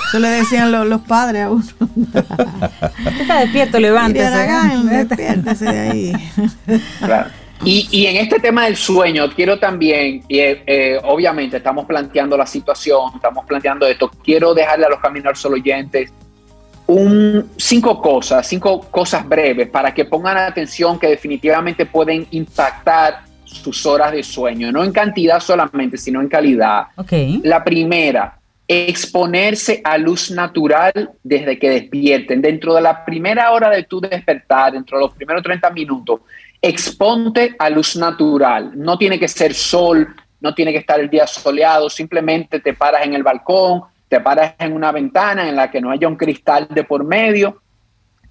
Eso 0.08 0.20
le 0.20 0.30
decían 0.30 0.72
los, 0.72 0.88
los 0.88 1.02
padres 1.02 1.44
a 1.44 1.52
uno. 1.52 1.64
Está 3.20 3.42
despierto, 3.42 3.80
levántese. 3.80 4.48
despiértese 4.90 5.66
de 5.66 5.80
ahí. 5.80 6.14
Claro. 7.00 7.30
Y, 7.66 7.90
y, 7.92 8.06
en 8.06 8.16
este 8.16 8.40
tema 8.40 8.66
del 8.66 8.78
sueño, 8.78 9.30
quiero 9.36 9.60
también, 9.60 10.24
eh, 10.30 10.64
eh, 10.66 10.98
obviamente 11.04 11.58
estamos 11.58 11.86
planteando 11.86 12.38
la 12.38 12.46
situación, 12.46 13.12
estamos 13.16 13.46
planteando 13.46 13.86
esto, 13.86 14.10
quiero 14.24 14.54
dejarle 14.54 14.86
a 14.86 14.90
los 14.90 15.02
caminar 15.02 15.36
solo 15.36 15.56
oyentes 15.56 16.14
un, 16.90 17.52
cinco 17.56 18.02
cosas, 18.02 18.48
cinco 18.48 18.82
cosas 18.90 19.28
breves 19.28 19.70
para 19.70 19.94
que 19.94 20.06
pongan 20.06 20.38
atención 20.38 21.00
que 21.00 21.08
definitivamente 21.08 21.86
pueden 21.86 22.26
impactar 22.32 23.22
sus 23.46 23.86
horas 23.86 24.12
de 24.12 24.24
sueño, 24.24 24.72
no 24.72 24.84
en 24.84 24.92
cantidad 24.92 25.40
solamente, 25.40 25.98
sino 25.98 26.20
en 26.20 26.28
calidad. 26.28 26.88
Okay. 26.96 27.42
La 27.44 27.64
primera, 27.64 28.40
exponerse 28.68 29.82
a 29.84 29.98
luz 29.98 30.32
natural 30.32 31.12
desde 31.24 31.60
que 31.60 31.70
despierten. 31.70 32.42
Dentro 32.42 32.74
de 32.74 32.82
la 32.82 33.06
primera 33.06 33.52
hora 33.52 33.70
de 33.70 33.84
tu 33.84 34.02
despertar, 34.02 34.74
dentro 34.74 34.98
de 34.98 35.06
los 35.06 35.14
primeros 35.14 35.44
30 35.44 35.70
minutos, 35.70 36.22
exponte 36.60 37.56
a 37.58 37.70
luz 37.70 37.96
natural. 37.98 38.72
No 38.76 38.98
tiene 38.98 39.20
que 39.20 39.28
ser 39.28 39.54
sol, 39.54 40.08
no 40.42 40.56
tiene 40.56 40.72
que 40.72 40.80
estar 40.80 41.00
el 41.00 41.10
día 41.10 41.28
soleado, 41.28 41.90
simplemente 41.90 42.60
te 42.60 42.74
paras 42.74 43.06
en 43.06 43.14
el 43.14 43.24
balcón, 43.24 43.84
te 44.10 44.20
paras 44.20 44.56
en 44.58 44.74
una 44.74 44.92
ventana 44.92 45.48
en 45.48 45.56
la 45.56 45.72
que 45.72 45.80
no 45.80 45.92
haya 45.92 46.08
un 46.08 46.18
cristal 46.18 46.68
de 46.70 46.84
por 46.84 47.06
medio 47.06 47.62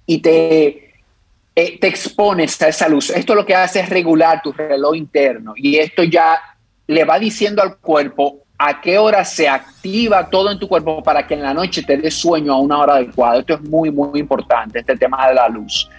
y 0.05 0.19
te, 0.19 0.93
eh, 1.55 1.79
te 1.79 1.87
expones 1.87 2.61
a 2.61 2.67
esa 2.67 2.87
luz. 2.87 3.09
Esto 3.09 3.33
lo 3.33 3.45
que 3.45 3.55
hace 3.55 3.79
es 3.79 3.89
regular 3.89 4.41
tu 4.43 4.51
reloj 4.51 4.95
interno 4.95 5.53
y 5.55 5.77
esto 5.77 6.03
ya 6.03 6.39
le 6.85 7.05
va 7.05 7.17
diciendo 7.17 7.63
al 7.63 7.77
cuerpo 7.77 8.43
a 8.57 8.81
qué 8.81 8.97
hora 8.97 9.23
se 9.23 9.47
activa 9.47 10.29
todo 10.29 10.51
en 10.51 10.59
tu 10.59 10.67
cuerpo 10.67 11.01
para 11.01 11.25
que 11.25 11.33
en 11.33 11.43
la 11.43 11.53
noche 11.53 11.81
te 11.81 11.95
dé 11.95 12.11
sueño 12.11 12.53
a 12.53 12.59
una 12.59 12.79
hora 12.79 12.95
adecuada. 12.95 13.39
Esto 13.39 13.53
es 13.53 13.61
muy, 13.61 13.89
muy 13.89 14.19
importante, 14.19 14.79
este 14.79 14.97
tema 14.97 15.29
de 15.29 15.35
la 15.35 15.47
luz. 15.47 15.89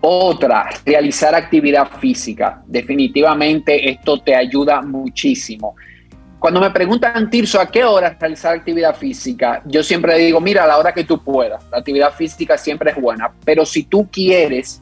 Otra, 0.00 0.68
realizar 0.84 1.34
actividad 1.34 1.88
física. 2.00 2.62
Definitivamente 2.66 3.88
esto 3.88 4.20
te 4.20 4.34
ayuda 4.34 4.82
muchísimo. 4.82 5.76
Cuando 6.38 6.60
me 6.60 6.70
preguntan, 6.70 7.28
Tirso, 7.28 7.60
¿a 7.60 7.66
qué 7.66 7.84
hora 7.84 8.16
realizar 8.18 8.54
actividad 8.54 8.94
física? 8.94 9.60
Yo 9.64 9.82
siempre 9.82 10.16
digo, 10.18 10.40
mira, 10.40 10.64
a 10.64 10.66
la 10.68 10.78
hora 10.78 10.92
que 10.92 11.02
tú 11.02 11.22
puedas. 11.22 11.64
La 11.70 11.78
actividad 11.78 12.12
física 12.12 12.56
siempre 12.56 12.92
es 12.92 12.96
buena, 12.96 13.32
pero 13.44 13.66
si 13.66 13.84
tú 13.84 14.08
quieres 14.10 14.80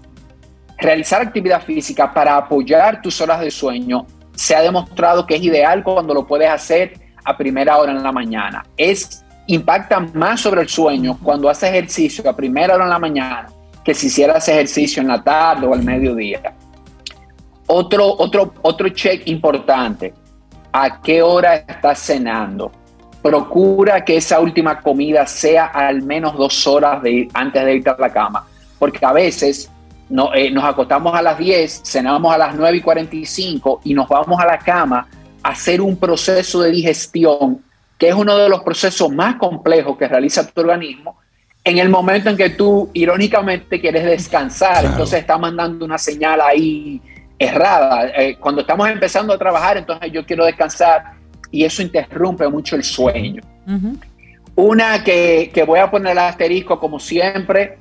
realizar 0.77 1.23
actividad 1.23 1.63
física 1.63 2.13
para 2.13 2.37
apoyar 2.37 3.01
tus 3.01 3.19
horas 3.23 3.41
de 3.41 3.51
sueño, 3.51 4.07
se 4.35 4.55
ha 4.55 4.61
demostrado 4.61 5.27
que 5.27 5.37
es 5.37 5.43
ideal 5.43 5.83
cuando 5.83 6.13
lo 6.13 6.27
puedes 6.27 6.51
hacer 6.51 7.01
a 7.25 7.35
primera 7.35 7.79
hora 7.79 7.93
en 7.93 8.03
la 8.03 8.13
mañana. 8.13 8.63
Es 8.77 9.25
impacta 9.47 10.01
más 10.01 10.43
sobre 10.43 10.61
el 10.61 10.69
sueño 10.69 11.19
cuando 11.23 11.49
haces 11.49 11.71
ejercicio 11.71 12.29
a 12.29 12.37
primera 12.37 12.75
hora 12.75 12.85
en 12.85 12.91
la 12.91 12.99
mañana 12.99 13.47
que 13.83 13.95
si 13.95 14.09
hicieras 14.09 14.47
ejercicio 14.49 15.01
en 15.01 15.09
la 15.09 15.23
tarde 15.23 15.67
o 15.67 15.73
al 15.73 15.83
mediodía. 15.83 16.43
Otro, 17.69 18.15
otro, 18.19 18.53
otro 18.63 18.89
check 18.91 19.27
importante 19.29 20.13
a 20.79 21.01
qué 21.01 21.23
hora 21.23 21.55
estás 21.55 22.01
cenando. 22.01 22.71
Procura 23.23 24.05
que 24.05 24.19
esa 24.19 24.41
última 24.41 24.83
comida 24.83 25.27
sea 25.27 25.67
al 25.67 26.03
menos 26.03 26.37
dos 26.37 26.67
horas 26.67 27.03
de, 27.03 27.29
antes 27.33 27.65
de 27.65 27.77
irte 27.77 27.91
a 27.91 27.97
la 27.99 28.13
cama, 28.13 28.47
porque 28.79 29.05
a 29.05 29.13
veces 29.13 29.71
no, 30.11 30.35
eh, 30.35 30.51
nos 30.51 30.65
acostamos 30.65 31.15
a 31.15 31.23
las 31.23 31.39
10, 31.39 31.81
cenamos 31.83 32.33
a 32.33 32.37
las 32.37 32.55
9 32.55 32.77
y 32.77 32.81
45 32.83 33.81
y 33.85 33.95
nos 33.95 34.07
vamos 34.07 34.39
a 34.39 34.45
la 34.45 34.59
cama 34.59 35.09
a 35.43 35.49
hacer 35.49 35.81
un 35.81 35.97
proceso 35.97 36.61
de 36.61 36.71
digestión, 36.71 37.63
que 37.97 38.11
es 38.11 38.15
uno 38.15 38.37
de 38.37 38.49
los 38.51 38.63
procesos 38.63 39.11
más 39.11 39.37
complejos 39.37 39.97
que 39.97 40.07
realiza 40.07 40.47
tu 40.47 40.61
organismo, 40.61 41.17
en 41.65 41.79
el 41.79 41.89
momento 41.89 42.29
en 42.29 42.37
que 42.37 42.51
tú 42.51 42.91
irónicamente 42.93 43.81
quieres 43.81 44.05
descansar, 44.05 44.85
entonces 44.85 45.21
está 45.21 45.39
mandando 45.39 45.87
una 45.87 45.99
señal 45.99 46.43
ahí 46.43 47.01
errada. 47.39 48.09
Eh, 48.17 48.37
cuando 48.39 48.63
estamos 48.63 48.89
empezando 48.89 49.33
a 49.33 49.39
trabajar, 49.39 49.77
entonces 49.77 50.11
yo 50.13 50.25
quiero 50.25 50.45
descansar 50.45 51.13
y 51.51 51.65
eso 51.65 51.83
interrumpe 51.83 52.49
mucho 52.49 52.77
el 52.77 52.85
sueño. 52.85 53.43
Una 54.55 55.05
que, 55.05 55.51
que, 55.53 55.63
voy 55.65 55.79
a 55.81 55.91
poner 55.91 56.13
el 56.13 56.19
asterisco 56.19 56.79
como 56.79 56.99
siempre, 56.99 57.79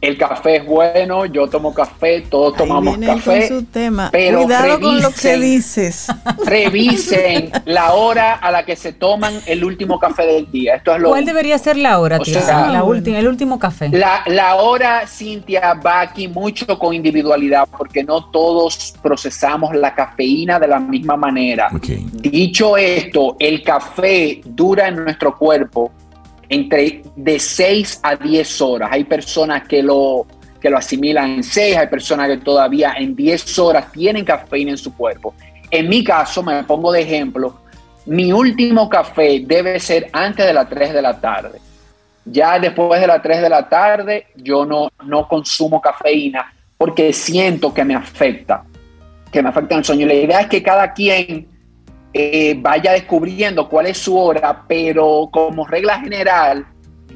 el 0.00 0.16
café 0.16 0.56
es 0.56 0.66
bueno, 0.66 1.26
yo 1.26 1.48
tomo 1.48 1.74
café, 1.74 2.20
todos 2.20 2.56
tomamos 2.56 2.98
café. 2.98 3.48
Con 3.48 3.58
su 3.58 3.64
tema. 3.64 4.10
Pero 4.12 4.42
Cuidado 4.42 4.80
con 4.80 5.02
lo 5.02 5.10
que 5.10 5.36
dices. 5.38 6.06
Revisen 6.46 7.50
la 7.64 7.94
hora 7.94 8.34
a 8.34 8.52
la 8.52 8.64
que 8.64 8.76
se 8.76 8.92
toman 8.92 9.34
el 9.46 9.64
último 9.64 9.98
café 9.98 10.24
del 10.24 10.50
día. 10.52 10.76
Esto 10.76 10.94
es 10.94 11.02
lo 11.02 11.08
¿Cuál 11.08 11.24
debería 11.24 11.58
ser 11.58 11.76
la 11.76 11.98
hora, 11.98 12.20
tío? 12.20 12.38
la 12.46 12.84
última, 12.84 13.18
el 13.18 13.26
último 13.26 13.58
café. 13.58 13.88
La, 13.88 14.22
la, 14.26 14.56
hora, 14.56 15.04
Cintia, 15.06 15.74
va 15.74 16.00
aquí 16.00 16.28
mucho 16.28 16.78
con 16.78 16.94
individualidad, 16.94 17.68
porque 17.76 18.04
no 18.04 18.26
todos 18.30 18.94
procesamos 19.02 19.74
la 19.74 19.94
cafeína 19.94 20.60
de 20.60 20.68
la 20.68 20.78
misma 20.78 21.16
manera. 21.16 21.70
Dicho 22.12 22.76
esto, 22.76 23.36
el 23.40 23.64
café 23.64 24.40
dura 24.44 24.88
en 24.88 25.04
nuestro 25.04 25.36
cuerpo 25.36 25.90
entre 26.48 27.02
de 27.16 27.38
6 27.38 28.00
a 28.02 28.16
10 28.16 28.60
horas. 28.60 28.88
Hay 28.92 29.04
personas 29.04 29.66
que 29.66 29.82
lo, 29.82 30.26
que 30.60 30.70
lo 30.70 30.78
asimilan 30.78 31.30
en 31.30 31.42
6, 31.42 31.76
hay 31.76 31.86
personas 31.88 32.28
que 32.28 32.38
todavía 32.38 32.94
en 32.96 33.14
10 33.14 33.58
horas 33.58 33.92
tienen 33.92 34.24
cafeína 34.24 34.72
en 34.72 34.78
su 34.78 34.94
cuerpo. 34.94 35.34
En 35.70 35.88
mi 35.88 36.02
caso, 36.02 36.42
me 36.42 36.64
pongo 36.64 36.92
de 36.92 37.02
ejemplo, 37.02 37.60
mi 38.06 38.32
último 38.32 38.88
café 38.88 39.42
debe 39.44 39.78
ser 39.78 40.08
antes 40.12 40.46
de 40.46 40.52
las 40.54 40.68
3 40.68 40.94
de 40.94 41.02
la 41.02 41.20
tarde. 41.20 41.60
Ya 42.24 42.58
después 42.58 43.00
de 43.00 43.06
las 43.06 43.22
3 43.22 43.42
de 43.42 43.48
la 43.48 43.68
tarde 43.68 44.26
yo 44.36 44.64
no, 44.64 44.90
no 45.04 45.28
consumo 45.28 45.80
cafeína 45.80 46.52
porque 46.76 47.12
siento 47.12 47.74
que 47.74 47.84
me 47.84 47.94
afecta, 47.94 48.64
que 49.30 49.42
me 49.42 49.48
afecta 49.48 49.76
el 49.76 49.84
sueño. 49.84 50.06
La 50.06 50.14
idea 50.14 50.40
es 50.40 50.46
que 50.46 50.62
cada 50.62 50.92
quien 50.92 51.48
eh, 52.12 52.56
vaya 52.58 52.92
descubriendo 52.92 53.68
cuál 53.68 53.86
es 53.86 53.98
su 53.98 54.18
hora, 54.18 54.64
pero 54.66 55.28
como 55.30 55.66
regla 55.66 56.00
general, 56.00 56.66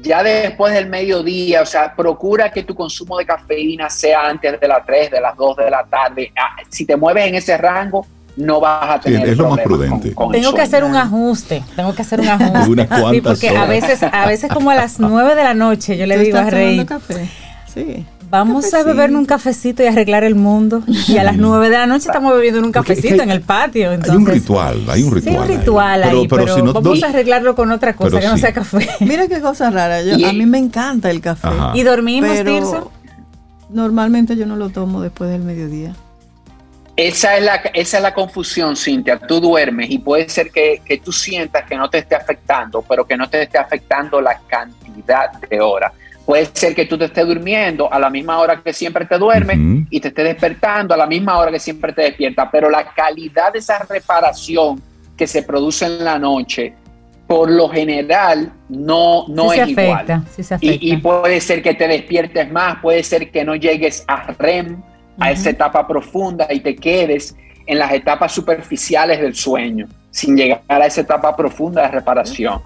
ya 0.01 0.21
después 0.21 0.73
del 0.73 0.87
mediodía, 0.87 1.61
o 1.61 1.65
sea, 1.65 1.95
procura 1.95 2.51
que 2.51 2.63
tu 2.63 2.75
consumo 2.75 3.17
de 3.17 3.25
cafeína 3.25 3.89
sea 3.89 4.27
antes 4.27 4.59
de 4.59 4.67
las 4.67 4.85
3, 4.85 5.11
de 5.11 5.21
las 5.21 5.35
2 5.35 5.57
de 5.57 5.69
la 5.71 5.83
tarde. 5.85 6.31
Ah, 6.37 6.57
si 6.69 6.85
te 6.85 6.95
mueves 6.95 7.27
en 7.27 7.35
ese 7.35 7.57
rango, 7.57 8.05
no 8.35 8.59
vas 8.59 8.89
a 8.89 8.99
tener 8.99 9.29
es 9.29 9.37
lo 9.37 9.49
más 9.49 9.59
prudente. 9.59 10.13
tengo 10.31 10.53
que 10.53 10.61
hacer 10.61 10.83
un 10.83 10.95
ajuste, 10.95 11.63
tengo 11.75 11.93
que 11.93 12.01
hacer 12.01 12.19
un 12.19 12.27
ajuste. 12.29 12.87
sí, 13.11 13.21
porque 13.21 13.49
a 13.49 13.65
veces, 13.65 14.03
a 14.03 14.25
veces 14.25 14.51
como 14.51 14.71
a 14.71 14.75
las 14.75 14.99
9 14.99 15.35
de 15.35 15.43
la 15.43 15.53
noche 15.53 15.97
yo 15.97 16.05
le 16.05 16.17
digo 16.17 16.37
a 16.37 16.49
Rey, 16.49 16.85
café? 16.85 17.29
Sí. 17.73 18.05
Vamos 18.33 18.73
a 18.73 18.81
beber 18.81 19.11
un 19.15 19.27
cafecito 19.27 19.83
y 19.83 19.85
arreglar 19.85 20.23
el 20.23 20.33
mundo. 20.33 20.81
Y 21.07 21.19
a 21.19 21.23
las 21.23 21.37
nueve 21.37 21.69
de 21.69 21.77
la 21.77 21.85
noche 21.85 22.07
estamos 22.07 22.33
bebiendo 22.33 22.57
en 22.57 22.65
un 22.65 22.71
cafecito 22.71 23.21
en 23.21 23.29
el 23.29 23.41
patio. 23.41 23.91
hay 23.91 24.09
un 24.09 24.25
ritual, 24.25 24.83
hay 24.89 25.03
un 25.03 25.11
ritual. 25.11 25.35
Sí, 25.35 25.39
un 25.39 25.59
ritual 25.59 26.03
ahí, 26.03 26.27
pero, 26.27 26.73
vamos 26.73 27.03
a 27.03 27.09
arreglarlo 27.09 27.53
con 27.53 27.71
otra 27.71 27.93
cosa 27.95 28.19
que 28.19 28.25
no 28.25 28.39
sea 28.39 28.51
café. 28.51 28.89
Mira 29.01 29.27
qué 29.27 29.39
cosa 29.39 29.69
rara. 29.69 29.99
a 29.99 30.33
mí 30.33 30.47
me 30.47 30.57
encanta 30.57 31.11
el 31.11 31.21
café. 31.21 31.49
¿Y 31.75 31.83
dormimos, 31.83 32.43
Tirso? 32.43 32.91
Normalmente 33.69 34.35
yo 34.35 34.47
no 34.47 34.55
lo 34.55 34.69
tomo 34.69 35.03
después 35.03 35.29
del 35.29 35.43
mediodía. 35.43 35.93
Esa 36.95 37.37
es, 37.37 37.43
la, 37.43 37.55
esa 37.75 37.97
es 37.97 38.03
la 38.03 38.15
confusión, 38.15 38.75
Cintia. 38.75 39.19
Tú 39.19 39.41
duermes 39.41 39.91
y 39.91 39.99
puede 39.99 40.27
ser 40.27 40.49
que, 40.49 40.81
que 40.83 40.97
tú 40.97 41.11
sientas 41.11 41.65
que 41.65 41.75
no 41.75 41.87
te 41.87 41.99
esté 41.99 42.15
afectando, 42.15 42.81
pero 42.81 43.05
que 43.05 43.15
no 43.15 43.29
te 43.29 43.43
esté 43.43 43.59
afectando 43.59 44.19
la 44.21 44.39
cantidad 44.47 45.33
de 45.33 45.61
horas. 45.61 45.91
Puede 46.25 46.47
ser 46.53 46.73
que 46.73 46.85
tú 46.85 46.97
te 46.97 47.05
estés 47.05 47.27
durmiendo 47.27 47.91
a 47.91 47.99
la 47.99 48.09
misma 48.09 48.39
hora 48.39 48.61
que 48.61 48.71
siempre 48.71 49.05
te 49.05 49.17
duermes 49.17 49.85
y 49.89 49.99
te 49.99 50.07
estés 50.07 50.23
despertando 50.23 50.93
a 50.93 50.97
la 50.97 51.05
misma 51.05 51.37
hora 51.37 51.51
que 51.51 51.59
siempre 51.59 51.91
te 51.91 52.03
despiertas, 52.03 52.47
pero 52.51 52.69
la 52.69 52.93
calidad 52.93 53.51
de 53.51 53.59
esa 53.59 53.79
reparación 53.79 54.81
que 55.17 55.27
se 55.27 55.43
produce 55.43 55.85
en 55.85 56.05
la 56.05 56.17
noche, 56.17 56.73
por 57.27 57.51
lo 57.51 57.67
general, 57.67 58.53
no, 58.69 59.25
no 59.27 59.51
es 59.51 59.67
igual. 59.67 60.23
y, 60.61 60.97
puede 60.97 61.41
ser 61.41 61.61
que 61.61 61.73
te 61.73 61.87
despiertes 61.87 62.49
más, 62.51 62.77
puede 62.81 63.03
ser 63.03 63.29
que 63.29 63.43
no 63.43 63.55
llegues 63.55 64.05
a 64.07 64.31
REM, 64.33 64.81
a 65.19 65.31
esa 65.31 65.49
etapa 65.49 65.85
profunda 65.87 66.47
y 66.49 66.61
te 66.61 66.75
quedes 66.75 67.35
en 67.65 67.79
las 67.79 67.91
etapas 67.91 68.31
superficiales 68.31 69.19
del 69.19 69.35
sueño, 69.35 69.87
sin 70.09 70.37
llegar 70.37 70.61
a 70.69 70.85
esa 70.85 71.01
etapa 71.01 71.35
profunda 71.35 71.83
de 71.83 71.87
reparación. 71.89 72.61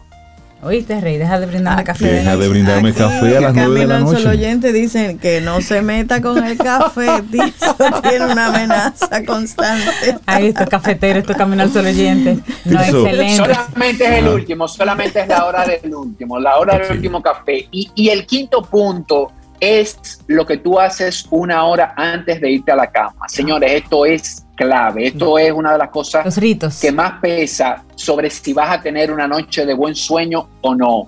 Oíste, 0.63 0.99
Rey, 0.99 1.17
deja 1.17 1.39
de 1.39 1.45
brindarme 1.45 1.83
café. 1.83 2.11
Deja 2.11 2.35
de 2.35 2.47
brindarme 2.47 2.91
café 2.93 3.37
a 3.37 3.41
las 3.41 3.53
nueve 3.53 3.79
de 3.81 3.87
la 3.87 3.99
noche. 3.99 4.23
Los 4.23 4.33
oyentes 4.33 4.73
dicen 4.73 5.19
que 5.19 5.39
no 5.39 5.61
se 5.61 5.83
meta 5.83 6.19
con 6.19 6.43
el 6.43 6.57
café, 6.57 7.23
tiene 8.09 8.25
una 8.25 8.47
amenaza 8.47 9.23
constante. 9.23 10.17
Ahí 10.25 10.47
está, 10.47 10.65
cafetero, 10.65 11.19
esto 11.19 11.35
camino 11.35 11.61
al 11.61 11.71
solo 11.71 11.89
oyente. 11.89 12.39
No, 12.65 12.79
excelente. 12.81 13.35
Solamente 13.35 14.03
es 14.05 14.11
el 14.13 14.27
último, 14.27 14.67
solamente 14.67 15.21
es 15.21 15.27
la 15.27 15.45
hora 15.45 15.63
del 15.63 15.93
último, 15.93 16.39
la 16.39 16.57
hora 16.57 16.79
del 16.79 16.91
último 16.91 17.21
café. 17.21 17.67
Y, 17.71 17.91
y 17.93 18.09
el 18.09 18.25
quinto 18.25 18.63
punto 18.63 19.31
es 19.59 20.19
lo 20.27 20.45
que 20.45 20.57
tú 20.57 20.79
haces 20.79 21.25
una 21.29 21.63
hora 21.65 21.93
antes 21.95 22.39
de 22.41 22.51
irte 22.51 22.71
a 22.71 22.75
la 22.75 22.87
cama. 22.87 23.27
Señores, 23.27 23.71
esto 23.71 24.05
es 24.05 24.45
clave. 24.57 25.07
Esto 25.07 25.37
es 25.37 25.51
una 25.51 25.71
de 25.73 25.77
las 25.77 25.89
cosas 25.89 26.37
que 26.81 26.91
más 26.91 27.19
pesa 27.21 27.83
sobre 27.95 28.29
si 28.29 28.53
vas 28.53 28.71
a 28.71 28.81
tener 28.81 29.11
una 29.11 29.27
noche 29.27 29.65
de 29.65 29.73
buen 29.73 29.95
sueño 29.95 30.49
o 30.61 30.75
no. 30.75 31.07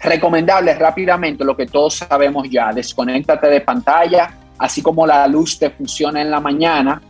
Recomendable 0.00 0.74
rápidamente 0.74 1.44
lo 1.44 1.56
que 1.56 1.66
todos 1.66 1.94
sabemos 1.94 2.48
ya, 2.48 2.72
desconéctate 2.72 3.48
de 3.48 3.60
pantalla, 3.60 4.32
así 4.58 4.80
como 4.80 5.06
la 5.06 5.26
luz 5.26 5.58
te 5.58 5.70
funciona 5.70 6.22
en 6.22 6.30
la 6.30 6.40
mañana 6.40 7.02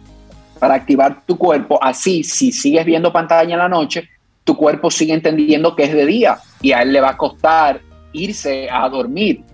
para 0.58 0.74
activar 0.74 1.22
tu 1.26 1.36
cuerpo. 1.36 1.78
Así, 1.82 2.24
si 2.24 2.52
sigues 2.52 2.84
viendo 2.84 3.12
pantalla 3.12 3.52
en 3.52 3.58
la 3.58 3.68
noche, 3.68 4.08
tu 4.44 4.56
cuerpo 4.56 4.90
sigue 4.90 5.14
entendiendo 5.14 5.76
que 5.76 5.84
es 5.84 5.92
de 5.92 6.06
día 6.06 6.38
y 6.60 6.72
a 6.72 6.82
él 6.82 6.92
le 6.92 7.00
va 7.00 7.10
a 7.10 7.16
costar 7.16 7.80
irse 8.12 8.68
a 8.70 8.88
dormir. 8.88 9.44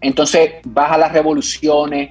Entonces 0.00 0.52
baja 0.64 0.98
las 0.98 1.12
revoluciones, 1.12 2.10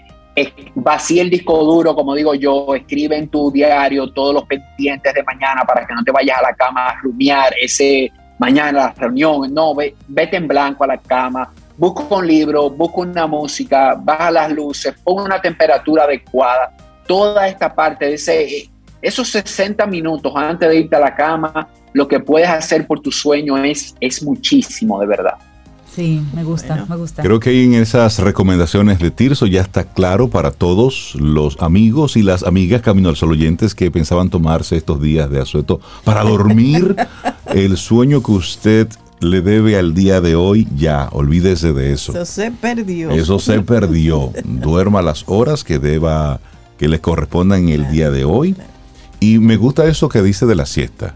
vacía 0.76 1.22
el 1.22 1.30
disco 1.30 1.64
duro, 1.64 1.96
como 1.96 2.14
digo 2.14 2.34
yo, 2.36 2.76
escribe 2.76 3.18
en 3.18 3.30
tu 3.30 3.52
diario 3.52 4.12
todos 4.12 4.34
los 4.34 4.44
pendientes 4.46 5.14
de 5.14 5.24
mañana 5.24 5.64
para 5.64 5.86
que 5.86 5.94
no 5.94 6.04
te 6.04 6.12
vayas 6.12 6.40
a 6.40 6.42
la 6.42 6.54
cama 6.54 6.88
a 6.88 7.02
rumiar 7.02 7.54
ese 7.62 8.12
mañana 8.38 8.72
la 8.72 8.94
reunión, 8.98 9.54
no, 9.54 9.74
vete 9.76 10.36
en 10.36 10.48
blanco 10.48 10.84
a 10.84 10.88
la 10.88 10.98
cama, 10.98 11.54
busca 11.78 12.16
un 12.16 12.28
libro, 12.28 12.70
busca 12.70 13.02
una 13.02 13.28
música, 13.28 13.96
baja 13.98 14.32
las 14.32 14.52
luces, 14.52 14.94
pon 15.04 15.24
una 15.24 15.42
temperatura 15.42 16.04
adecuada, 16.04 16.76
toda 17.08 17.48
esta 17.48 17.74
parte 17.74 18.06
de 18.06 18.14
ese, 18.16 18.70
esos 19.02 19.30
60 19.30 19.86
minutos 19.86 20.34
antes 20.36 20.68
de 20.68 20.80
irte 20.80 20.96
a 20.96 21.00
la 21.00 21.16
cama 21.16 21.68
lo 21.94 22.10
que 22.10 22.20
puedes 22.20 22.50
hacer 22.50 22.86
por 22.86 23.00
tu 23.00 23.10
sueño 23.10 23.56
es, 23.64 23.96
es 24.02 24.22
muchísimo, 24.22 25.00
de 25.00 25.08
verdad. 25.08 25.36
Sí, 25.96 26.22
me 26.34 26.43
gusta, 26.43 26.86
me 26.89 26.98
gusta. 26.98 27.24
Creo 27.24 27.39
que 27.39 27.64
en 27.64 27.74
esas 27.74 28.20
recomendaciones 28.20 29.00
de 29.00 29.12
Tirso 29.12 29.46
ya 29.46 29.62
está 29.62 29.86
claro 29.86 30.30
para 30.30 30.52
todos 30.52 31.16
los 31.16 31.56
amigos 31.62 32.18
y 32.18 32.22
las 32.22 32.43
amigas 32.43 32.82
Camino 32.82 33.08
al 33.08 33.16
Sol 33.16 33.32
oyentes 33.32 33.74
que 33.76 33.89
pensaban 33.91 34.30
tomarse 34.30 34.76
estos 34.76 35.02
días 35.02 35.30
de 35.30 35.41
asueto 35.41 35.80
para 36.04 36.24
dormir 36.24 36.98
el 37.54 37.78
sueño 37.78 38.22
que 38.22 38.32
usted 38.32 38.89
le 39.22 39.41
debe 39.41 39.78
al 39.78 39.93
día 39.93 40.20
de 40.20 40.36
hoy, 40.36 40.68
ya, 40.76 41.08
olvídese 41.14 41.72
de 41.72 41.93
eso. 41.93 42.12
Eso 42.12 42.26
se 42.26 42.52
perdió. 42.52 43.12
Eso 43.12 43.39
se 43.39 43.62
perdió. 43.62 44.34
Duerma 44.43 45.02
las 45.02 45.24
horas 45.28 45.64
que 45.64 45.80
deba, 45.80 46.41
que 46.78 46.89
le 46.89 47.00
correspondan 47.00 47.70
en 47.70 47.70
el 47.70 47.89
día 47.89 48.12
de 48.12 48.26
hoy. 48.26 48.56
Y 49.22 49.39
me 49.39 49.56
gusta 49.56 49.86
eso 49.86 50.10
que 50.10 50.22
dice 50.22 50.46
de 50.46 50.56
la 50.56 50.66
siesta. 50.66 51.16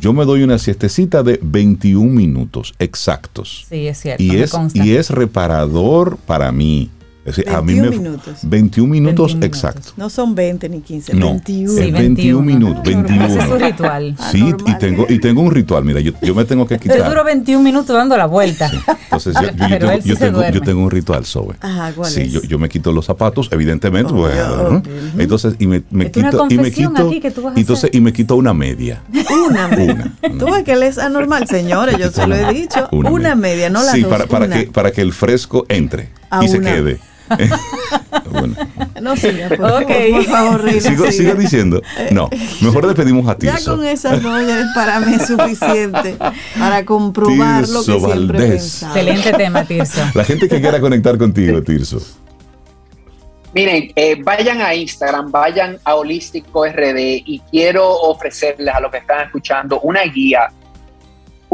Yo 0.00 0.12
me 0.12 0.24
doy 0.24 0.42
una 0.42 0.58
siestecita 0.58 1.22
de 1.22 1.38
21 1.42 2.12
minutos 2.12 2.74
exactos. 2.78 3.66
Sí, 3.68 3.86
es 3.86 3.98
cierto. 3.98 4.22
Y, 4.22 4.36
es, 4.36 4.54
y 4.74 4.96
es 4.96 5.10
reparador 5.10 6.18
para 6.18 6.52
mí. 6.52 6.90
Es 7.26 7.34
decir, 7.34 7.52
21 7.52 7.58
a 7.58 7.62
mí 7.62 7.80
me, 7.80 7.90
minutos. 7.90 8.38
21 8.42 8.88
minutos 8.88 9.36
exactos. 9.40 9.94
No 9.96 10.08
son 10.08 10.36
20 10.36 10.68
ni 10.68 10.80
15, 10.80 11.14
no, 11.14 11.30
21. 11.30 11.72
Sí, 11.72 11.90
21, 11.90 12.40
minutos, 12.40 12.84
21. 12.84 13.26
Ese 13.26 13.38
es 13.40 13.44
su 13.46 13.54
ritual. 13.56 14.16
Sí, 14.30 14.54
y 14.64 14.78
tengo, 14.78 15.06
y 15.08 15.18
tengo 15.18 15.42
un 15.42 15.50
ritual. 15.50 15.84
Mira, 15.84 15.98
yo, 15.98 16.12
yo 16.22 16.36
me 16.36 16.44
tengo 16.44 16.68
que 16.68 16.78
quitar. 16.78 16.98
Yo 16.98 17.08
duro 17.08 17.24
21 17.24 17.64
minutos 17.64 17.96
dando 17.96 18.16
la 18.16 18.26
vuelta. 18.26 18.70
Sí. 18.70 18.76
Entonces, 18.86 19.34
yo, 19.34 19.42
yo, 19.42 19.68
yo, 19.68 19.78
tengo, 19.78 19.98
yo, 20.04 20.16
tengo, 20.16 20.50
yo, 20.50 20.60
tengo, 20.60 20.82
un 20.82 20.90
ritual, 20.90 21.24
Sobe. 21.24 21.56
Ajá, 21.60 21.92
¿cuál 21.96 22.10
sí, 22.12 22.22
es? 22.22 22.32
Yo, 22.32 22.42
yo 22.42 22.60
me 22.60 22.68
quito 22.68 22.92
los 22.92 23.06
zapatos, 23.06 23.48
evidentemente. 23.50 24.12
Oh, 24.12 24.18
bueno, 24.18 24.70
¿no? 24.70 24.82
Entonces, 25.18 25.56
y 25.58 25.66
me, 25.66 25.82
me 25.90 26.12
quito. 26.12 26.46
Y 26.48 26.58
me 26.58 26.70
quito. 26.70 27.10
Entonces, 27.56 27.90
y 27.92 28.00
me 28.00 28.12
quito 28.12 28.36
una 28.36 28.54
media. 28.54 29.02
Una 29.48 29.66
media. 29.66 30.12
Tú 30.38 30.46
ves 30.46 30.62
que 30.62 30.74
él 30.74 30.84
es 30.84 30.98
anormal, 30.98 31.48
señores. 31.48 31.98
Yo 31.98 32.12
se 32.12 32.24
lo 32.24 32.36
he 32.36 32.54
dicho. 32.54 32.88
Una, 32.92 33.10
una 33.10 33.34
media, 33.34 33.68
no 33.68 33.82
la 33.82 33.90
sí, 33.90 34.02
dos. 34.02 34.10
para, 34.10 34.26
para, 34.26 34.48
que, 34.48 34.66
para 34.68 34.92
que 34.92 35.00
el 35.00 35.12
fresco 35.12 35.66
entre 35.68 36.10
A 36.30 36.44
y 36.44 36.48
se 36.48 36.60
quede. 36.60 37.00
bueno. 38.30 38.54
No 39.00 39.16
siga, 39.16 39.48
por, 39.48 39.82
Ok. 39.82 39.90
por 40.12 40.24
favor, 40.24 40.62
Reina, 40.62 40.80
Sigo, 40.80 41.04
siga. 41.10 41.12
sigo 41.12 41.34
diciendo. 41.34 41.82
No, 42.10 42.28
mejor 42.60 42.86
le 42.86 42.94
pedimos 42.94 43.26
a 43.28 43.36
Ya 43.38 43.52
Tirso. 43.56 43.76
con 43.76 43.86
esas 43.86 44.22
ya 44.22 44.60
es 44.60 44.66
para 44.74 45.00
mí 45.00 45.16
suficiente 45.26 46.16
para 46.58 46.84
comprobar 46.84 47.68
lo 47.68 47.84
que 47.84 47.92
Tirso 47.92 47.98
siempre 48.00 48.08
he 48.10 48.16
Valdés. 48.16 48.48
pensado. 48.50 48.96
Excelente 48.96 49.32
tema, 49.32 49.64
Tirso. 49.64 50.00
La 50.14 50.24
gente 50.24 50.48
que 50.48 50.60
quiera 50.60 50.80
conectar 50.80 51.16
contigo, 51.18 51.62
Tirso. 51.62 52.00
Miren, 53.54 53.90
eh, 53.96 54.20
vayan 54.22 54.60
a 54.60 54.74
Instagram, 54.74 55.30
vayan 55.30 55.78
a 55.84 55.94
Holístico 55.94 56.66
RD 56.66 57.22
y 57.24 57.40
quiero 57.50 57.88
ofrecerles 57.90 58.74
a 58.74 58.80
los 58.80 58.90
que 58.90 58.98
están 58.98 59.24
escuchando 59.24 59.80
una 59.80 60.02
guía, 60.02 60.48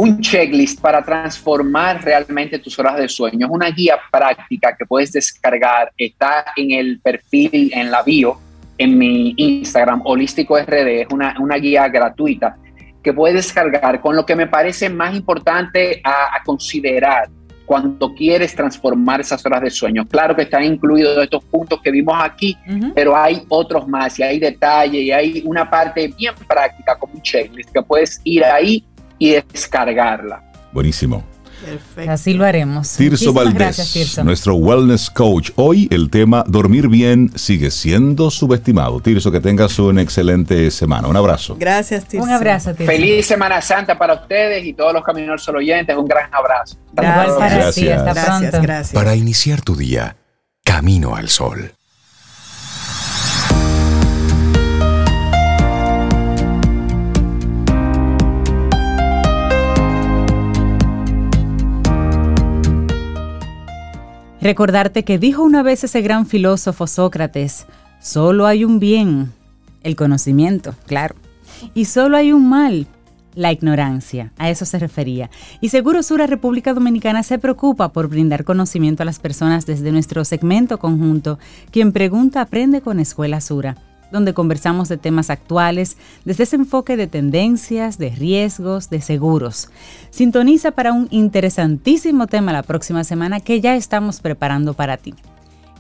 un 0.03 0.21
checklist 0.21 0.81
para 0.81 1.01
transformar 1.05 2.03
realmente 2.05 2.59
tus 2.59 2.77
horas 2.79 2.97
de 2.97 3.09
sueño. 3.09 3.47
Es 3.47 3.53
una 3.53 3.71
guía 3.71 3.97
práctica 4.11 4.75
que 4.77 4.85
puedes 4.85 5.13
descargar, 5.13 5.93
está 5.97 6.45
en 6.57 6.73
el 6.73 6.99
perfil, 7.01 7.71
en 7.73 7.91
la 7.91 8.03
bio, 8.03 8.37
en 8.79 8.99
mi 8.99 9.33
Instagram, 9.37 10.03
Holístico 10.05 10.59
RD, 10.59 11.03
es 11.03 11.07
una, 11.13 11.37
una 11.39 11.57
guía 11.57 11.89
gratuita 11.89 12.57
que 13.03 13.13
puedes 13.13 13.37
descargar 13.37 14.01
con 14.01 14.17
lo 14.17 14.25
que 14.27 14.35
me 14.35 14.47
parece 14.47 14.89
más 14.89 15.15
importante 15.15 16.01
a, 16.05 16.37
a 16.37 16.43
considerar 16.45 17.29
cuando 17.65 18.13
quieres 18.15 18.55
transformar 18.57 19.21
esas 19.21 19.45
horas 19.47 19.61
de 19.63 19.71
sueño. 19.71 20.07
Claro 20.07 20.35
que 20.35 20.43
están 20.43 20.65
incluidos 20.65 21.17
estos 21.23 21.45
puntos 21.45 21.81
que 21.81 21.91
vimos 21.93 22.17
aquí, 22.21 22.57
Uh 22.69 22.73
-huh. 22.73 22.93
pero 22.95 23.17
hay 23.17 23.45
otros 23.49 23.87
más 23.87 24.19
y 24.19 24.23
hay 24.25 24.39
detalles 24.41 25.03
y 25.03 25.11
hay 25.13 25.43
una 25.47 25.65
parte 25.71 26.13
bien 26.19 26.35
práctica 26.49 26.99
como 26.99 27.15
un 27.15 27.23
checklist 27.23 27.71
que 27.73 27.83
puedes 27.83 28.21
ir 28.25 28.45
ahí 28.45 28.85
y 29.23 29.31
descargarla. 29.53 30.43
Buenísimo. 30.73 31.23
Perfecto. 31.65 32.11
Así 32.11 32.35
lo 32.35 32.45
haremos. 32.45 32.91
Tirso 32.97 33.27
Muchísimas 33.27 33.35
Valdés, 33.35 33.55
gracias, 33.55 33.93
Tirso. 33.93 34.25
nuestro 34.25 34.57
wellness 34.57 35.09
coach. 35.09 35.51
Hoy 35.55 35.87
el 35.93 36.11
tema 36.11 36.45
dormir 36.49 36.89
bien 36.89 37.31
sigue 37.37 37.71
siendo 37.71 38.33
subestimado. 38.33 38.99
Tirso, 38.99 39.31
que 39.31 39.39
tengas 39.39 39.79
una 39.79 40.03
excelente 40.03 40.73
semana. 40.73 41.07
Un 41.07 41.17
abrazo. 41.17 41.57
Gracias, 41.57 42.05
Tirso. 42.07 42.25
Un 42.25 42.33
abrazo, 42.33 42.75
Tirso. 42.75 42.91
Feliz 42.91 43.27
Semana 43.27 43.63
Santa 43.63 43.97
para 43.97 44.15
ustedes 44.15 44.65
y 44.65 44.73
todos 44.73 44.93
los 44.93 45.05
Caminos 45.05 45.45
Sol 45.45 45.57
oyentes. 45.57 45.97
Un 45.97 46.07
gran 46.07 46.35
abrazo. 46.35 46.77
Gracias. 46.93 47.79
Gracias, 47.79 48.27
pronto. 48.27 48.61
gracias. 48.61 48.93
Para 48.93 49.15
iniciar 49.15 49.63
tu 49.63 49.77
día, 49.77 50.17
camino 50.65 51.15
al 51.15 51.29
sol. 51.29 51.73
Recordarte 64.43 65.05
que 65.05 65.19
dijo 65.21 65.45
una 65.45 65.63
vez 65.63 65.85
ese 65.85 66.03
gran 66.03 66.27
filósofo 66.27 66.89
Sócrates, 66.89 67.65
solo 68.01 68.47
hay 68.47 68.65
un 68.65 68.81
bien, 68.81 69.33
el 69.85 69.95
conocimiento, 69.95 70.75
claro, 70.89 71.15
y 71.75 71.85
solo 71.85 72.17
hay 72.17 72.33
un 72.33 72.49
mal, 72.49 72.89
la 73.37 73.53
ignorancia, 73.53 74.33
a 74.39 74.51
eso 74.51 74.65
se 74.65 74.81
refería. 74.81 75.31
Y 75.61 75.69
Seguro 75.69 76.03
Sura 76.03 76.27
República 76.27 76.75
Dominicana 76.75 77.23
se 77.23 77.39
preocupa 77.39 77.93
por 77.93 78.09
brindar 78.09 78.43
conocimiento 78.43 79.05
a 79.05 79.07
las 79.07 79.21
personas 79.21 79.65
desde 79.65 79.93
nuestro 79.93 80.25
segmento 80.25 80.81
conjunto, 80.81 81.39
quien 81.71 81.93
pregunta 81.93 82.41
aprende 82.41 82.81
con 82.81 82.99
Escuela 82.99 83.41
Sura 83.41 83.77
donde 84.13 84.35
conversamos 84.35 84.89
de 84.89 84.99
temas 84.99 85.31
actuales 85.31 85.97
desde 86.25 86.45
ese 86.45 86.57
enfoque 86.57 86.97
de 86.97 87.07
tendencias, 87.07 87.99
de 87.99 88.11
riesgos, 88.11 88.91
de 88.91 89.01
seguros. 89.01 89.71
Sintoniza 90.11 90.71
para 90.71 90.93
un 90.93 91.09
interesantísimo 91.11 92.27
tema 92.27 92.53
la 92.53 92.63
próxima 92.63 93.03
semana 93.03 93.41
que 93.41 93.61
ya 93.61 93.75
estamos 93.75 94.21
preparando 94.21 94.75
para 94.75 94.97
ti. 94.97 95.15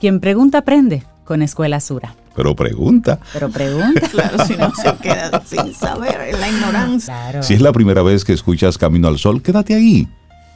Quien 0.01 0.19
pregunta 0.19 0.59
aprende 0.59 1.05
con 1.25 1.43
Escuela 1.43 1.79
Sura. 1.79 2.17
Pero 2.35 2.57
pregunta. 2.57 3.21
Pero 3.33 3.51
pregunta. 3.51 4.01
Claro, 4.13 4.45
si 4.45 4.57
no 4.57 4.73
se 4.75 4.95
queda 4.97 5.43
sin 5.45 5.75
saber, 5.75 6.35
en 6.35 6.41
la 6.41 6.49
ignorancia. 6.49 7.15
Claro. 7.15 7.43
Si 7.43 7.55
es 7.55 7.61
la 7.61 7.73
primera 7.73 8.03
vez 8.03 8.25
que 8.25 8.33
escuchas 8.33 8.79
Camino 8.79 9.09
al 9.09 9.19
Sol, 9.19 9.43
quédate 9.43 9.75
ahí. 9.75 10.09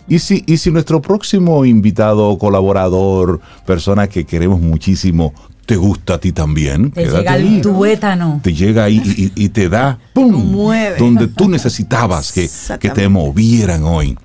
Y 0.09 0.19
si, 0.21 0.45
y 0.47 0.57
si 0.59 0.71
nuestro 0.71 1.03
próximo 1.03 1.65
invitado, 1.65 2.37
colaborador, 2.39 3.41
persona 3.67 4.07
que 4.09 4.25
queremos 4.25 4.61
muchísimo, 4.61 5.35
te 5.67 5.75
gusta 5.75 6.15
a 6.15 6.19
ti 6.19 6.31
también, 6.31 6.93
Te 6.93 7.03
quédate 7.05 7.19
llega 7.23 7.33
ahí. 7.33 7.61
tuétano. 7.61 8.41
Te 8.43 8.55
llega 8.55 8.85
ahí 8.85 9.03
y, 9.05 9.25
y- 9.25 9.33
y 9.47 9.49
te 9.49 9.69
da, 9.69 9.99
¡pum! 10.13 10.31
mueve. 10.33 10.97
Donde 10.99 11.27
tú 11.27 11.49
necesitabas 11.49 12.31
que, 12.33 12.49
que 12.79 12.91
te 12.91 13.09
movieran 13.09 13.83
hoy. 13.83 14.17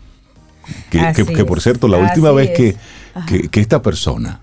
Que, 0.91 1.11
que- 1.15 1.25
que, 1.25 1.45
por 1.45 1.59
cierto, 1.61 1.88
la 1.88 1.97
así 1.97 2.05
última 2.05 2.32
vez 2.32 2.51
es. 2.51 2.75
que, 3.25 3.49
que 3.49 3.59
esta 3.59 3.82
persona 3.82 4.39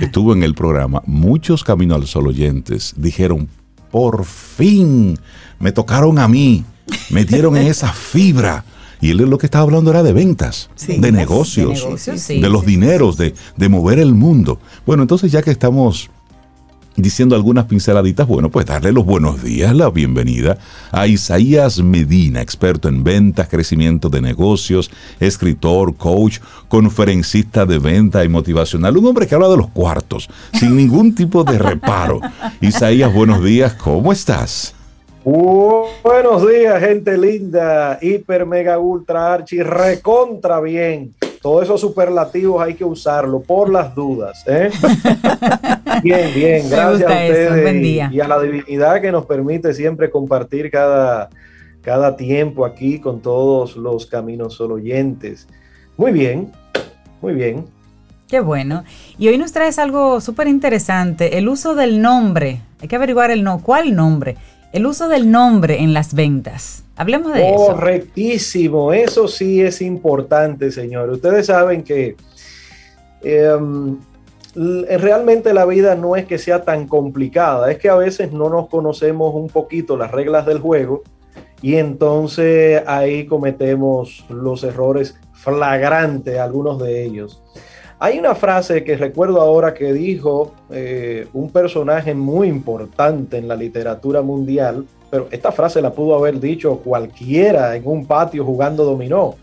estuvo 0.00 0.32
en 0.32 0.42
el 0.42 0.54
programa, 0.54 1.02
muchos 1.06 1.62
Camino 1.64 1.94
al 1.94 2.06
Sol 2.06 2.26
oyentes 2.28 2.94
dijeron, 2.96 3.48
por 3.90 4.24
fin, 4.24 5.18
me 5.60 5.70
tocaron 5.72 6.18
a 6.18 6.28
mí, 6.28 6.64
me 7.10 7.24
dieron 7.26 7.56
en 7.58 7.66
esa 7.66 7.92
fibra. 7.92 8.64
Y 9.00 9.10
él 9.10 9.18
lo 9.18 9.38
que 9.38 9.46
estaba 9.46 9.62
hablando 9.64 9.90
era 9.90 10.02
de 10.02 10.12
ventas, 10.12 10.70
Sí. 10.74 10.98
de 10.98 11.12
negocios, 11.12 11.68
De 11.80 11.84
negocios, 11.86 12.20
sí, 12.20 12.40
de 12.40 12.48
los 12.48 12.64
dineros, 12.66 13.16
de, 13.16 13.34
de 13.56 13.68
mover 13.68 13.98
el 13.98 14.14
mundo. 14.14 14.58
Bueno, 14.86 15.02
entonces 15.02 15.30
ya 15.30 15.42
que 15.42 15.50
estamos 15.50 16.10
diciendo 16.96 17.36
algunas 17.36 17.66
pinceladitas, 17.66 18.26
bueno, 18.26 18.50
pues 18.50 18.66
darle 18.66 18.90
los 18.90 19.04
buenos 19.06 19.40
días, 19.40 19.72
la 19.72 19.88
bienvenida 19.88 20.58
a 20.90 21.06
Isaías 21.06 21.78
Medina, 21.80 22.40
experto 22.42 22.88
en 22.88 23.04
ventas, 23.04 23.46
crecimiento 23.48 24.08
de 24.08 24.20
negocios, 24.20 24.90
escritor, 25.20 25.94
coach, 25.96 26.38
conferencista 26.66 27.66
de 27.66 27.78
venta 27.78 28.24
y 28.24 28.28
motivacional, 28.28 28.96
un 28.96 29.06
hombre 29.06 29.28
que 29.28 29.36
habla 29.36 29.48
de 29.48 29.56
los 29.58 29.68
cuartos, 29.68 30.28
sin 30.52 30.74
ningún 30.76 31.14
tipo 31.14 31.44
de 31.44 31.56
reparo. 31.58 32.20
Isaías, 32.60 33.14
buenos 33.14 33.44
días, 33.44 33.74
¿cómo 33.74 34.10
estás? 34.12 34.74
Buenos 35.24 36.48
días, 36.48 36.80
gente 36.80 37.16
linda, 37.18 37.98
hiper, 38.00 38.46
mega, 38.46 38.78
ultra, 38.78 39.34
archi, 39.34 39.62
recontra 39.62 40.60
bien. 40.60 41.14
Todos 41.42 41.64
esos 41.64 41.80
superlativos 41.80 42.60
hay 42.62 42.74
que 42.74 42.84
usarlo 42.84 43.40
por 43.40 43.70
las 43.70 43.94
dudas. 43.94 44.42
¿eh? 44.46 44.70
Bien, 46.02 46.32
bien, 46.32 46.70
gracias 46.70 47.02
a 47.10 47.12
ustedes 47.14 47.62
buen 47.62 47.84
y- 47.84 47.88
y 48.12 48.20
a 48.20 48.28
la 48.28 48.40
divinidad 48.40 49.00
que 49.00 49.10
nos 49.10 49.26
permite 49.26 49.74
siempre 49.74 50.10
compartir 50.10 50.70
cada, 50.70 51.28
cada 51.80 52.14
tiempo 52.16 52.64
aquí 52.64 53.00
con 53.00 53.20
todos 53.20 53.76
los 53.76 54.06
caminos 54.06 54.54
solo 54.54 54.74
oyentes. 54.74 55.48
Muy 55.96 56.12
bien, 56.12 56.52
muy 57.20 57.34
bien. 57.34 57.64
Qué 58.28 58.38
bueno. 58.38 58.84
Y 59.18 59.26
hoy 59.28 59.38
nos 59.38 59.52
traes 59.52 59.78
algo 59.80 60.20
súper 60.20 60.46
interesante, 60.46 61.36
el 61.38 61.48
uso 61.48 61.74
del 61.74 62.00
nombre. 62.00 62.60
Hay 62.80 62.86
que 62.86 62.94
averiguar 62.96 63.32
el 63.32 63.42
no, 63.42 63.60
¿cuál 63.60 63.96
nombre? 63.96 64.36
El 64.72 64.86
uso 64.86 65.08
del 65.08 65.30
nombre 65.30 65.80
en 65.80 65.94
las 65.94 66.14
ventas. 66.14 66.84
Hablemos 66.96 67.32
de 67.32 67.48
eso. 67.48 67.66
Correctísimo, 67.68 68.92
eso 68.92 69.28
sí 69.28 69.60
es 69.60 69.80
importante, 69.80 70.70
señor. 70.70 71.10
Ustedes 71.10 71.46
saben 71.46 71.82
que 71.82 72.16
em, 73.22 73.96
realmente 74.54 75.54
la 75.54 75.64
vida 75.64 75.94
no 75.94 76.16
es 76.16 76.26
que 76.26 76.38
sea 76.38 76.64
tan 76.64 76.88
complicada, 76.88 77.70
es 77.70 77.78
que 77.78 77.88
a 77.88 77.94
veces 77.94 78.32
no 78.32 78.50
nos 78.50 78.68
conocemos 78.68 79.34
un 79.34 79.48
poquito 79.48 79.96
las 79.96 80.10
reglas 80.10 80.44
del 80.44 80.58
juego 80.58 81.02
y 81.62 81.76
entonces 81.76 82.82
ahí 82.86 83.26
cometemos 83.26 84.24
los 84.28 84.64
errores 84.64 85.16
flagrantes, 85.32 86.38
algunos 86.38 86.80
de 86.80 87.04
ellos. 87.04 87.42
Hay 88.00 88.18
una 88.18 88.36
frase 88.36 88.84
que 88.84 88.96
recuerdo 88.96 89.40
ahora 89.40 89.74
que 89.74 89.92
dijo 89.92 90.52
eh, 90.70 91.26
un 91.32 91.50
personaje 91.50 92.14
muy 92.14 92.46
importante 92.46 93.38
en 93.38 93.48
la 93.48 93.56
literatura 93.56 94.22
mundial, 94.22 94.86
pero 95.10 95.26
esta 95.32 95.50
frase 95.50 95.82
la 95.82 95.92
pudo 95.92 96.14
haber 96.14 96.38
dicho 96.38 96.78
cualquiera 96.78 97.74
en 97.74 97.82
un 97.86 98.06
patio 98.06 98.44
jugando 98.44 98.84
dominó. 98.84 99.34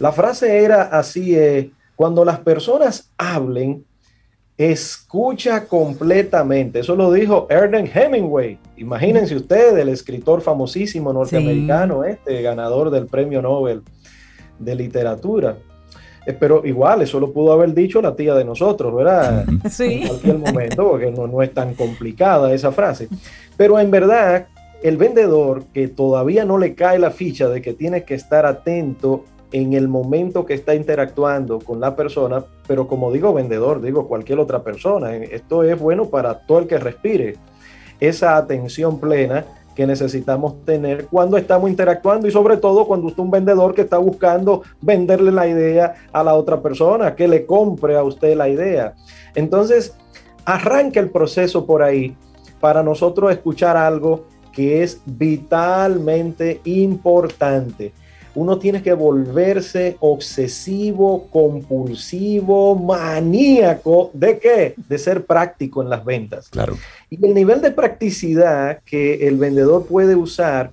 La 0.00 0.10
frase 0.10 0.64
era 0.64 0.82
así, 0.82 1.36
eh, 1.36 1.70
cuando 1.94 2.24
las 2.24 2.40
personas 2.40 3.12
hablen, 3.16 3.84
escucha 4.58 5.66
completamente. 5.66 6.80
Eso 6.80 6.96
lo 6.96 7.12
dijo 7.12 7.46
Ernest 7.50 7.94
Hemingway. 7.94 8.58
Imagínense 8.78 9.36
ustedes, 9.36 9.74
el 9.74 9.90
escritor 9.90 10.40
famosísimo 10.40 11.12
norteamericano, 11.12 12.04
este 12.04 12.42
ganador 12.42 12.90
del 12.90 13.06
premio 13.06 13.40
Nobel 13.40 13.82
de 14.58 14.74
literatura. 14.74 15.56
Eh, 16.26 16.36
pero 16.38 16.66
igual, 16.66 17.02
eso 17.02 17.20
lo 17.20 17.32
pudo 17.32 17.52
haber 17.52 17.72
dicho 17.72 18.02
la 18.02 18.16
tía 18.16 18.34
de 18.34 18.44
nosotros, 18.44 18.94
¿verdad? 18.94 19.46
Sí. 19.70 20.02
En 20.02 20.08
cualquier 20.08 20.38
momento, 20.38 20.88
porque 20.90 21.10
no, 21.10 21.26
no 21.26 21.42
es 21.42 21.54
tan 21.54 21.74
complicada 21.74 22.52
esa 22.52 22.72
frase. 22.72 23.08
Pero 23.56 23.78
en 23.78 23.90
verdad, 23.90 24.48
el 24.82 24.96
vendedor 24.96 25.64
que 25.72 25.88
todavía 25.88 26.44
no 26.44 26.58
le 26.58 26.74
cae 26.74 26.98
la 26.98 27.10
ficha 27.10 27.48
de 27.48 27.62
que 27.62 27.72
tiene 27.72 28.04
que 28.04 28.14
estar 28.14 28.44
atento 28.44 29.24
en 29.52 29.72
el 29.72 29.88
momento 29.88 30.44
que 30.44 30.54
está 30.54 30.74
interactuando 30.74 31.60
con 31.60 31.80
la 31.80 31.94
persona, 31.94 32.44
pero 32.66 32.88
como 32.88 33.12
digo 33.12 33.32
vendedor, 33.32 33.80
digo 33.80 34.08
cualquier 34.08 34.40
otra 34.40 34.62
persona, 34.62 35.14
esto 35.16 35.62
es 35.62 35.78
bueno 35.78 36.06
para 36.10 36.40
todo 36.46 36.58
el 36.58 36.66
que 36.66 36.78
respire, 36.78 37.36
esa 38.00 38.36
atención 38.36 39.00
plena 39.00 39.46
que 39.76 39.86
necesitamos 39.86 40.64
tener 40.64 41.06
cuando 41.06 41.36
estamos 41.36 41.68
interactuando 41.70 42.26
y 42.26 42.30
sobre 42.30 42.56
todo 42.56 42.86
cuando 42.86 43.06
usted 43.08 43.20
es 43.20 43.24
un 43.24 43.30
vendedor 43.30 43.74
que 43.74 43.82
está 43.82 43.98
buscando 43.98 44.62
venderle 44.80 45.30
la 45.30 45.46
idea 45.46 45.94
a 46.12 46.24
la 46.24 46.34
otra 46.34 46.62
persona, 46.62 47.14
que 47.14 47.28
le 47.28 47.44
compre 47.44 47.96
a 47.96 48.02
usted 48.02 48.34
la 48.34 48.48
idea. 48.48 48.94
Entonces, 49.34 49.94
arranca 50.46 50.98
el 50.98 51.10
proceso 51.10 51.66
por 51.66 51.82
ahí 51.82 52.16
para 52.58 52.82
nosotros 52.82 53.30
escuchar 53.30 53.76
algo 53.76 54.24
que 54.50 54.82
es 54.82 55.02
vitalmente 55.04 56.62
importante 56.64 57.92
uno 58.36 58.58
tiene 58.58 58.82
que 58.82 58.92
volverse 58.92 59.96
obsesivo, 60.00 61.26
compulsivo, 61.30 62.76
maníaco. 62.76 64.10
¿De 64.12 64.38
qué? 64.38 64.74
De 64.88 64.98
ser 64.98 65.24
práctico 65.24 65.82
en 65.82 65.88
las 65.88 66.04
ventas. 66.04 66.48
Claro. 66.50 66.76
Y 67.08 67.24
el 67.24 67.34
nivel 67.34 67.62
de 67.62 67.70
practicidad 67.70 68.80
que 68.84 69.26
el 69.26 69.38
vendedor 69.38 69.86
puede 69.86 70.14
usar 70.14 70.70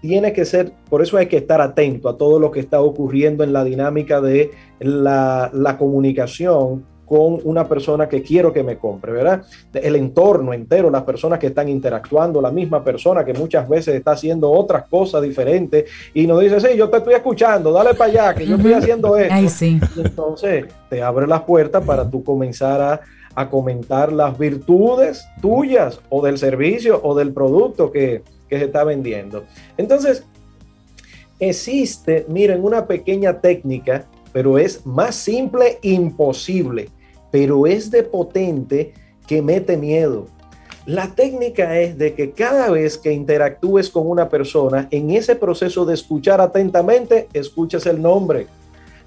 tiene 0.00 0.32
que 0.32 0.44
ser, 0.44 0.72
por 0.88 1.02
eso 1.02 1.16
hay 1.18 1.26
que 1.26 1.36
estar 1.36 1.60
atento 1.60 2.08
a 2.08 2.16
todo 2.16 2.38
lo 2.38 2.50
que 2.50 2.60
está 2.60 2.80
ocurriendo 2.80 3.44
en 3.44 3.52
la 3.52 3.64
dinámica 3.64 4.20
de 4.20 4.52
la, 4.80 5.50
la 5.52 5.76
comunicación 5.76 6.84
con 7.08 7.40
una 7.44 7.66
persona 7.66 8.06
que 8.06 8.22
quiero 8.22 8.52
que 8.52 8.62
me 8.62 8.76
compre, 8.76 9.12
¿verdad? 9.12 9.42
El 9.72 9.96
entorno 9.96 10.52
entero, 10.52 10.90
las 10.90 11.04
personas 11.04 11.38
que 11.38 11.46
están 11.46 11.68
interactuando, 11.68 12.42
la 12.42 12.50
misma 12.50 12.84
persona 12.84 13.24
que 13.24 13.32
muchas 13.32 13.66
veces 13.66 13.94
está 13.94 14.12
haciendo 14.12 14.50
otras 14.50 14.86
cosas 14.88 15.22
diferentes 15.22 15.86
y 16.12 16.26
nos 16.26 16.40
dice, 16.40 16.60
sí, 16.60 16.76
yo 16.76 16.90
te 16.90 16.98
estoy 16.98 17.14
escuchando, 17.14 17.72
dale 17.72 17.94
para 17.94 18.10
allá, 18.10 18.34
que 18.34 18.46
yo 18.46 18.56
estoy 18.56 18.74
haciendo 18.74 19.16
esto. 19.16 19.34
Ay, 19.34 19.48
sí. 19.48 19.80
entonces 19.96 20.66
te 20.90 21.02
abre 21.02 21.26
las 21.26 21.42
puertas 21.42 21.82
para 21.82 22.08
tú 22.08 22.22
comenzar 22.22 22.80
a, 22.82 23.00
a, 23.34 23.48
comentar 23.48 24.12
las 24.12 24.38
virtudes 24.38 25.26
tuyas 25.40 26.00
o 26.10 26.22
del 26.22 26.36
servicio 26.36 27.00
o 27.02 27.14
del 27.14 27.32
producto 27.32 27.90
que, 27.90 28.22
que 28.50 28.58
se 28.58 28.66
está 28.66 28.84
vendiendo. 28.84 29.44
Entonces, 29.78 30.24
existe, 31.38 32.26
miren, 32.28 32.62
una 32.62 32.86
pequeña 32.86 33.40
técnica 33.40 34.04
pero 34.32 34.58
es 34.58 34.84
más 34.86 35.14
simple 35.14 35.78
imposible 35.82 36.90
pero 37.30 37.66
es 37.66 37.90
de 37.90 38.02
potente 38.02 38.92
que 39.26 39.42
mete 39.42 39.76
miedo. 39.76 40.26
La 40.86 41.08
técnica 41.08 41.78
es 41.78 41.98
de 41.98 42.14
que 42.14 42.30
cada 42.30 42.70
vez 42.70 42.96
que 42.96 43.12
interactúes 43.12 43.90
con 43.90 44.08
una 44.08 44.30
persona, 44.30 44.88
en 44.90 45.10
ese 45.10 45.36
proceso 45.36 45.84
de 45.84 45.92
escuchar 45.92 46.40
atentamente, 46.40 47.28
escuches 47.34 47.84
el 47.84 48.00
nombre. 48.00 48.46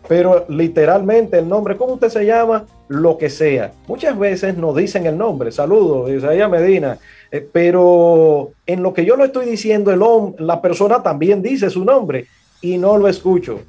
Pero 0.08 0.46
literalmente 0.48 1.40
el 1.40 1.50
nombre, 1.50 1.78
¿cómo 1.78 1.94
usted 1.94 2.10
se 2.10 2.26
llama? 2.26 2.66
Lo 2.88 3.18
que 3.18 3.32
sea. 3.32 3.72
Muchas 3.88 4.18
veces 4.20 4.58
nos 4.58 4.76
dicen 4.76 5.08
el 5.08 5.18
nombre, 5.18 5.52
saludos, 5.52 6.12
Isaías 6.12 6.52
Medina, 6.52 7.00
eh, 7.32 7.48
pero 7.52 8.52
en 8.68 8.84
lo 8.84 8.94
que 8.94 9.04
yo 9.04 9.16
lo 9.16 9.26
estoy 9.26 9.48
diciendo, 9.48 9.92
el 9.92 10.46
la 10.46 10.62
persona 10.62 11.02
también 11.02 11.42
dice 11.42 11.70
su 11.72 11.84
nombre 11.84 12.28
y 12.62 12.78
no 12.78 12.98
lo 12.98 13.08
escucho. 13.08 13.60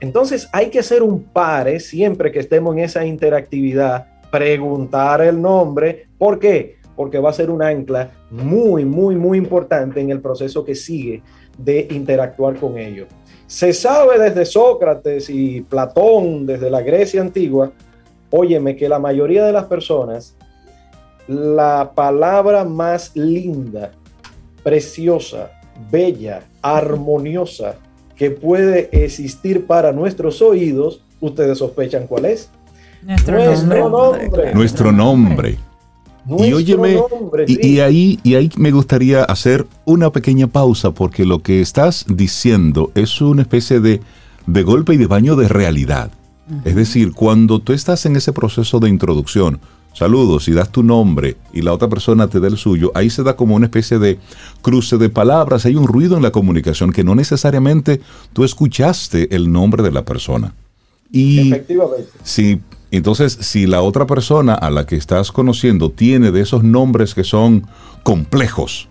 Entonces 0.00 0.48
hay 0.52 0.70
que 0.70 0.82
ser 0.82 1.02
un 1.02 1.24
pare 1.24 1.78
siempre 1.78 2.32
que 2.32 2.40
estemos 2.40 2.74
en 2.74 2.80
esa 2.80 3.04
interactividad, 3.04 4.06
preguntar 4.30 5.20
el 5.20 5.40
nombre. 5.40 6.06
¿Por 6.18 6.38
qué? 6.38 6.76
Porque 6.96 7.18
va 7.18 7.30
a 7.30 7.34
ser 7.34 7.50
un 7.50 7.62
ancla 7.62 8.10
muy, 8.30 8.84
muy, 8.84 9.16
muy 9.16 9.38
importante 9.38 10.00
en 10.00 10.10
el 10.10 10.20
proceso 10.20 10.64
que 10.64 10.74
sigue 10.74 11.22
de 11.58 11.86
interactuar 11.90 12.56
con 12.56 12.78
ellos. 12.78 13.08
Se 13.46 13.72
sabe 13.72 14.18
desde 14.18 14.46
Sócrates 14.46 15.28
y 15.28 15.60
Platón, 15.62 16.46
desde 16.46 16.70
la 16.70 16.82
Grecia 16.82 17.20
antigua, 17.20 17.72
óyeme 18.30 18.76
que 18.76 18.88
la 18.88 18.98
mayoría 18.98 19.44
de 19.44 19.52
las 19.52 19.64
personas, 19.64 20.36
la 21.26 21.92
palabra 21.94 22.64
más 22.64 23.14
linda, 23.16 23.90
preciosa, 24.62 25.50
bella, 25.90 26.42
armoniosa, 26.62 27.76
que 28.20 28.30
puede 28.30 28.90
existir 28.92 29.64
para 29.64 29.92
nuestros 29.92 30.42
oídos, 30.42 31.00
ustedes 31.22 31.56
sospechan 31.56 32.06
cuál 32.06 32.26
es. 32.26 32.50
Nuestro, 33.02 33.42
Nuestro 33.42 33.88
nombre. 33.88 34.24
nombre. 34.24 34.54
Nuestro 34.54 34.92
nombre. 34.92 35.58
Y 36.38 36.52
óyeme, 36.52 36.96
nombre, 36.96 37.46
y, 37.48 37.54
sí. 37.54 37.60
y 37.62 37.80
ahí, 37.80 38.20
y 38.22 38.34
ahí 38.34 38.50
me 38.58 38.72
gustaría 38.72 39.24
hacer 39.24 39.66
una 39.86 40.12
pequeña 40.12 40.48
pausa 40.48 40.90
porque 40.90 41.24
lo 41.24 41.38
que 41.38 41.62
estás 41.62 42.04
diciendo 42.08 42.92
es 42.94 43.22
una 43.22 43.40
especie 43.40 43.80
de, 43.80 44.02
de 44.46 44.62
golpe 44.64 44.92
y 44.92 44.96
de 44.98 45.06
baño 45.06 45.34
de 45.34 45.48
realidad. 45.48 46.10
Es 46.66 46.74
decir, 46.74 47.12
cuando 47.14 47.60
tú 47.60 47.72
estás 47.72 48.04
en 48.04 48.16
ese 48.16 48.34
proceso 48.34 48.80
de 48.80 48.90
introducción, 48.90 49.60
saludos 49.92 50.48
y 50.48 50.52
das 50.52 50.70
tu 50.70 50.82
nombre 50.82 51.36
y 51.52 51.62
la 51.62 51.72
otra 51.72 51.88
persona 51.88 52.28
te 52.28 52.40
da 52.40 52.48
el 52.48 52.56
suyo, 52.56 52.92
ahí 52.94 53.10
se 53.10 53.22
da 53.22 53.36
como 53.36 53.56
una 53.56 53.66
especie 53.66 53.98
de 53.98 54.18
cruce 54.62 54.98
de 54.98 55.08
palabras, 55.08 55.66
hay 55.66 55.76
un 55.76 55.86
ruido 55.86 56.16
en 56.16 56.22
la 56.22 56.30
comunicación 56.30 56.92
que 56.92 57.04
no 57.04 57.14
necesariamente 57.14 58.00
tú 58.32 58.44
escuchaste 58.44 59.34
el 59.34 59.50
nombre 59.52 59.82
de 59.82 59.92
la 59.92 60.04
persona. 60.04 60.54
Y 61.12 61.48
Efectivamente. 61.48 62.10
si 62.22 62.60
entonces 62.92 63.36
si 63.40 63.66
la 63.66 63.82
otra 63.82 64.06
persona 64.06 64.54
a 64.54 64.70
la 64.70 64.86
que 64.86 64.96
estás 64.96 65.32
conociendo 65.32 65.90
tiene 65.90 66.30
de 66.30 66.40
esos 66.40 66.64
nombres 66.64 67.14
que 67.14 67.24
son 67.24 67.66
complejos, 68.02 68.88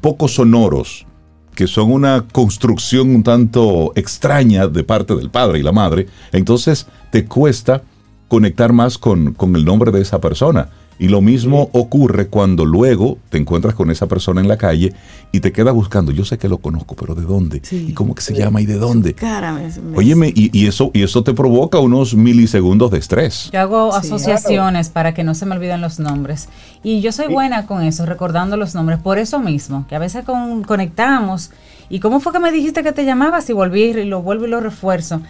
poco 0.00 0.28
sonoros, 0.28 1.06
que 1.54 1.66
son 1.66 1.90
una 1.90 2.26
construcción 2.32 3.14
un 3.14 3.22
tanto 3.22 3.92
extraña 3.94 4.68
de 4.68 4.84
parte 4.84 5.14
del 5.16 5.30
padre 5.30 5.58
y 5.58 5.62
la 5.62 5.72
madre, 5.72 6.06
entonces 6.32 6.86
te 7.10 7.24
cuesta 7.24 7.82
conectar 8.28 8.72
más 8.72 8.98
con, 8.98 9.34
con 9.34 9.54
el 9.56 9.64
nombre 9.64 9.90
de 9.92 10.00
esa 10.02 10.20
persona. 10.20 10.68
Y 10.98 11.08
lo 11.08 11.20
mismo 11.20 11.68
ocurre 11.74 12.28
cuando 12.28 12.64
luego 12.64 13.18
te 13.28 13.36
encuentras 13.36 13.74
con 13.74 13.90
esa 13.90 14.06
persona 14.06 14.40
en 14.40 14.48
la 14.48 14.56
calle 14.56 14.94
y 15.30 15.40
te 15.40 15.52
quedas 15.52 15.74
buscando. 15.74 16.10
Yo 16.10 16.24
sé 16.24 16.38
que 16.38 16.48
lo 16.48 16.56
conozco, 16.56 16.96
pero 16.96 17.14
¿de 17.14 17.20
dónde? 17.20 17.60
Sí. 17.62 17.88
¿Y 17.90 17.92
cómo 17.92 18.14
que 18.14 18.22
se 18.22 18.32
llama 18.32 18.62
y 18.62 18.66
de 18.66 18.76
dónde? 18.78 19.12
Cara, 19.12 19.52
me- 19.52 19.68
me- 19.82 19.98
Óyeme, 19.98 20.32
y, 20.34 20.48
y 20.58 20.66
eso, 20.66 20.90
y 20.94 21.02
eso 21.02 21.22
te 21.22 21.34
provoca 21.34 21.78
unos 21.80 22.14
milisegundos 22.14 22.90
de 22.90 22.96
estrés. 22.98 23.50
Yo 23.52 23.60
hago 23.60 23.92
Sí. 23.92 23.98
asociaciones 24.06 24.88
para 24.88 25.12
que 25.12 25.22
no 25.22 25.34
se 25.34 25.44
me 25.44 25.54
olviden 25.54 25.82
los 25.82 25.98
nombres. 25.98 26.48
Y 26.82 27.02
yo 27.02 27.12
soy 27.12 27.26
buena 27.26 27.66
con 27.66 27.82
eso, 27.82 28.06
recordando 28.06 28.56
los 28.56 28.74
nombres. 28.74 28.98
Por 28.98 29.18
eso 29.18 29.38
mismo, 29.38 29.86
que 29.88 29.96
a 29.96 29.98
veces 29.98 30.24
con- 30.24 30.62
conectamos. 30.64 31.50
¿Y 31.90 32.00
cómo 32.00 32.20
fue 32.20 32.32
que 32.32 32.38
me 32.40 32.50
dijiste 32.50 32.82
que 32.82 32.92
te 32.92 33.04
llamabas? 33.04 33.50
Y 33.50 33.52
volví 33.52 33.82
y 33.82 34.04
lo 34.06 34.22
vuelvo 34.22 34.46
y 34.46 34.48
lo 34.48 34.60
refuerzo. 34.60 35.20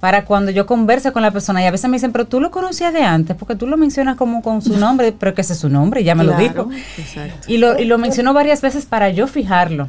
Para 0.00 0.24
cuando 0.24 0.50
yo 0.50 0.66
converse 0.66 1.12
con 1.12 1.22
la 1.22 1.30
persona. 1.30 1.62
Y 1.62 1.66
a 1.66 1.70
veces 1.70 1.88
me 1.88 1.96
dicen, 1.96 2.12
pero 2.12 2.26
tú 2.26 2.40
lo 2.40 2.50
conocías 2.50 2.92
de 2.92 3.02
antes, 3.02 3.36
porque 3.36 3.56
tú 3.56 3.66
lo 3.66 3.76
mencionas 3.76 4.16
como 4.16 4.42
con 4.42 4.60
su 4.62 4.76
nombre, 4.76 5.12
pero 5.18 5.34
que 5.34 5.40
ese 5.40 5.54
es 5.54 5.58
su 5.58 5.68
nombre, 5.68 6.04
ya 6.04 6.14
me 6.14 6.24
Claro, 6.24 6.38
lo 6.38 6.48
dijo. 6.48 6.70
Exacto. 6.98 7.46
Y 7.46 7.58
lo, 7.58 7.78
y 7.78 7.84
lo 7.86 7.98
menciono 7.98 8.34
varias 8.34 8.60
veces 8.60 8.84
para 8.84 9.08
yo 9.10 9.26
fijarlo. 9.26 9.88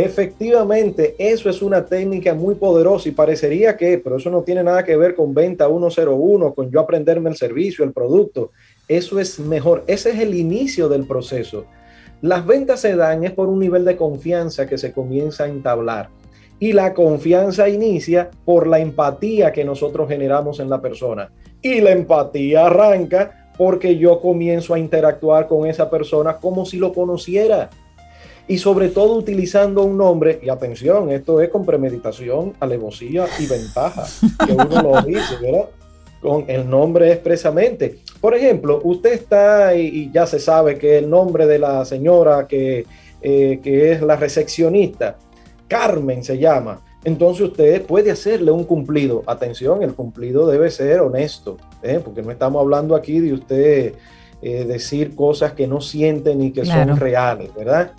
Efectivamente, 0.00 1.16
eso 1.18 1.50
es 1.50 1.60
una 1.60 1.84
técnica 1.84 2.32
muy 2.32 2.54
poderosa 2.54 3.08
y 3.08 3.12
parecería 3.12 3.76
que, 3.76 3.98
pero 3.98 4.18
eso 4.18 4.30
no 4.30 4.42
tiene 4.42 4.62
nada 4.62 4.84
que 4.84 4.96
ver 4.96 5.16
con 5.16 5.34
venta 5.34 5.66
101, 5.66 6.54
con 6.54 6.70
yo 6.70 6.78
aprenderme 6.78 7.30
el 7.30 7.36
servicio, 7.36 7.84
el 7.84 7.92
producto. 7.92 8.52
Eso 8.86 9.18
es 9.18 9.40
mejor, 9.40 9.82
ese 9.88 10.10
es 10.10 10.20
el 10.20 10.36
inicio 10.36 10.88
del 10.88 11.04
proceso. 11.04 11.64
Las 12.22 12.46
ventas 12.46 12.80
se 12.80 12.94
dan 12.94 13.24
es 13.24 13.32
por 13.32 13.48
un 13.48 13.58
nivel 13.58 13.84
de 13.84 13.96
confianza 13.96 14.68
que 14.68 14.78
se 14.78 14.92
comienza 14.92 15.44
a 15.44 15.48
entablar. 15.48 16.10
Y 16.60 16.72
la 16.72 16.92
confianza 16.94 17.68
inicia 17.68 18.30
por 18.44 18.66
la 18.66 18.80
empatía 18.80 19.52
que 19.52 19.64
nosotros 19.64 20.08
generamos 20.08 20.60
en 20.60 20.68
la 20.68 20.80
persona. 20.80 21.30
Y 21.62 21.80
la 21.80 21.90
empatía 21.90 22.66
arranca 22.66 23.38
porque 23.58 23.98
yo 23.98 24.20
comienzo 24.20 24.72
a 24.72 24.78
interactuar 24.78 25.48
con 25.48 25.68
esa 25.68 25.90
persona 25.90 26.36
como 26.36 26.64
si 26.64 26.78
lo 26.78 26.94
conociera. 26.94 27.68
y 28.50 28.56
sobre 28.56 28.88
todo 28.88 29.12
utilizando 29.12 29.84
un 29.84 29.98
nombre, 29.98 30.40
y 30.42 30.48
atención, 30.48 31.10
esto 31.10 31.38
es 31.42 31.50
con 31.50 31.66
premeditación, 31.66 32.54
alevosía 32.60 33.26
y 33.38 33.44
ventaja, 33.46 34.06
que 34.46 34.52
uno 34.52 34.82
lo 34.82 35.02
dice, 35.02 35.36
¿verdad? 35.42 35.68
Con 36.22 36.46
el 36.48 36.68
nombre 36.68 37.12
expresamente. 37.12 37.98
Por 38.22 38.34
ejemplo, 38.34 38.80
usted 38.82 39.12
está 39.12 39.74
y, 39.74 40.10
ya 40.10 40.26
se 40.26 40.38
sabe 40.38 40.78
que 40.78 40.96
el 40.96 41.10
nombre 41.10 41.46
de 41.46 41.58
la 41.58 41.84
señora 41.84 42.46
que, 42.46 42.86
eh, 43.20 43.60
que 43.62 43.92
es 43.92 44.00
la 44.00 44.16
recepcionista, 44.16 45.18
Carmen 45.68 46.24
se 46.24 46.38
llama. 46.38 46.80
Entonces 47.04 47.48
usted 47.48 47.86
puede 47.86 48.10
hacerle 48.10 48.50
un 48.50 48.64
cumplido. 48.64 49.22
Atención, 49.26 49.82
el 49.82 49.94
cumplido 49.94 50.46
debe 50.46 50.70
ser 50.70 51.00
honesto, 51.00 51.56
¿eh? 51.82 52.00
porque 52.04 52.22
no 52.22 52.30
estamos 52.30 52.60
hablando 52.60 52.96
aquí 52.96 53.20
de 53.20 53.32
usted 53.32 53.94
eh, 54.42 54.64
decir 54.64 55.14
cosas 55.14 55.52
que 55.52 55.66
no 55.66 55.80
sienten 55.80 56.42
y 56.42 56.50
que 56.50 56.64
son 56.64 56.96
reales, 56.96 57.54
¿verdad? 57.54 57.92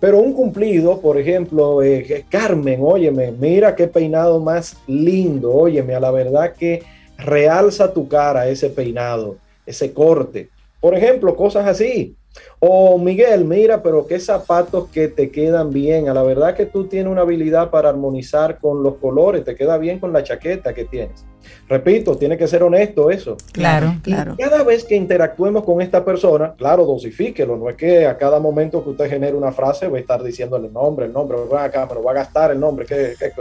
Pero 0.00 0.18
un 0.18 0.32
cumplido, 0.32 1.00
por 1.00 1.18
ejemplo, 1.18 1.82
eh, 1.82 2.24
Carmen, 2.28 2.80
óyeme, 2.82 3.32
mira 3.32 3.76
qué 3.76 3.86
peinado 3.86 4.40
más 4.40 4.76
lindo, 4.86 5.52
óyeme, 5.52 5.94
a 5.94 6.00
la 6.00 6.10
verdad 6.10 6.54
que 6.54 6.82
realza 7.18 7.92
tu 7.92 8.08
cara 8.08 8.48
ese 8.48 8.70
peinado, 8.70 9.36
ese 9.66 9.92
corte. 9.92 10.48
Por 10.80 10.94
ejemplo, 10.94 11.36
cosas 11.36 11.66
así. 11.66 12.16
O 12.58 12.98
Miguel, 12.98 13.44
mira, 13.44 13.82
pero 13.82 14.06
qué 14.06 14.20
zapatos 14.20 14.88
que 14.88 15.08
te 15.08 15.30
quedan 15.30 15.70
bien. 15.70 16.08
A 16.08 16.14
la 16.14 16.22
verdad 16.22 16.54
que 16.54 16.66
tú 16.66 16.86
tienes 16.86 17.10
una 17.10 17.22
habilidad 17.22 17.70
para 17.70 17.88
armonizar 17.88 18.58
con 18.58 18.82
los 18.82 18.96
colores, 18.96 19.44
te 19.44 19.54
queda 19.54 19.78
bien 19.78 19.98
con 19.98 20.12
la 20.12 20.22
chaqueta 20.22 20.74
que 20.74 20.84
tienes. 20.84 21.24
Repito, 21.68 22.16
tiene 22.16 22.36
que 22.36 22.46
ser 22.46 22.62
honesto 22.62 23.10
eso. 23.10 23.36
Claro, 23.52 23.94
claro. 24.02 24.36
cada 24.38 24.62
vez 24.62 24.84
que 24.84 24.94
interactuemos 24.94 25.64
con 25.64 25.80
esta 25.80 26.04
persona, 26.04 26.54
claro, 26.56 26.84
dosifíquelo. 26.84 27.56
No 27.56 27.70
es 27.70 27.76
que 27.76 28.06
a 28.06 28.18
cada 28.18 28.38
momento 28.40 28.82
que 28.84 28.90
usted 28.90 29.08
genere 29.08 29.36
una 29.36 29.52
frase 29.52 29.88
va 29.88 29.96
a 29.96 30.00
estar 30.00 30.22
diciéndole 30.22 30.66
el 30.66 30.72
nombre, 30.72 31.06
el 31.06 31.12
nombre, 31.12 31.38
va 31.50 31.64
acá, 31.64 31.86
pero 31.88 32.02
va 32.02 32.10
a 32.10 32.14
gastar 32.14 32.50
el 32.50 32.60
nombre. 32.60 32.84
¿Qué, 32.86 33.14
qué, 33.18 33.32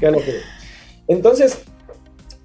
qué 0.00 0.06
es 0.06 0.12
lo 0.12 0.18
que 0.18 0.32
Entonces, 1.08 1.62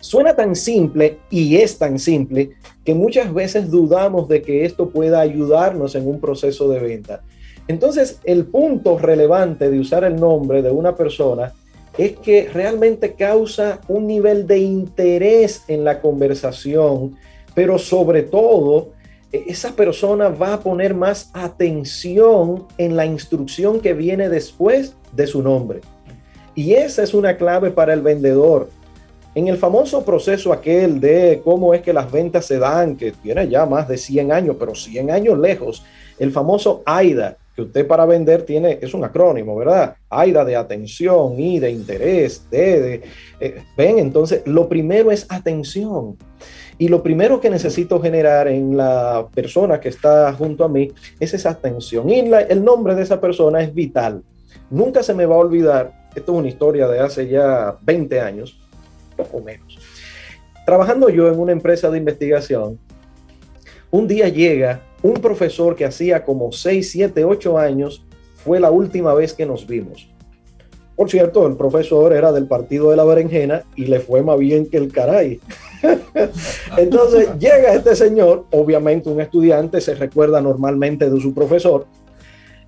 Suena 0.08 0.38
tan 0.38 0.56
simple 0.56 1.18
y 1.30 1.58
es 1.58 1.78
tan 1.78 2.00
simple 2.00 2.52
que 2.86 2.94
muchas 2.94 3.34
veces 3.34 3.70
dudamos 3.70 4.30
de 4.30 4.42
que 4.42 4.64
esto 4.64 4.90
pueda 4.90 5.20
ayudarnos 5.20 5.96
en 5.96 6.08
un 6.08 6.22
proceso 6.22 6.70
de 6.70 6.80
venta. 6.80 7.24
Entonces, 7.68 8.22
el 8.24 8.46
punto 8.46 8.98
relevante 8.98 9.70
de 9.70 9.78
usar 9.78 10.06
el 10.06 10.16
nombre 10.16 10.62
de 10.62 10.72
una 10.72 10.96
persona 10.96 11.52
es 11.98 12.16
que 12.20 12.48
realmente 12.54 13.16
causa 13.16 13.82
un 13.90 14.08
nivel 14.08 14.48
de 14.48 14.60
interés 14.60 15.66
en 15.68 15.84
la 15.84 16.00
conversación, 16.00 17.18
pero 17.54 17.78
sobre 17.78 18.24
todo, 18.24 18.92
e-, 19.34 19.44
esa 19.48 19.76
persona 19.76 20.30
va 20.30 20.54
a 20.54 20.60
poner 20.62 20.94
más 20.94 21.32
atención 21.34 22.66
en 22.78 22.96
la 22.96 23.06
instrucción 23.06 23.82
que 23.82 23.92
viene 23.92 24.30
después 24.30 24.96
de 25.12 25.28
su 25.28 25.44
nombre. 25.44 25.82
Y 26.56 26.76
esa 26.76 27.04
es 27.04 27.14
una 27.14 27.36
clave 27.36 27.72
para 27.72 27.94
el 27.94 28.02
vendedor. 28.02 28.70
En 29.38 29.48
el 29.48 29.58
famoso 29.58 30.04
proceso 30.04 30.52
aquel 30.52 31.00
de 31.00 31.42
cómo 31.44 31.76
es 31.76 31.84
que 31.84 31.94
las 31.94 32.12
ventas 32.12 32.44
se 32.44 32.58
dan, 32.58 32.96
que 32.96 33.12
tiene 33.12 33.48
ya 33.48 33.68
más 33.68 33.88
de 33.88 33.96
100 33.96 34.32
años, 34.32 34.56
pero 34.58 34.74
100 34.74 35.12
años 35.12 35.38
lejos, 35.38 35.86
el 36.18 36.32
famoso 36.32 36.82
AIDA, 36.88 37.38
que 37.56 37.62
usted 37.62 37.86
para 37.86 38.08
vender 38.08 38.42
tiene, 38.42 38.80
es 38.82 38.96
un 38.96 39.04
acrónimo, 39.04 39.56
¿verdad? 39.56 39.94
AIDA 40.10 40.44
de 40.44 40.56
atención, 40.56 41.40
I 41.40 41.60
de 41.60 41.70
interés, 41.70 42.50
D 42.50 42.82
de... 42.82 43.04
Eh, 43.40 43.62
ven, 43.78 44.00
entonces, 44.00 44.42
lo 44.48 44.68
primero 44.68 45.12
es 45.12 45.28
atención. 45.30 46.18
Y 46.80 46.88
lo 46.88 47.04
primero 47.04 47.40
que 47.40 47.52
necesito 47.52 48.02
generar 48.02 48.48
en 48.48 48.76
la 48.76 49.28
persona 49.36 49.80
que 49.80 49.90
está 49.90 50.34
junto 50.34 50.64
a 50.64 50.68
mí 50.68 50.92
es 51.20 51.36
esa 51.36 51.52
atención. 51.52 52.10
Y 52.10 52.22
el 52.22 52.64
nombre 52.64 52.96
de 52.96 53.04
esa 53.04 53.22
persona 53.22 53.62
es 53.62 53.72
vital. 53.72 54.24
Nunca 54.72 55.04
se 55.04 55.14
me 55.14 55.28
va 55.28 55.36
a 55.36 55.40
olvidar, 55.40 56.08
esto 56.16 56.34
es 56.34 56.40
una 56.40 56.48
historia 56.48 56.88
de 56.88 57.02
hace 57.02 57.28
ya 57.28 57.78
20 57.84 58.20
años, 58.20 58.58
poco 59.18 59.42
menos. 59.42 59.78
Trabajando 60.66 61.10
yo 61.10 61.28
en 61.28 61.40
una 61.40 61.52
empresa 61.52 61.90
de 61.90 61.98
investigación, 61.98 62.80
un 63.92 64.08
día 64.08 64.30
llega 64.30 64.82
un 65.02 65.16
profesor 65.16 65.76
que 65.76 65.86
hacía 65.86 66.24
como 66.24 66.52
6, 66.52 66.92
7, 66.92 67.26
8 67.26 67.58
años, 67.58 68.06
fue 68.36 68.60
la 68.60 68.72
última 68.72 69.14
vez 69.14 69.34
que 69.34 69.46
nos 69.46 69.68
vimos. 69.68 70.10
Por 70.96 71.10
cierto, 71.10 71.46
el 71.46 71.56
profesor 71.56 72.14
era 72.14 72.32
del 72.32 72.48
partido 72.48 72.90
de 72.90 72.98
la 72.98 73.04
berenjena 73.04 73.64
y 73.76 73.86
le 73.86 74.00
fue 74.00 74.24
más 74.24 74.40
bien 74.40 74.66
que 74.66 74.78
el 74.78 74.92
caray. 74.92 75.40
Entonces 76.78 77.30
llega 77.38 77.74
este 77.74 77.96
señor, 77.96 78.46
obviamente 78.52 79.10
un 79.10 79.22
estudiante 79.22 79.80
se 79.80 79.96
recuerda 79.96 80.42
normalmente 80.42 81.10
de 81.10 81.22
su 81.22 81.34
profesor, 81.34 81.86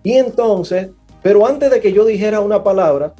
y 0.03 0.13
entonces, 0.13 0.89
pero 1.21 1.45
antes 1.45 1.69
de 1.69 1.81
que 1.81 1.91
yo 1.91 2.05
dijera 2.05 2.39
una 2.39 2.63
palabra, 2.63 3.13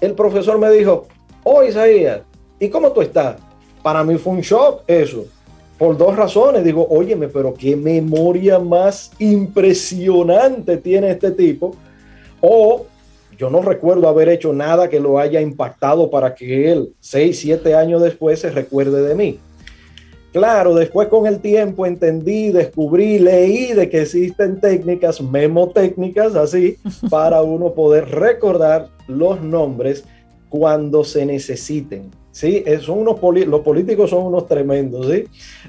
el 0.00 0.14
profesor 0.14 0.58
me 0.58 0.70
dijo, 0.70 1.06
oh 1.44 1.62
Isaías, 1.62 2.22
¿Y 2.62 2.68
cómo 2.68 2.92
tú 2.92 3.02
estás? 3.02 3.38
Para 3.82 4.04
mí 4.04 4.16
fue 4.18 4.34
un 4.34 4.40
shock 4.40 4.82
eso. 4.86 5.24
Por 5.76 5.98
dos 5.98 6.14
razones. 6.14 6.62
Digo, 6.62 6.86
óyeme, 6.88 7.26
pero 7.26 7.52
qué 7.52 7.74
memoria 7.74 8.60
más 8.60 9.10
impresionante 9.18 10.76
tiene 10.76 11.10
este 11.10 11.32
tipo. 11.32 11.74
O 12.40 12.86
yo 13.36 13.50
no 13.50 13.62
recuerdo 13.62 14.06
haber 14.06 14.28
hecho 14.28 14.52
nada 14.52 14.88
que 14.88 15.00
lo 15.00 15.18
haya 15.18 15.40
impactado 15.40 16.08
para 16.08 16.36
que 16.36 16.70
él, 16.70 16.92
seis, 17.00 17.40
siete 17.40 17.74
años 17.74 18.00
después, 18.00 18.38
se 18.38 18.50
recuerde 18.50 19.08
de 19.08 19.16
mí. 19.16 19.40
Claro, 20.32 20.76
después 20.76 21.08
con 21.08 21.26
el 21.26 21.40
tiempo 21.40 21.84
entendí, 21.84 22.52
descubrí, 22.52 23.18
leí 23.18 23.72
de 23.72 23.90
que 23.90 24.02
existen 24.02 24.60
técnicas, 24.60 25.20
memotécnicas, 25.20 26.36
así, 26.36 26.78
para 27.10 27.42
uno 27.42 27.72
poder 27.72 28.08
recordar 28.08 28.88
los 29.08 29.40
nombres 29.42 30.04
cuando 30.52 31.02
se 31.02 31.24
necesiten. 31.24 32.10
¿sí? 32.30 32.62
Eh, 32.66 32.78
son 32.78 32.98
unos 32.98 33.18
los 33.46 33.60
políticos 33.62 34.10
son 34.10 34.26
unos 34.26 34.46
tremendos, 34.46 35.06
¿sí? 35.06 35.24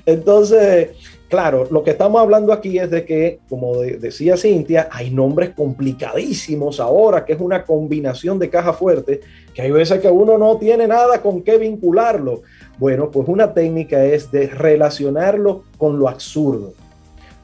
Entonces, 0.05 0.89
claro, 1.29 1.65
lo 1.71 1.85
que 1.85 1.91
estamos 1.91 2.19
hablando 2.19 2.51
aquí 2.51 2.77
es 2.77 2.91
de 2.91 3.05
que, 3.05 3.39
como 3.47 3.77
decía 3.77 4.35
Cintia, 4.35 4.89
hay 4.91 5.09
nombres 5.09 5.51
complicadísimos 5.51 6.81
ahora, 6.81 7.23
que 7.23 7.31
es 7.31 7.39
una 7.39 7.63
combinación 7.63 8.39
de 8.39 8.49
caja 8.49 8.73
fuerte, 8.73 9.21
que 9.53 9.61
hay 9.61 9.71
veces 9.71 10.01
que 10.01 10.09
uno 10.09 10.37
no 10.37 10.57
tiene 10.57 10.85
nada 10.85 11.21
con 11.21 11.43
qué 11.43 11.57
vincularlo. 11.57 12.41
Bueno, 12.77 13.09
pues 13.09 13.29
una 13.29 13.53
técnica 13.53 14.03
es 14.03 14.33
de 14.33 14.47
relacionarlo 14.47 15.63
con 15.77 15.97
lo 15.97 16.09
absurdo, 16.09 16.73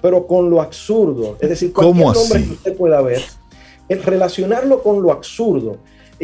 pero 0.01 0.27
con 0.27 0.49
lo 0.49 0.61
absurdo, 0.61 1.37
es 1.39 1.47
decir, 1.47 1.71
cualquier 1.71 2.05
nombre 2.05 2.43
que 2.43 2.51
usted 2.51 2.75
pueda 2.75 2.99
ver, 3.01 3.21
es 3.87 4.05
relacionarlo 4.05 4.83
con 4.83 5.01
lo 5.01 5.13
absurdo 5.13 5.77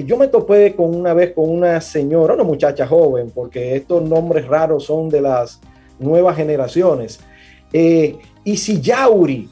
yo 0.04 0.18
me 0.18 0.28
topé 0.28 0.76
con 0.76 0.93
una 0.93 1.14
vez 1.14 1.34
con 1.34 1.50
una 1.50 1.80
señora, 1.80 2.34
una 2.34 2.43
muchacha 2.43 2.86
joven, 2.86 3.32
porque 3.34 3.76
estos 3.76 4.04
nombres 4.04 4.46
raros 4.48 4.86
son 4.86 5.10
de 5.10 5.22
las 5.22 5.60
nuevas 6.00 6.36
generaciones. 6.36 7.20
Eh, 7.72 8.18
Yauri, 8.46 9.50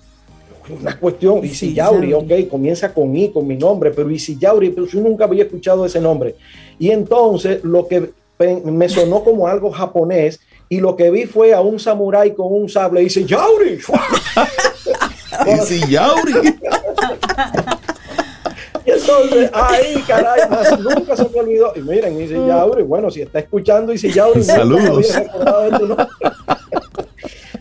una 0.82 0.98
cuestión, 1.00 1.44
Isi 1.44 1.74
Yauri, 1.74 2.14
ok, 2.14 2.48
comienza 2.50 2.94
con 2.94 3.16
I, 3.16 3.30
con 3.32 3.48
mi 3.48 3.56
nombre, 3.56 3.92
pero 3.92 4.10
Isi 4.10 4.38
Yauri, 4.38 4.70
pero 4.70 4.86
yo 4.88 5.00
nunca 5.02 5.26
había 5.26 5.44
escuchado 5.44 5.86
ese 5.86 6.00
nombre. 6.00 6.36
Y 6.80 6.92
entonces 6.92 7.64
lo 7.64 7.88
que 7.88 8.12
me 8.66 8.90
sonó 8.90 9.24
como 9.24 9.48
algo 9.48 9.72
japonés 9.72 10.40
y 10.70 10.80
lo 10.80 10.96
que 10.96 11.12
vi 11.12 11.26
fue 11.26 11.54
a 11.54 11.62
un 11.62 11.80
samurái 11.80 12.34
con 12.34 12.52
un 12.52 12.68
sable 12.68 13.02
y 13.02 13.06
dice 13.06 13.26
Yauri. 13.26 13.80
Isi 15.62 15.82
Yauri. 15.90 16.34
Y 18.86 18.92
entonces, 18.92 19.50
ahí, 19.54 20.04
caray, 20.08 20.42
nunca 20.80 21.16
se 21.16 21.30
me 21.30 21.40
olvidó. 21.40 21.74
Y 21.76 21.82
miren, 21.82 22.18
dice 22.18 22.34
Yauri, 22.34 22.84
bueno, 22.84 23.10
si 23.10 23.22
está 23.22 23.40
escuchando, 23.40 23.92
dice 23.92 24.10
Yauri, 24.12 24.44
saludos. 24.44 25.14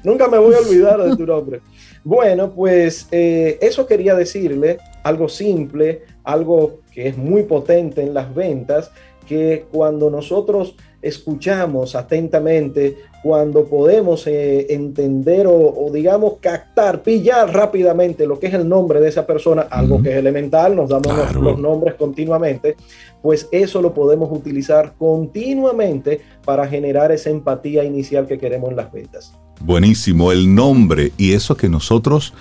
nunca 0.03 0.29
me 0.29 0.39
voy 0.39 0.55
a 0.55 0.59
olvidar 0.59 1.03
de 1.03 1.17
tu 1.17 1.27
nombre. 1.27 1.61
Bueno, 2.05 2.51
pues 2.51 3.07
eh, 3.13 3.59
eso 3.61 3.87
quería 3.87 4.15
decirle, 4.17 4.79
algo 5.05 5.29
simple, 5.29 6.03
algo 6.25 6.81
que 6.93 7.09
es 7.09 7.17
muy 7.17 7.45
potente 7.45 8.03
en 8.03 8.13
las 8.13 8.35
ventas, 8.35 8.91
que 9.27 9.67
cuando 9.71 10.11
nosotros 10.11 10.75
escuchamos 11.03 11.97
atentamente, 11.97 12.97
cuando 13.23 13.67
podemos 13.67 14.27
eh, 14.27 14.67
entender 14.71 15.47
o, 15.49 15.91
digamos 15.93 16.35
captar, 16.41 17.03
pillar 17.03 17.53
rápidamente 17.53 18.27
lo 18.27 18.39
que 18.39 18.47
es 18.47 18.55
el 18.55 18.69
nombre 18.69 19.01
de 19.01 19.09
esa 19.09 19.27
persona, 19.27 19.63
algo 19.63 20.03
que 20.03 20.11
es 20.11 20.17
elemental, 20.17 20.75
nos 20.75 20.91
damos 20.91 21.35
los, 21.35 21.59
nombres 21.59 21.95
continuamente, 21.95 22.77
pues 23.21 23.49
eso 23.53 23.83
lo 23.83 23.95
podemos 23.95 24.31
utilizar 24.33 24.95
continuamente 24.99 26.21
para 26.45 26.67
generar 26.67 27.13
esa 27.13 27.31
empatía 27.31 27.85
inicial 27.85 28.27
que 28.27 28.39
queremos 28.39 28.71
en 28.71 28.77
las 28.77 28.91
ventas. 28.91 29.35
Buenísimo, 29.61 30.33
el 30.33 30.53
nombre 30.53 31.13
y 31.17 31.33
eso 31.33 31.57
que 31.57 31.69
nosotros 31.69 32.33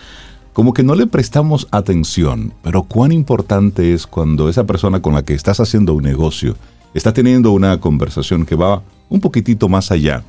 como 0.53 0.73
que 0.73 0.83
no 0.83 0.95
le 0.95 1.07
prestamos 1.07 1.67
atención, 1.71 2.53
pero 2.61 2.83
cuán 2.83 3.13
importante 3.13 3.93
es 3.93 4.05
cuando 4.05 4.49
esa 4.49 4.65
persona 4.65 5.01
con 5.01 5.13
la 5.13 5.23
que 5.23 5.33
estás 5.33 5.61
haciendo 5.61 5.93
un 5.93 6.03
negocio, 6.03 6.55
está 6.93 7.13
teniendo 7.13 7.51
una 7.51 7.79
conversación 7.79 8.45
que 8.45 8.55
va 8.55 8.81
un 9.09 9.21
poquitito 9.21 9.69
más 9.69 9.91
allá. 9.91 10.23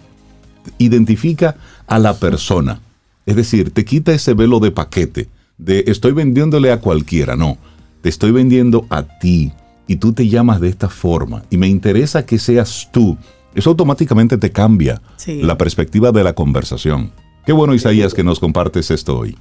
Identifica 0.79 1.57
a 1.87 1.99
la 1.99 2.15
persona. 2.15 2.81
Es 3.27 3.37
decir, 3.37 3.71
te 3.73 3.85
quita 3.85 4.13
ese 4.13 4.35
velo 4.35 4.59
de 4.61 4.71
paquete. 4.71 5.29
de 5.59 5.85
estoy 5.87 6.13
vendiéndole 6.13 6.73
a 6.73 6.81
cualquiera, 6.81 7.37
no, 7.37 7.57
te 8.01 8.09
estoy 8.09 8.33
vendiendo 8.33 8.85
a 8.91 9.03
ti 9.21 9.53
y 9.87 9.97
tú 9.97 10.13
te 10.13 10.27
llamas 10.27 10.61
de 10.61 10.69
esta 10.69 10.89
forma 10.89 11.45
y 11.51 11.57
me 11.57 11.69
interesa 11.69 12.27
que 12.27 12.39
seas 12.39 12.89
tú. 12.91 13.17
Eso 13.55 13.71
automáticamente 13.71 14.39
te 14.39 14.51
cambia 14.51 15.01
Sí. 15.17 15.41
la 15.43 15.57
perspectiva 15.57 16.11
de 16.11 16.25
la 16.25 16.33
conversación. 16.33 17.13
Qué 17.47 17.53
bueno, 17.53 17.75
Isaías, 17.75 18.13
que 18.15 18.25
nos 18.25 18.41
compartes 18.41 18.91
esto 18.91 19.19
hoy. 19.19 19.37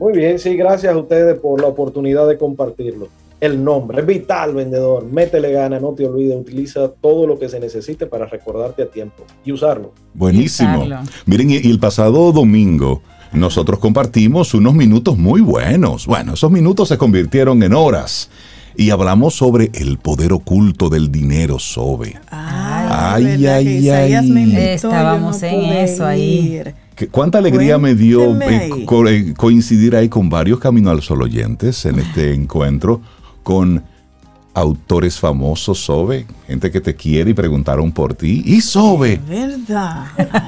Muy 0.00 0.12
bien, 0.16 0.38
sí, 0.38 0.56
gracias 0.56 0.92
a 0.92 0.96
ustedes 0.98 1.38
por 1.38 1.60
la 1.60 1.68
oportunidad 1.68 2.26
de 2.28 2.38
compartirlo. 2.38 3.08
El 3.40 3.62
nombre, 3.62 4.00
es 4.00 4.06
vital, 4.06 4.54
vendedor. 4.54 5.06
Métele 5.06 5.52
gana, 5.52 5.78
no 5.78 5.92
te 5.92 6.06
olvides, 6.06 6.36
utiliza 6.36 6.88
todo 6.88 7.26
lo 7.26 7.38
que 7.38 7.48
se 7.48 7.60
necesite 7.60 8.06
para 8.06 8.26
recordarte 8.26 8.82
a 8.82 8.90
tiempo 8.90 9.24
y 9.44 9.52
usarlo. 9.52 9.92
Buenísimo. 10.14 10.84
Usarlo. 10.84 11.08
Miren, 11.26 11.50
y 11.50 11.56
el 11.56 11.78
pasado 11.78 12.32
domingo 12.32 13.02
nosotros 13.32 13.78
compartimos 13.78 14.54
unos 14.54 14.74
minutos 14.74 15.16
muy 15.18 15.40
buenos. 15.40 16.06
Bueno, 16.06 16.34
esos 16.34 16.50
minutos 16.50 16.88
se 16.88 16.98
convirtieron 16.98 17.62
en 17.62 17.74
horas. 17.74 18.28
Y 18.76 18.90
hablamos 18.90 19.34
sobre 19.34 19.70
el 19.74 19.98
poder 19.98 20.32
oculto 20.32 20.88
del 20.88 21.10
dinero, 21.10 21.58
Sobe. 21.58 22.14
Ay, 22.30 22.88
Ay, 22.90 23.24
¿verdad 23.42 23.56
ay, 23.56 23.88
ay. 23.90 24.30
me 24.30 24.42
invitó, 24.42 24.60
Estábamos 24.60 25.42
no 25.42 25.48
en 25.48 25.64
eso 25.72 26.06
ahí. 26.06 26.62
¿Cuánta 27.10 27.38
alegría 27.38 27.76
me 27.78 27.94
dio 27.96 28.24
Cuénteme 28.26 28.66
eh, 28.66 28.84
co- 28.84 29.08
eh, 29.08 29.34
coincidir 29.36 29.96
ahí 29.96 30.08
con 30.08 30.28
varios 30.30 30.60
Camino 30.60 30.90
al 30.90 31.02
Sol 31.02 31.22
oyentes 31.22 31.84
en 31.86 31.98
este 31.98 32.34
encuentro 32.34 33.00
con 33.48 33.82
autores 34.52 35.18
famosos, 35.18 35.78
Sobe, 35.78 36.26
gente 36.46 36.70
que 36.70 36.82
te 36.82 36.94
quiere 36.94 37.30
y 37.30 37.34
preguntaron 37.34 37.92
por 37.92 38.12
ti. 38.12 38.42
Y 38.44 38.60
Sobe, 38.60 39.18
¿Verdad? 39.26 40.04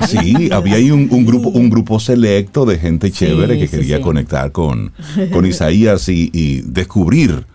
Sí, 0.06 0.50
había 0.52 0.74
ahí 0.74 0.90
un, 0.90 1.08
un 1.10 1.24
grupo, 1.24 1.48
un 1.48 1.70
grupo 1.70 1.98
selecto 1.98 2.66
de 2.66 2.76
gente 2.76 3.10
chévere 3.10 3.58
que 3.58 3.68
quería 3.68 3.96
sí. 3.96 4.02
conectar 4.02 4.52
con, 4.52 4.92
con 5.32 5.46
Isaías 5.46 6.10
y, 6.10 6.30
y 6.34 6.60
descubrir 6.60 7.46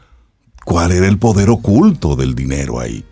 cuál 0.66 0.94
era 0.94 1.08
el 1.08 1.20
poder 1.20 1.52
oculto 1.52 2.16
del 2.16 2.34
dinero 2.34 2.80
ahí. 2.80 3.04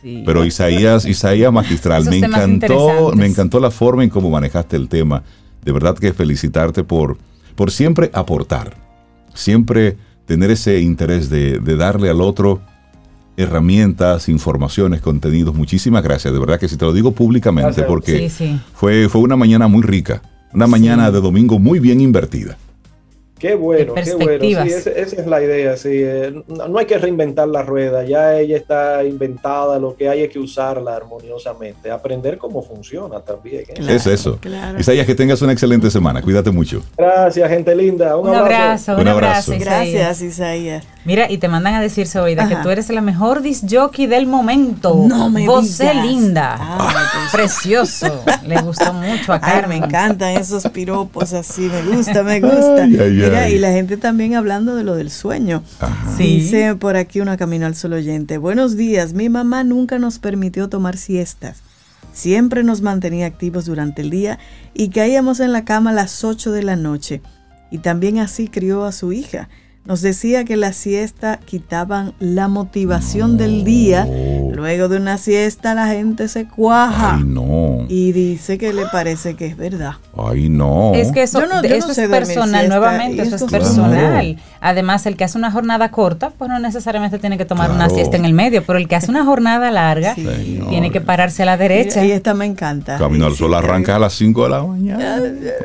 Sí. 0.00 0.22
Pero 0.24 0.44
Isaías, 0.44 1.06
Isaías 1.06 1.52
magistral, 1.52 2.02
Esos 2.02 2.12
me 2.12 2.18
encantó, 2.24 3.12
me 3.16 3.26
encantó 3.26 3.58
la 3.58 3.72
forma 3.72 4.04
en 4.04 4.10
cómo 4.10 4.30
manejaste 4.30 4.76
el 4.76 4.88
tema. 4.88 5.24
De 5.64 5.72
verdad 5.72 5.98
que 5.98 6.12
felicitarte 6.12 6.84
por, 6.84 7.18
por 7.56 7.72
siempre 7.72 8.12
aportar, 8.14 8.76
siempre 9.34 9.96
tener 10.30 10.52
ese 10.52 10.78
interés 10.80 11.28
de, 11.28 11.58
de 11.58 11.74
darle 11.74 12.08
al 12.08 12.20
otro 12.20 12.60
herramientas, 13.36 14.28
informaciones, 14.28 15.00
contenidos. 15.00 15.56
Muchísimas 15.56 16.04
gracias, 16.04 16.32
de 16.32 16.38
verdad 16.38 16.60
que 16.60 16.68
si 16.68 16.76
te 16.76 16.84
lo 16.84 16.92
digo 16.92 17.10
públicamente 17.10 17.66
Gracias. 17.66 17.86
porque 17.88 18.28
Sí, 18.28 18.30
sí. 18.30 18.60
fue, 18.72 19.08
fue 19.08 19.22
una 19.22 19.34
mañana 19.34 19.66
muy 19.66 19.82
rica, 19.82 20.22
una 20.52 20.68
mañana 20.68 21.10
de 21.10 21.20
domingo 21.20 21.58
muy 21.58 21.80
bien 21.80 22.00
invertida. 22.00 22.56
Qué 23.40 23.54
bueno, 23.54 23.94
qué 23.94 24.14
bueno. 24.14 24.44
Sí, 24.44 24.52
esa, 24.72 24.90
esa 24.90 25.16
es 25.20 25.26
la 25.26 25.42
idea. 25.42 25.76
Sí. 25.76 25.88
eh, 25.92 26.32
No, 26.46 26.68
no 26.68 26.78
hay 26.78 26.86
que 26.86 26.98
reinventar 26.98 27.48
la 27.48 27.62
rueda, 27.62 28.04
ya 28.04 28.38
ella 28.38 28.56
está 28.56 29.02
inventada, 29.02 29.78
lo 29.78 29.96
que 29.96 30.08
hay 30.08 30.22
es 30.22 30.30
que 30.30 30.38
usarla 30.38 30.94
armoniosamente, 30.94 31.90
aprender 31.90 32.36
cómo 32.38 32.62
funciona 32.62 33.20
también. 33.20 33.62
¿eh? 33.62 33.74
Claro, 33.74 33.92
es 33.94 34.06
eso. 34.06 34.38
claro. 34.40 34.78
Isaías, 34.78 35.06
que 35.06 35.14
tengas 35.14 35.40
una 35.42 35.52
excelente 35.52 35.90
semana. 35.90 36.22
Cuídate 36.22 36.50
mucho. 36.50 36.82
Gracias, 36.96 37.48
gente 37.48 37.74
linda. 37.74 38.16
Un, 38.16 38.28
Un 38.28 38.34
abrazo, 38.36 38.92
Un 38.94 39.00
un 39.00 39.08
abrazo. 39.08 39.52
abrazo. 39.52 39.54
Isaías. 39.54 39.94
Gracias, 39.94 40.22
Isaías. 40.22 40.86
Mira, 41.06 41.30
y 41.30 41.38
te 41.38 41.48
mandan 41.48 41.74
a 41.74 41.80
decir, 41.80 42.06
Zoida, 42.06 42.46
que 42.46 42.54
Ajá. 42.54 42.62
tú 42.62 42.68
eres 42.68 42.90
la 42.90 43.00
mejor 43.00 43.40
disc 43.40 43.64
jockey 43.70 44.06
del 44.06 44.26
momento. 44.26 45.06
No 45.08 45.30
me 45.30 45.40
digas. 45.40 45.80
linda. 46.04 46.58
Pues. 46.78 47.30
Precioso. 47.32 48.22
Le 48.46 48.60
gustó 48.60 48.92
mucho 48.92 49.32
a 49.32 49.36
Ay, 49.36 49.40
Carmen. 49.40 49.80
me 49.80 49.86
encantan 49.86 50.30
esos 50.36 50.64
piropos 50.68 51.32
así, 51.32 51.62
me 51.62 51.96
gusta, 51.96 52.22
me 52.22 52.40
gusta. 52.40 52.84
Ay, 52.84 52.98
ay, 53.00 53.10
Mira, 53.12 53.40
ay. 53.44 53.54
y 53.54 53.58
la 53.58 53.70
gente 53.70 53.96
también 53.96 54.34
hablando 54.34 54.74
de 54.76 54.84
lo 54.84 54.94
del 54.94 55.10
sueño. 55.10 55.62
Sí. 56.18 56.40
Dice 56.40 56.74
por 56.74 56.96
aquí 56.96 57.20
una 57.20 57.36
camino 57.38 57.64
al 57.66 57.74
sol 57.76 57.94
oyente. 57.94 58.36
Buenos 58.38 58.76
días, 58.76 59.14
mi 59.14 59.28
mamá 59.30 59.64
nunca 59.64 59.98
nos 59.98 60.18
permitió 60.18 60.68
tomar 60.68 60.96
siestas. 60.98 61.62
Siempre 62.12 62.62
nos 62.64 62.82
mantenía 62.82 63.26
activos 63.26 63.64
durante 63.64 64.02
el 64.02 64.10
día 64.10 64.38
y 64.74 64.90
caíamos 64.90 65.40
en 65.40 65.52
la 65.52 65.64
cama 65.64 65.90
a 65.90 65.94
las 65.94 66.24
8 66.24 66.52
de 66.52 66.62
la 66.62 66.76
noche. 66.76 67.22
Y 67.70 67.78
también 67.78 68.18
así 68.18 68.48
crió 68.48 68.84
a 68.84 68.92
su 68.92 69.12
hija. 69.12 69.48
Nos 69.86 70.02
decía 70.02 70.44
que 70.44 70.56
la 70.56 70.72
siesta 70.72 71.40
quitaban 71.44 72.12
la 72.20 72.48
motivación 72.48 73.36
del 73.38 73.64
día. 73.64 74.06
Luego 74.52 74.88
de 74.88 74.98
una 74.98 75.16
siesta 75.18 75.74
la 75.74 75.88
gente 75.88 76.28
se 76.28 76.46
cuaja. 76.46 77.16
Ay, 77.16 77.24
no. 77.24 77.86
Y 77.88 78.12
dice 78.12 78.58
que 78.58 78.72
le 78.72 78.84
parece 78.86 79.34
que 79.34 79.46
es 79.46 79.56
verdad. 79.56 79.94
Ay, 80.16 80.48
no. 80.48 80.92
Es 80.94 81.10
que 81.12 81.22
eso, 81.22 81.40
Yo 81.40 81.46
no- 81.46 81.62
yo 81.62 81.74
eso 81.74 81.86
no 81.86 81.90
es 81.92 81.96
sé 81.96 82.08
personal, 82.08 82.68
nuevamente, 82.68 83.22
eso 83.22 83.36
es 83.36 83.44
personal. 83.44 84.36
Además, 84.60 85.06
el 85.06 85.16
que 85.16 85.24
hace 85.24 85.38
una 85.38 85.50
jornada 85.50 85.90
corta, 85.90 86.30
pues 86.36 86.50
no 86.50 86.58
necesariamente 86.58 87.18
tiene 87.18 87.38
que 87.38 87.46
tomar 87.46 87.70
una 87.72 87.88
siesta 87.88 88.16
en 88.18 88.26
el 88.26 88.34
medio, 88.34 88.62
pero 88.64 88.78
el 88.78 88.86
que 88.86 88.96
hace 88.96 89.10
una 89.10 89.24
jornada 89.24 89.70
larga, 89.70 90.14
Sí. 90.14 90.60
tiene 90.68 90.90
que 90.92 91.00
pararse 91.00 91.42
a 91.42 91.46
la 91.46 91.56
derecha. 91.56 92.04
Y, 92.04 92.08
y 92.08 92.12
esta 92.12 92.34
me 92.34 92.44
encanta. 92.44 92.98
Camino 92.98 93.26
al 93.26 93.34
Sol 93.34 93.54
arranca 93.54 93.96
a 93.96 93.98
las 93.98 94.12
5 94.12 94.44
de 94.44 94.50
la 94.50 94.62
mañana. 94.62 95.20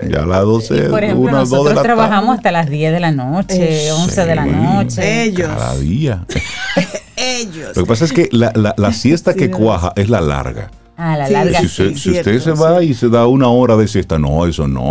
Ya 0.10 0.24
a 0.24 0.26
las 0.26 0.42
12, 0.42 0.84
Por 0.90 1.04
ejemplo, 1.04 1.28
1, 1.30 1.38
2 1.40 1.50
de 1.50 1.56
nosotros 1.58 1.76
la 1.76 1.82
trabajamos 1.84 2.28
tarde. 2.28 2.38
hasta 2.38 2.52
las 2.54 2.70
10 2.70 2.94
de 2.94 3.00
la 3.02 3.12
noche. 3.12 3.92
11 4.06 4.26
de 4.26 4.36
la 4.36 4.46
noche. 4.46 5.24
Ellos. 5.24 5.48
Cada 5.50 5.78
día. 5.78 6.26
Ellos. 7.16 7.76
Lo 7.76 7.84
que 7.84 7.88
pasa 7.88 8.06
es 8.06 8.14
que 8.14 8.30
la, 8.32 8.52
la- 8.56 8.74
la 8.78 8.94
siesta 8.94 9.34
Sí, 9.34 9.40
que 9.40 9.52
cuaja 9.52 9.94
es 9.96 10.10
la 10.10 10.22
larga. 10.22 10.70
A 10.98 11.18
la 11.18 11.28
Sí, 11.28 11.34
larga. 11.34 11.60
Si, 11.60 11.68
si 11.98 12.10
usted 12.12 12.40
se 12.40 12.52
va 12.52 12.82
y 12.82 12.94
se 12.94 13.10
da 13.10 13.28
una 13.28 13.50
hora 13.50 13.76
de 13.76 13.86
siesta, 13.88 14.18
no, 14.18 14.46
eso 14.46 14.66
no. 14.68 14.82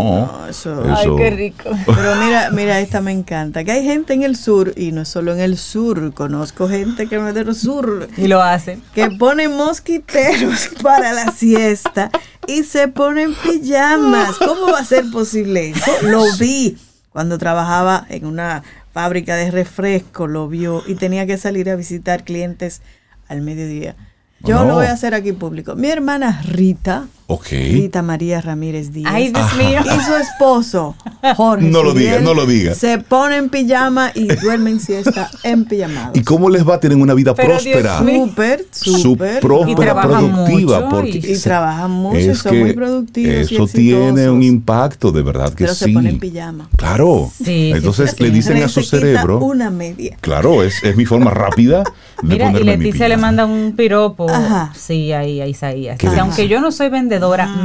No, 0.42 0.46
eso- 0.48 0.82
Ay, 0.84 1.02
Eso- 1.02 1.16
qué 1.16 1.30
rico. 1.30 1.70
Pero 1.86 2.16
mira, 2.16 2.50
mira, 2.50 2.80
esta 2.80 3.00
me 3.00 3.10
encanta. 3.12 3.64
Que 3.64 3.72
hay 3.72 3.84
gente 3.84 4.12
en 4.12 4.22
el 4.22 4.36
sur, 4.36 4.74
y 4.76 4.92
no 4.92 5.00
es 5.02 5.08
solo 5.08 5.32
en 5.32 5.40
el 5.40 5.56
sur, 5.56 6.12
conozco 6.12 6.68
gente 6.68 7.06
que 7.06 7.16
no 7.16 7.28
es 7.28 7.34
del 7.34 7.54
sur, 7.54 8.08
Y 8.18 8.26
lo 8.28 8.42
hace. 8.42 8.78
que 8.94 9.10
ponen 9.12 9.56
mosquiteros 9.56 10.68
para 10.82 11.12
la 11.14 11.30
siesta 11.30 12.10
y 12.46 12.64
se 12.64 12.88
ponen 12.88 13.34
pijamas. 13.34 14.36
¿Cómo 14.36 14.72
va 14.72 14.80
a 14.80 14.84
ser 14.84 15.04
posible 15.10 15.70
eso? 15.70 15.90
Lo 16.02 16.22
vi 16.38 16.76
cuando 17.12 17.38
trabajaba 17.38 18.04
en 18.10 18.26
una 18.26 18.62
fábrica 18.94 19.34
de 19.36 19.50
refresco, 19.50 20.26
lo 20.28 20.48
vio 20.48 20.82
y 20.86 20.94
tenía 20.94 21.26
que 21.26 21.36
salir 21.36 21.68
a 21.68 21.74
visitar 21.76 22.24
clientes 22.24 22.80
al 23.28 23.42
mediodía. 23.42 23.96
Yo 24.40 24.60
No. 24.60 24.64
lo 24.66 24.74
voy 24.76 24.86
a 24.86 24.92
hacer 24.92 25.14
aquí 25.14 25.32
público. 25.32 25.74
Mi 25.74 25.88
hermana 25.90 26.40
Rita, 26.44 27.08
Ok. 27.26 27.46
Rita 27.50 28.02
María 28.02 28.40
Ramírez 28.42 28.92
Díaz. 28.92 29.10
Ay, 29.14 29.30
Dios 29.32 29.56
mío. 29.56 29.80
y 29.82 30.00
su 30.04 30.14
esposo, 30.16 30.94
Jorge. 31.36 31.64
No 31.66 31.82
lo 31.82 31.94
diga, 31.94 32.20
no 32.20 32.34
lo 32.34 32.44
diga. 32.44 32.74
Se 32.74 32.98
ponen 32.98 33.48
pijama 33.48 34.10
y 34.14 34.26
duermen 34.26 34.78
siesta 34.78 35.30
en 35.42 35.64
pijama. 35.64 36.10
¿Y 36.12 36.20
cómo 36.20 36.50
les 36.50 36.68
va? 36.68 36.78
Tienen 36.80 37.00
una 37.00 37.14
vida 37.14 37.34
Pero, 37.34 37.48
próspera. 37.54 37.98
Súper, 38.00 38.66
súper. 38.72 39.40
próspera, 39.40 39.92
Y 39.92 40.06
productiva. 40.06 40.80
mucho 40.80 40.88
porque 40.90 41.18
y- 41.24 41.32
Y 41.34 41.38
trabajan 41.38 41.90
mucho 41.92 42.18
y 42.18 42.24
es 42.24 42.38
son 42.38 42.52
que 42.52 42.60
muy 42.60 42.72
productivos 42.74 43.50
y 43.50 43.54
Eso 43.54 43.66
tiene 43.68 44.00
exitosos. 44.08 44.28
un 44.34 44.42
impacto, 44.42 45.10
de 45.12 45.22
verdad 45.22 45.48
que 45.50 45.64
Pero 45.64 45.74
sí. 45.74 45.84
se 45.86 45.90
ponen 45.92 46.18
pijama. 46.18 46.68
Claro. 46.76 47.30
Sí, 47.42 47.72
Entonces 47.74 48.10
sí, 48.10 48.16
sí, 48.18 48.22
le 48.24 48.30
dicen 48.30 48.62
a 48.62 48.68
su 48.68 48.82
se 48.82 48.98
cerebro. 48.98 49.38
Una 49.38 49.70
media. 49.70 50.18
Claro, 50.20 50.62
es, 50.62 50.82
es 50.84 50.94
mi 50.94 51.06
forma 51.06 51.30
rápida 51.30 51.84
de 52.22 52.28
Mira, 52.28 52.50
y 52.50 52.52
ponerme 52.52 52.76
mi 52.76 52.84
Leticia 52.84 53.08
le 53.08 53.16
manda 53.16 53.46
un 53.46 53.72
piropo. 53.76 54.28
Ajá. 54.30 54.72
Sí, 54.76 55.10
ahí 55.12 55.40
a 55.40 55.46
Isaías. 55.46 55.96
¿Qué 55.98 56.06
Dice, 56.06 56.16
dice? 56.16 56.20
aunque 56.20 56.48
yo 56.48 56.60
no 56.60 56.70
soy 56.70 56.88
vendedora, 56.90 57.13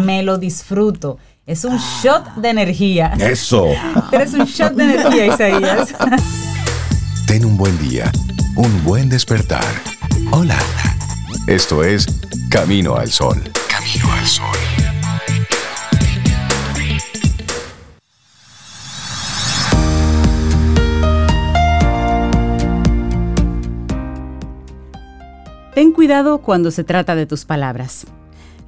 me 0.03 0.23
lo 0.23 0.37
disfruto. 0.37 1.17
Es 1.45 1.65
un 1.65 1.77
shot 1.77 2.35
de 2.35 2.49
energía. 2.49 3.13
Eso. 3.19 3.67
Eres 4.11 4.33
un 4.33 4.45
shot 4.45 4.73
de 4.73 4.83
energía, 4.83 5.25
Isaías. 5.27 5.95
Ten 7.27 7.45
un 7.45 7.57
buen 7.57 7.77
día, 7.79 8.11
un 8.55 8.83
buen 8.83 9.09
despertar. 9.09 9.65
Hola. 10.31 10.57
Esto 11.47 11.83
es 11.83 12.05
Camino 12.49 12.95
al 12.95 13.09
Sol. 13.09 13.41
Camino 13.67 14.13
al 14.13 14.25
Sol. 14.27 14.45
Ten 25.73 25.91
cuidado 25.93 26.39
cuando 26.39 26.71
se 26.71 26.83
trata 26.83 27.15
de 27.15 27.25
tus 27.25 27.45
palabras. 27.45 28.05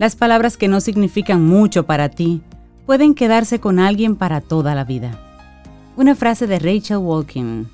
Las 0.02 0.16
palabras 0.16 0.58
que 0.58 0.68
no 0.68 0.82
significan 0.82 1.46
mucho 1.46 1.86
para 1.86 2.10
ti 2.10 2.42
pueden 2.88 3.14
quedarse 3.14 3.60
con 3.60 3.78
alguien 3.78 4.16
para 4.16 4.42
toda 4.42 4.74
la 4.74 4.84
vida. 4.84 5.12
Una 5.96 6.16
frase 6.16 6.48
de 6.48 6.58
Rachel 6.58 6.98
Walking. 6.98 7.66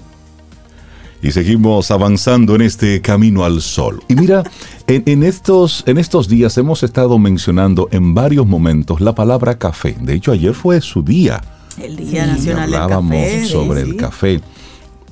Y 1.24 1.32
seguimos 1.32 1.90
avanzando 1.90 2.56
en 2.56 2.64
este 2.64 3.00
camino 3.00 3.46
al 3.46 3.62
sol. 3.62 4.04
Y 4.10 4.16
mira, 4.16 4.44
en, 4.88 5.04
en 5.06 5.24
estos, 5.24 5.86
en 5.88 5.98
estos 5.98 6.28
días 6.28 6.58
hemos 6.58 6.84
estado 6.84 7.18
mencionando 7.18 7.88
en 7.94 8.14
varios 8.14 8.46
momentos 8.46 9.00
la 9.00 9.16
palabra 9.16 9.58
café. 9.58 9.96
De 10.02 10.14
hecho, 10.16 10.34
ayer 10.34 10.54
fue 10.54 10.82
su 10.82 11.04
día. 11.04 11.42
El 11.82 11.96
Día 11.96 12.26
Y 12.26 12.28
Nacional 12.28 12.70
del 12.70 12.82
hablábamos 12.82 13.24
Café. 13.24 13.46
sí, 13.46 13.48
sobre 13.54 13.86
sí. 13.86 13.90
el 13.90 13.96
café. 13.96 14.42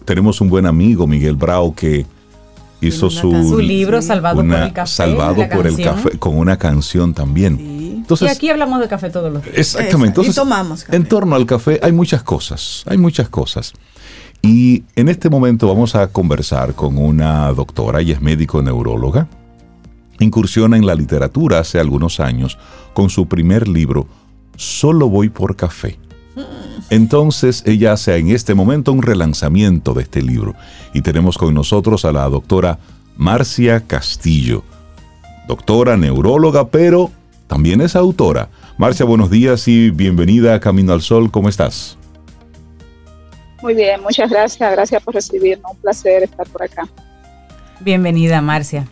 Tenemos 0.03 0.41
un 0.41 0.49
buen 0.49 0.65
amigo, 0.65 1.07
Miguel 1.07 1.35
Brau, 1.35 1.73
que 1.73 2.05
hizo 2.81 3.09
su, 3.09 3.59
libro, 3.59 4.01
Salvado 4.01 4.43
por 4.43 4.55
el 4.55 4.73
Café. 4.73 4.91
Salvado 4.91 5.49
por 5.49 5.67
el 5.67 5.81
café, 5.81 6.17
con 6.19 6.37
una 6.37 6.57
canción 6.57 7.13
también. 7.13 7.57
Sí. 7.57 7.93
Entonces, 7.97 8.29
y 8.29 8.31
aquí 8.31 8.49
hablamos 8.49 8.79
de 8.79 8.87
café 8.87 9.09
todos 9.09 9.33
los 9.33 9.43
días. 9.43 9.57
Exactamente. 9.57 10.09
Entonces, 10.09 10.35
y 10.35 10.35
tomamos 10.35 10.83
café. 10.83 10.95
En 10.95 11.05
torno 11.07 11.35
al 11.35 11.45
café 11.45 11.79
hay 11.81 11.91
muchas 11.91 12.21
cosas, 12.21 12.83
hay 12.85 12.97
muchas 12.97 13.29
cosas. 13.29 13.73
Y 14.41 14.83
en 14.95 15.09
este 15.09 15.29
momento 15.29 15.67
vamos 15.67 15.95
a 15.95 16.07
conversar 16.07 16.75
con 16.75 16.99
una 16.99 17.51
doctora, 17.51 18.01
ella 18.01 18.13
es 18.13 18.21
médico 18.21 18.61
neuróloga, 18.61 19.27
incursiona 20.19 20.77
en 20.77 20.85
la 20.85 20.93
literatura 20.93 21.59
hace 21.59 21.79
algunos 21.79 22.19
años 22.19 22.59
con 22.93 23.09
su 23.09 23.27
primer 23.27 23.67
libro, 23.67 24.07
Solo 24.57 25.09
voy 25.09 25.29
por 25.29 25.55
café. 25.55 25.99
Entonces 26.89 27.63
ella 27.65 27.93
hace 27.93 28.15
en 28.17 28.29
este 28.29 28.53
momento 28.53 28.91
un 28.91 29.01
relanzamiento 29.01 29.93
de 29.93 30.03
este 30.03 30.21
libro 30.21 30.55
y 30.93 31.01
tenemos 31.01 31.37
con 31.37 31.53
nosotros 31.53 32.05
a 32.05 32.11
la 32.11 32.27
doctora 32.29 32.79
Marcia 33.17 33.81
Castillo, 33.81 34.63
doctora 35.47 35.97
neuróloga, 35.97 36.67
pero 36.69 37.11
también 37.47 37.81
es 37.81 37.95
autora. 37.95 38.49
Marcia, 38.77 39.05
buenos 39.05 39.29
días 39.29 39.67
y 39.67 39.89
bienvenida 39.89 40.55
a 40.55 40.59
Camino 40.59 40.93
al 40.93 41.01
Sol, 41.01 41.31
¿cómo 41.31 41.49
estás? 41.49 41.97
Muy 43.61 43.73
bien, 43.73 44.01
muchas 44.01 44.29
gracias, 44.29 44.71
gracias 44.71 45.01
por 45.01 45.15
recibirnos, 45.15 45.71
un 45.71 45.77
placer 45.77 46.23
estar 46.23 46.47
por 46.47 46.63
acá. 46.63 46.87
Bienvenida, 47.79 48.41
Marcia. 48.41 48.87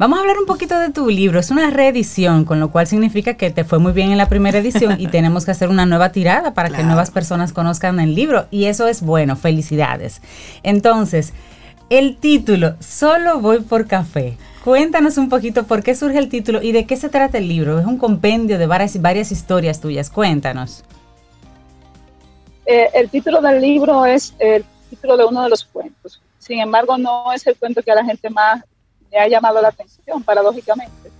Vamos 0.00 0.16
a 0.16 0.22
hablar 0.22 0.38
un 0.38 0.46
poquito 0.46 0.78
de 0.78 0.88
tu 0.88 1.10
libro. 1.10 1.38
Es 1.38 1.50
una 1.50 1.68
reedición, 1.68 2.46
con 2.46 2.58
lo 2.58 2.70
cual 2.70 2.86
significa 2.86 3.34
que 3.34 3.50
te 3.50 3.64
fue 3.64 3.78
muy 3.78 3.92
bien 3.92 4.12
en 4.12 4.16
la 4.16 4.30
primera 4.30 4.56
edición 4.56 4.98
y 4.98 5.08
tenemos 5.10 5.44
que 5.44 5.50
hacer 5.50 5.68
una 5.68 5.84
nueva 5.84 6.10
tirada 6.10 6.54
para 6.54 6.70
que 6.70 6.82
nuevas 6.82 7.10
personas 7.10 7.52
conozcan 7.52 8.00
el 8.00 8.14
libro. 8.14 8.46
Y 8.50 8.64
eso 8.64 8.88
es 8.88 9.02
bueno. 9.02 9.36
Felicidades. 9.36 10.22
Entonces, 10.62 11.34
el 11.90 12.16
título, 12.16 12.76
Solo 12.80 13.40
voy 13.40 13.60
por 13.60 13.86
café. 13.86 14.38
Cuéntanos 14.64 15.18
un 15.18 15.28
poquito 15.28 15.64
por 15.64 15.82
qué 15.82 15.94
surge 15.94 16.16
el 16.16 16.30
título 16.30 16.62
y 16.62 16.72
de 16.72 16.86
qué 16.86 16.96
se 16.96 17.10
trata 17.10 17.36
el 17.36 17.46
libro. 17.46 17.78
Es 17.78 17.84
un 17.84 17.98
compendio 17.98 18.56
de 18.56 18.66
varias, 18.66 19.02
varias 19.02 19.30
historias 19.30 19.82
tuyas. 19.82 20.08
Cuéntanos. 20.08 20.82
Eh, 22.64 22.88
el 22.94 23.10
título 23.10 23.42
del 23.42 23.60
libro 23.60 24.06
es 24.06 24.34
el 24.38 24.64
título 24.88 25.18
de 25.18 25.26
uno 25.26 25.42
de 25.42 25.50
los 25.50 25.62
cuentos. 25.62 26.22
Sin 26.38 26.58
embargo, 26.58 26.96
no 26.96 27.30
es 27.34 27.46
el 27.46 27.54
cuento 27.54 27.82
que 27.82 27.92
a 27.92 27.96
la 27.96 28.04
gente 28.06 28.30
más 28.30 28.64
me 29.10 29.18
ha 29.18 29.28
llamado 29.28 29.60
la 29.60 29.68
atención, 29.68 30.22
paradójicamente. 30.22 31.10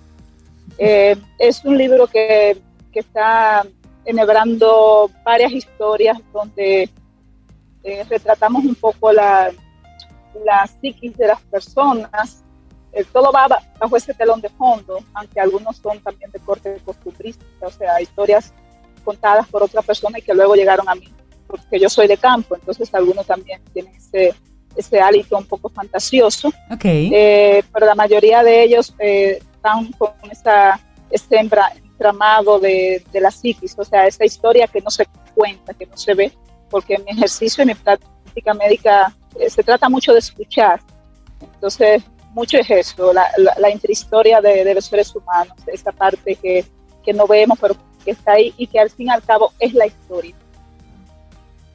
Eh, 0.79 1.17
es 1.39 1.65
un 1.65 1.77
libro 1.77 2.07
que, 2.07 2.61
que, 2.93 3.01
está 3.01 3.67
enhebrando 4.05 5.11
varias 5.25 5.53
historias 5.53 6.19
donde 6.33 6.89
eh, 7.83 8.05
retratamos 8.09 8.65
un 8.65 8.75
poco 8.75 9.13
la, 9.13 9.51
la 10.45 10.67
psiquis 10.67 11.17
de 11.17 11.27
las 11.27 11.41
personas. 11.43 12.43
Eh, 12.93 13.05
todo 13.13 13.31
va 13.31 13.47
bajo 13.79 13.97
ese 13.97 14.15
telón 14.15 14.41
de 14.41 14.49
fondo, 14.49 14.99
aunque 15.15 15.41
algunos 15.41 15.77
son 15.77 16.01
también 16.01 16.31
de 16.31 16.41
corte 16.41 16.81
costumbrista, 16.85 17.45
o 17.61 17.71
sea, 17.71 18.01
historias 18.01 18.53
contadas 19.05 19.47
por 19.49 19.63
otra 19.63 19.83
persona 19.83 20.19
y 20.19 20.23
que 20.23 20.35
luego 20.35 20.55
llegaron 20.55 20.89
a 20.89 20.95
mí, 20.95 21.09
porque 21.47 21.79
yo 21.79 21.89
soy 21.89 22.09
de 22.09 22.17
campo, 22.17 22.57
entonces 22.57 22.93
algunos 22.93 23.27
también 23.27 23.63
tienen 23.73 23.95
ese 23.95 24.35
ese 24.77 25.01
hálito 25.01 25.37
un 25.37 25.47
poco 25.47 25.69
fantasioso. 25.69 26.53
Eh, 26.85 27.63
pero 27.73 27.87
la 27.87 27.95
mayoría 27.95 28.43
de 28.43 28.63
ellos 28.63 28.95
eh, 28.99 29.39
están 29.55 29.93
con 29.93 30.13
esa, 30.31 30.81
ese 31.11 31.37
entramado 31.37 32.59
de, 32.59 33.05
de, 33.13 33.21
la 33.21 33.31
psiquis, 33.31 33.75
o 33.79 33.85
sea, 33.85 34.07
esa 34.07 34.25
historia 34.25 34.67
que 34.67 34.81
no 34.81 34.91
se 34.91 35.07
cuenta, 35.35 35.75
que 35.75 35.87
no 35.87 35.97
se 35.97 36.15
ve, 36.15 36.33
porque 36.71 36.99
mi 36.99 37.11
ejercicio, 37.13 37.63
en 37.63 37.69
mi 37.69 37.75
práctica 37.75 38.55
médica, 38.55 39.15
eh, 39.39 39.51
se 39.51 39.63
trata 39.63 39.89
mucho 39.89 40.13
de 40.13 40.21
escuchar. 40.21 40.81
Entonces, 41.41 42.03
mucho 42.33 42.59
es 42.59 42.71
eso, 42.71 43.13
la, 43.13 43.27
la, 43.37 43.71
intrahistoria 43.71 44.41
de, 44.41 44.65
de, 44.65 44.75
los 44.75 44.87
seres 44.87 45.15
humanos, 45.15 45.57
esa 45.67 45.91
parte 45.91 46.37
que, 46.37 46.65
que 47.03 47.13
no 47.13 47.27
vemos, 47.27 47.59
pero 47.61 47.75
que 48.05 48.13
está 48.13 48.33
ahí 48.33 48.55
y 48.57 48.67
que 48.67 48.79
al 48.79 48.91
fin 48.91 49.09
y 49.09 49.11
al 49.11 49.23
cabo 49.23 49.53
es 49.59 49.75
la 49.75 49.87
historia 49.87 50.35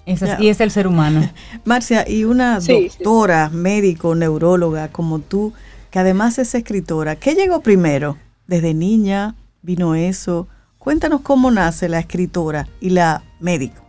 y 0.05 0.47
es 0.49 0.61
el 0.61 0.71
ser 0.71 0.87
humano. 0.87 1.29
Marcia, 1.65 2.07
y 2.07 2.23
una 2.23 2.59
doctora, 2.59 3.49
médico, 3.49 4.15
neuróloga 4.15 4.89
como 4.89 5.19
tú, 5.19 5.53
que 5.89 5.99
además 5.99 6.37
es 6.37 6.53
escritora, 6.55 7.15
¿qué 7.15 7.35
llegó 7.35 7.61
primero? 7.61 8.17
¿Desde 8.47 8.73
niña 8.73 9.35
vino 9.61 9.95
eso? 9.95 10.47
Cuéntanos 10.77 11.21
cómo 11.21 11.49
nace 11.49 11.89
la 11.89 11.99
escritora 11.99 12.67
y 12.79 12.91
la 12.91 13.23
médico. 13.39 13.81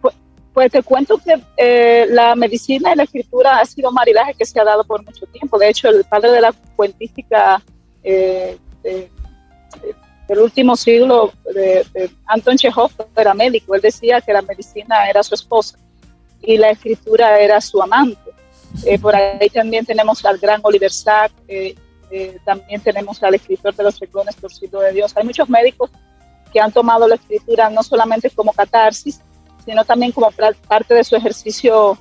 Pues, 0.00 0.16
pues 0.52 0.72
te 0.72 0.82
cuento 0.82 1.18
que 1.18 1.40
eh, 1.56 2.06
la 2.10 2.34
medicina 2.34 2.92
y 2.92 2.96
la 2.96 3.04
escritura 3.04 3.60
ha 3.60 3.64
sido 3.64 3.90
un 3.90 3.94
maridaje 3.94 4.34
que 4.34 4.44
se 4.44 4.58
ha 4.58 4.64
dado 4.64 4.82
por 4.82 5.04
mucho 5.04 5.26
tiempo. 5.26 5.58
De 5.58 5.68
hecho, 5.68 5.88
el 5.88 6.02
padre 6.04 6.32
de 6.32 6.40
la 6.40 6.52
cuentística 6.74 7.62
eh, 8.02 8.58
el 10.30 10.38
último 10.38 10.76
siglo 10.76 11.32
de, 11.52 11.84
Anton 12.26 12.56
Chekhov 12.56 12.92
era 13.16 13.34
médico. 13.34 13.74
Él 13.74 13.80
decía 13.80 14.20
que 14.20 14.32
la 14.32 14.42
medicina 14.42 15.10
era 15.10 15.24
su 15.24 15.34
esposa 15.34 15.76
y 16.40 16.56
la 16.56 16.70
escritura 16.70 17.40
era 17.40 17.60
su 17.60 17.82
amante. 17.82 18.30
Eh, 18.86 18.96
por 18.96 19.16
ahí 19.16 19.48
también 19.50 19.84
tenemos 19.84 20.24
al 20.24 20.38
gran 20.38 20.60
Oliver 20.62 20.92
Sack, 20.92 21.32
eh, 21.48 21.74
eh, 22.12 22.38
también 22.44 22.80
tenemos 22.80 23.20
al 23.24 23.34
escritor 23.34 23.74
de 23.74 23.82
los 23.82 23.98
reclones 23.98 24.36
torcidos 24.36 24.84
de 24.84 24.92
Dios. 24.92 25.12
Hay 25.16 25.24
muchos 25.24 25.48
médicos 25.48 25.90
que 26.52 26.60
han 26.60 26.70
tomado 26.70 27.08
la 27.08 27.16
escritura 27.16 27.68
no 27.68 27.82
solamente 27.82 28.30
como 28.30 28.52
catarsis, 28.52 29.20
sino 29.64 29.84
también 29.84 30.12
como 30.12 30.30
parte 30.68 30.94
de 30.94 31.02
su 31.02 31.16
ejercicio 31.16 31.98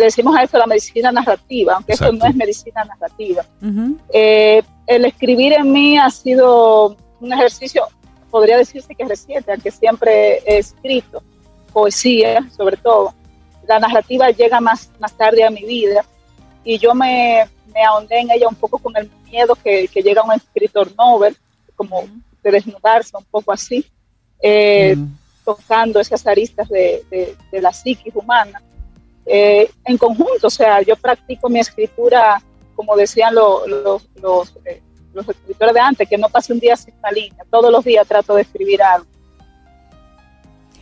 decimos 0.00 0.36
a 0.36 0.42
esto 0.42 0.58
la 0.58 0.66
medicina 0.66 1.10
narrativa, 1.10 1.74
aunque 1.74 1.92
esto 1.92 2.12
no 2.12 2.24
es 2.26 2.34
medicina 2.34 2.84
narrativa. 2.84 3.44
Eh, 4.12 4.62
el 4.86 5.04
escribir 5.04 5.52
en 5.54 5.72
mí 5.72 5.98
ha 5.98 6.10
sido 6.10 6.96
un 7.20 7.32
ejercicio, 7.32 7.86
podría 8.30 8.58
decirse 8.58 8.94
que 8.94 9.04
reciente, 9.04 9.52
aunque 9.52 9.70
siempre 9.70 10.38
he 10.46 10.58
escrito 10.58 11.22
poesía, 11.72 12.48
sobre 12.56 12.76
todo. 12.76 13.14
La 13.66 13.78
narrativa 13.78 14.30
llega 14.30 14.60
más, 14.60 14.90
más 15.00 15.12
tarde 15.14 15.42
a 15.42 15.50
mi 15.50 15.64
vida 15.64 16.04
y 16.62 16.78
yo 16.78 16.94
me, 16.94 17.44
me 17.74 17.82
ahondé 17.82 18.20
en 18.20 18.30
ella 18.30 18.48
un 18.48 18.54
poco 18.54 18.78
con 18.78 18.96
el 18.96 19.10
miedo 19.30 19.54
que, 19.56 19.88
que 19.88 20.02
llega 20.02 20.22
un 20.22 20.32
escritor 20.32 20.94
novel, 20.96 21.36
como 21.74 22.04
de 22.42 22.50
desnudarse 22.50 23.16
un 23.16 23.24
poco 23.24 23.52
así, 23.52 23.84
eh, 24.40 24.96
tocando 25.44 25.98
esas 26.00 26.26
aristas 26.26 26.68
de, 26.68 27.02
de, 27.10 27.36
de 27.50 27.60
la 27.60 27.72
psiquis 27.72 28.14
humana 28.14 28.62
eh, 29.26 29.70
en 29.84 29.98
conjunto, 29.98 30.46
o 30.46 30.50
sea, 30.50 30.82
yo 30.82 30.96
practico 30.96 31.48
mi 31.48 31.60
escritura, 31.60 32.42
como 32.74 32.96
decían 32.96 33.34
los, 33.34 33.66
los, 34.20 34.56
eh, 34.64 34.82
los 35.12 35.28
escritores 35.28 35.74
de 35.74 35.80
antes, 35.80 36.08
que 36.08 36.18
no 36.18 36.28
pase 36.28 36.52
un 36.52 36.60
día 36.60 36.76
sin 36.76 36.94
una 36.98 37.10
línea, 37.10 37.44
todos 37.50 37.70
los 37.70 37.84
días 37.84 38.06
trato 38.06 38.34
de 38.34 38.42
escribir 38.42 38.82
algo. 38.82 39.06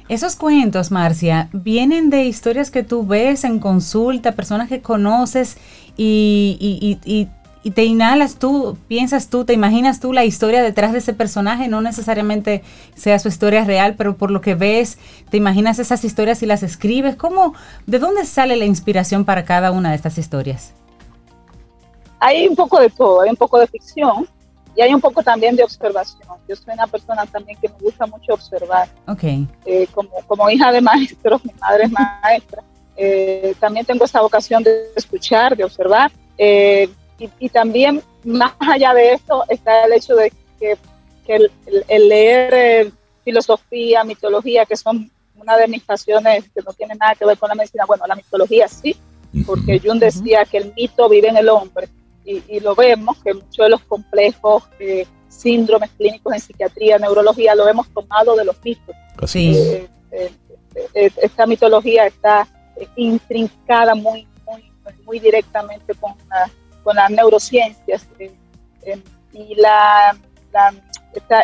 Esos 0.08 0.36
cuentos, 0.36 0.90
Marcia, 0.90 1.48
vienen 1.52 2.10
de 2.10 2.24
historias 2.24 2.70
que 2.70 2.82
tú 2.82 3.06
ves 3.06 3.44
en 3.44 3.60
consulta, 3.60 4.32
personas 4.32 4.68
que 4.68 4.82
conoces 4.82 5.56
y, 5.96 6.58
y 6.60 6.98
y 7.04 7.28
te 7.70 7.84
inhalas 7.84 8.36
tú, 8.36 8.76
piensas 8.88 9.28
tú, 9.28 9.44
te 9.44 9.52
imaginas 9.52 10.00
tú 10.00 10.12
la 10.12 10.24
historia 10.24 10.62
detrás 10.62 10.92
de 10.92 10.98
ese 10.98 11.14
personaje, 11.14 11.68
no 11.68 11.80
necesariamente 11.80 12.62
sea 12.96 13.18
su 13.20 13.28
historia 13.28 13.64
real, 13.64 13.94
pero 13.96 14.16
por 14.16 14.32
lo 14.32 14.40
que 14.40 14.56
ves, 14.56 14.98
te 15.30 15.36
imaginas 15.36 15.78
esas 15.78 16.04
historias 16.04 16.42
y 16.42 16.46
las 16.46 16.62
escribes. 16.62 17.14
¿Cómo, 17.14 17.54
de 17.86 18.00
dónde 18.00 18.24
sale 18.24 18.56
la 18.56 18.64
inspiración 18.64 19.24
para 19.24 19.44
cada 19.44 19.70
una 19.70 19.90
de 19.90 19.96
estas 19.96 20.18
historias? 20.18 20.72
Hay 22.18 22.48
un 22.48 22.56
poco 22.56 22.80
de 22.80 22.90
todo, 22.90 23.22
hay 23.22 23.30
un 23.30 23.36
poco 23.36 23.58
de 23.58 23.66
ficción 23.68 24.28
y 24.74 24.82
hay 24.82 24.92
un 24.92 25.00
poco 25.00 25.22
también 25.22 25.54
de 25.54 25.62
observación. 25.62 26.28
Yo 26.48 26.56
soy 26.56 26.74
una 26.74 26.86
persona 26.86 27.26
también 27.26 27.56
que 27.60 27.68
me 27.68 27.78
gusta 27.78 28.06
mucho 28.06 28.34
observar. 28.34 28.88
Okay. 29.06 29.46
Eh, 29.66 29.86
como, 29.94 30.10
como 30.26 30.50
hija 30.50 30.72
de 30.72 30.80
maestros, 30.80 31.44
mi 31.44 31.52
madre 31.60 31.84
es 31.84 31.92
maestra, 32.22 32.62
eh, 32.96 33.54
también 33.58 33.86
tengo 33.86 34.04
esa 34.04 34.20
vocación 34.20 34.62
de 34.62 34.90
escuchar, 34.96 35.56
de 35.56 35.64
observar. 35.64 36.10
Eh, 36.38 36.88
y, 37.38 37.48
también, 37.48 38.02
más 38.24 38.54
allá 38.58 38.94
de 38.94 39.12
esto, 39.12 39.44
está 39.48 39.84
el 39.84 39.92
hecho 39.92 40.14
de 40.16 40.32
que, 40.58 40.76
el, 41.28 42.08
leer 42.08 42.54
eh, 42.54 42.92
filosofía, 43.24 44.04
mitología, 44.04 44.66
que 44.66 44.76
son 44.76 45.10
una 45.36 45.56
de 45.56 45.68
mis 45.68 45.82
pasiones 45.82 46.44
que 46.54 46.62
no 46.62 46.72
tiene 46.72 46.94
nada 46.94 47.14
que 47.14 47.24
ver 47.24 47.38
con 47.38 47.48
la 47.48 47.54
medicina, 47.54 47.84
bueno, 47.86 48.04
la 48.06 48.16
mitología 48.16 48.68
sí, 48.68 48.96
porque 49.46 49.80
Jung 49.80 49.98
decía 49.98 50.44
que 50.44 50.58
el 50.58 50.72
mito 50.74 51.08
vive 51.08 51.28
en 51.28 51.36
el 51.36 51.48
hombre 51.48 51.88
y, 52.24 52.60
lo 52.60 52.74
vemos, 52.74 53.16
que 53.22 53.34
muchos 53.34 53.56
de 53.56 53.70
los 53.70 53.80
complejos 53.82 54.64
eh, 54.78 55.06
síndromes 55.28 55.90
clínicos 55.96 56.32
en 56.32 56.40
psiquiatría, 56.40 56.98
neurología, 56.98 57.54
lo 57.54 57.68
hemos 57.68 57.88
tomado 57.88 58.36
de 58.36 58.44
los 58.44 58.56
mitos. 58.62 58.94
Eh, 60.94 61.10
esta 61.16 61.46
mitología 61.46 62.06
está 62.06 62.46
intrincada 62.96 63.94
muy, 63.94 64.26
muy, 64.46 64.64
muy 65.04 65.18
directamente 65.18 65.94
con 65.94 66.14
la 66.28 66.50
con 66.82 66.96
las 66.96 67.10
neurociencias. 67.10 68.06
Eh, 68.18 68.30
eh, 68.82 69.02
y 69.32 69.54
la, 69.54 70.16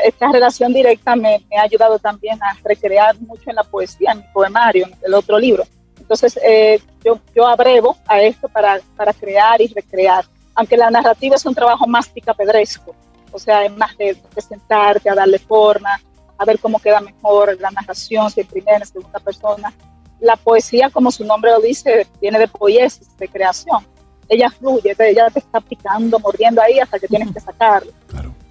esta, 0.05 0.33
relación 0.33 0.73
directa 0.73 1.17
me, 1.17 1.45
ha 1.57 1.63
ayudado 1.63 1.99
también 1.99 2.43
a 2.43 2.57
recrear 2.65 3.19
mucho 3.21 3.51
en 3.51 3.57
la 3.57 3.65
poesía, 3.65 4.13
en 4.13 4.19
mi 4.19 4.25
poemario, 4.33 4.87
en 4.87 4.95
el 5.03 5.15
otro 5.15 5.39
libro. 5.39 5.65
Entonces, 5.99 6.39
eh, 6.43 6.81
yo, 7.05 7.19
yo 7.35 7.47
abrevo 7.47 7.97
a 8.07 8.21
esto 8.21 8.49
para, 8.49 8.81
para 8.97 9.13
crear 9.13 9.61
y 9.61 9.69
recrear. 9.69 10.25
Aunque 10.55 10.77
la 10.77 10.91
narrativa 10.91 11.37
es 11.37 11.47
un 11.47 11.55
trabajo 11.55 11.87
más 11.87 12.09
picapedresco, 12.09 12.95
O 13.31 13.39
sea, 13.39 13.65
es 13.65 13.77
más 13.77 13.97
de, 13.97 14.17
presentarte, 14.33 15.11
a 15.11 15.15
darle 15.15 15.39
forma, 15.39 16.01
a 16.39 16.45
ver 16.45 16.59
cómo 16.59 16.79
queda 16.79 17.01
mejor 17.01 17.59
la 17.61 17.71
narración, 17.71 18.31
si 18.31 18.41
en 18.41 18.47
primera, 18.47 18.79
en 18.79 18.87
segunda 18.87 19.19
persona. 19.19 19.73
La 20.21 20.37
poesía, 20.37 20.91
como 20.91 21.11
su 21.11 21.25
nombre 21.25 21.51
lo 21.51 21.61
dice, 21.61 22.07
viene 22.21 22.39
de 22.39 22.49
poiesis, 22.49 23.17
de 23.19 23.29
creación. 23.29 23.87
Ella 24.29 24.51
fluye, 24.51 24.95
ella 24.99 25.31
te 25.31 25.39
está 25.39 25.61
picando, 25.61 26.19
mordiendo 26.19 26.61
ahí 26.61 26.79
hasta 26.79 26.99
que 26.99 27.09
tienes 27.09 27.33
que 27.33 27.41
sacarlo. 27.41 27.93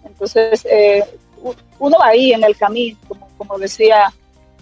Entonces, 0.06 0.66
eh, 0.70 1.04
uno 1.80 1.98
va 2.00 2.08
ahí 2.08 2.34
en 2.34 2.44
el 2.44 2.56
camino, 2.58 2.98
como, 3.08 3.30
como 3.38 3.58
decía 3.60 4.12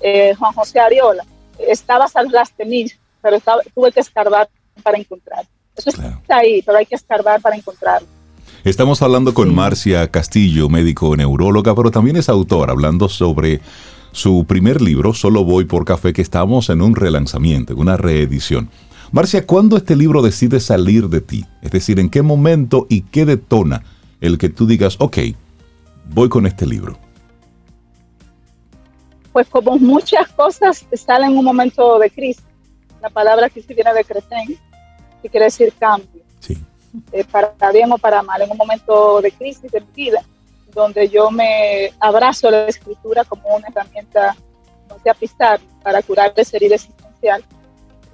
eh, 0.01 0.34
Juan 0.38 0.53
José 0.53 0.80
Ariola, 0.80 1.24
estaba 1.57 2.07
al 2.13 2.28
de 2.57 2.66
mí, 2.66 2.86
pero 3.22 3.38
tuve 3.74 3.91
que 3.91 4.01
escarbar 4.01 4.49
para 4.84 4.97
encontrar. 4.97 5.45
Eso 5.76 5.89
está 5.89 6.38
ahí, 6.38 6.61
pero 6.61 6.78
hay 6.78 6.86
que 6.86 6.95
escarbar 6.95 7.41
para 7.41 7.55
encontrarlo. 7.55 8.07
Estamos 8.63 9.01
hablando 9.01 9.34
con 9.34 9.53
Marcia 9.53 10.09
Castillo, 10.09 10.70
médico 10.70 11.16
neuróloga, 11.16 11.76
pero 11.76 11.91
también 11.91 12.18
es 12.18 12.30
autor, 12.30 12.72
hablando 12.72 13.09
sobre 13.09 13.61
su 14.11 14.45
primer 14.47 14.82
libro, 14.82 15.13
Solo 15.13 15.43
voy 15.43 15.66
por 15.66 15.86
café, 15.86 16.13
que 16.13 16.22
estamos 16.22 16.70
en 16.70 16.82
un 16.82 16.95
relanzamiento, 16.95 17.76
una 17.76 17.97
reedición. 17.97 18.70
Marcia, 19.16 19.47
¿cuándo 19.47 19.78
este 19.78 19.95
libro 19.95 20.22
decide 20.22 20.59
salir 20.59 21.07
de 21.07 21.22
ti? 21.22 21.45
Es 21.61 21.72
decir, 21.72 22.01
¿en 22.01 22.09
qué 22.09 22.22
momento 22.22 22.86
y 22.89 23.03
qué 23.03 23.24
detona 23.24 23.82
el 24.20 24.38
que 24.38 24.49
tú 24.49 24.68
digas, 24.68 24.97
ok, 24.99 25.20
voy 26.09 26.28
con 26.28 26.45
este 26.45 26.66
libro? 26.66 26.97
Pues 29.32 29.47
como 29.47 29.78
muchas 29.78 30.28
cosas 30.34 30.86
salen 30.91 31.32
en 31.32 31.38
un 31.38 31.45
momento 31.45 31.97
de 31.97 32.11
crisis. 32.11 32.43
La 33.01 33.09
palabra 33.09 33.49
crisis 33.49 33.74
viene 33.74 33.93
de 33.93 34.03
crecer, 34.03 34.59
que 35.22 35.30
quiere 35.30 35.45
decir 35.45 35.72
cambio. 35.80 36.22
Sí. 36.41 36.57
Eh, 37.13 37.24
para 37.24 37.72
bien 37.72 37.89
o 37.93 37.97
para 37.97 38.22
mal, 38.22 38.41
en 38.41 38.51
un 38.51 38.57
momento 38.57 39.22
de 39.22 39.32
crisis 39.32 39.72
de 39.72 39.80
mi 39.80 39.91
vida, 39.95 40.26
donde 40.74 41.07
yo 41.07 41.32
me 41.32 41.93
abrazo 42.01 42.51
la 42.51 42.68
escritura 42.68 43.24
como 43.24 43.47
una 43.55 43.66
herramienta, 43.70 44.36
no 44.89 44.97
sé, 45.01 45.09
pisar 45.18 45.61
para 45.82 46.01
curar 46.01 46.34
esa 46.36 46.57
herida 46.57 46.76
existencial. 46.76 47.45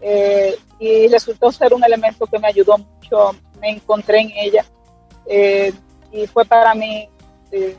Eh, 0.02 0.58
y 0.80 1.08
resultó 1.10 1.52
ser 1.52 1.74
un 1.74 1.84
elemento 1.84 2.26
que 2.26 2.40
me 2.40 2.48
ayudó 2.48 2.78
mucho, 2.78 3.36
me 3.60 3.70
encontré 3.70 4.22
en 4.22 4.32
ella 4.32 4.66
eh, 5.28 5.72
y 6.12 6.26
fue 6.26 6.44
para 6.44 6.74
mí 6.74 7.08
eh, 7.52 7.76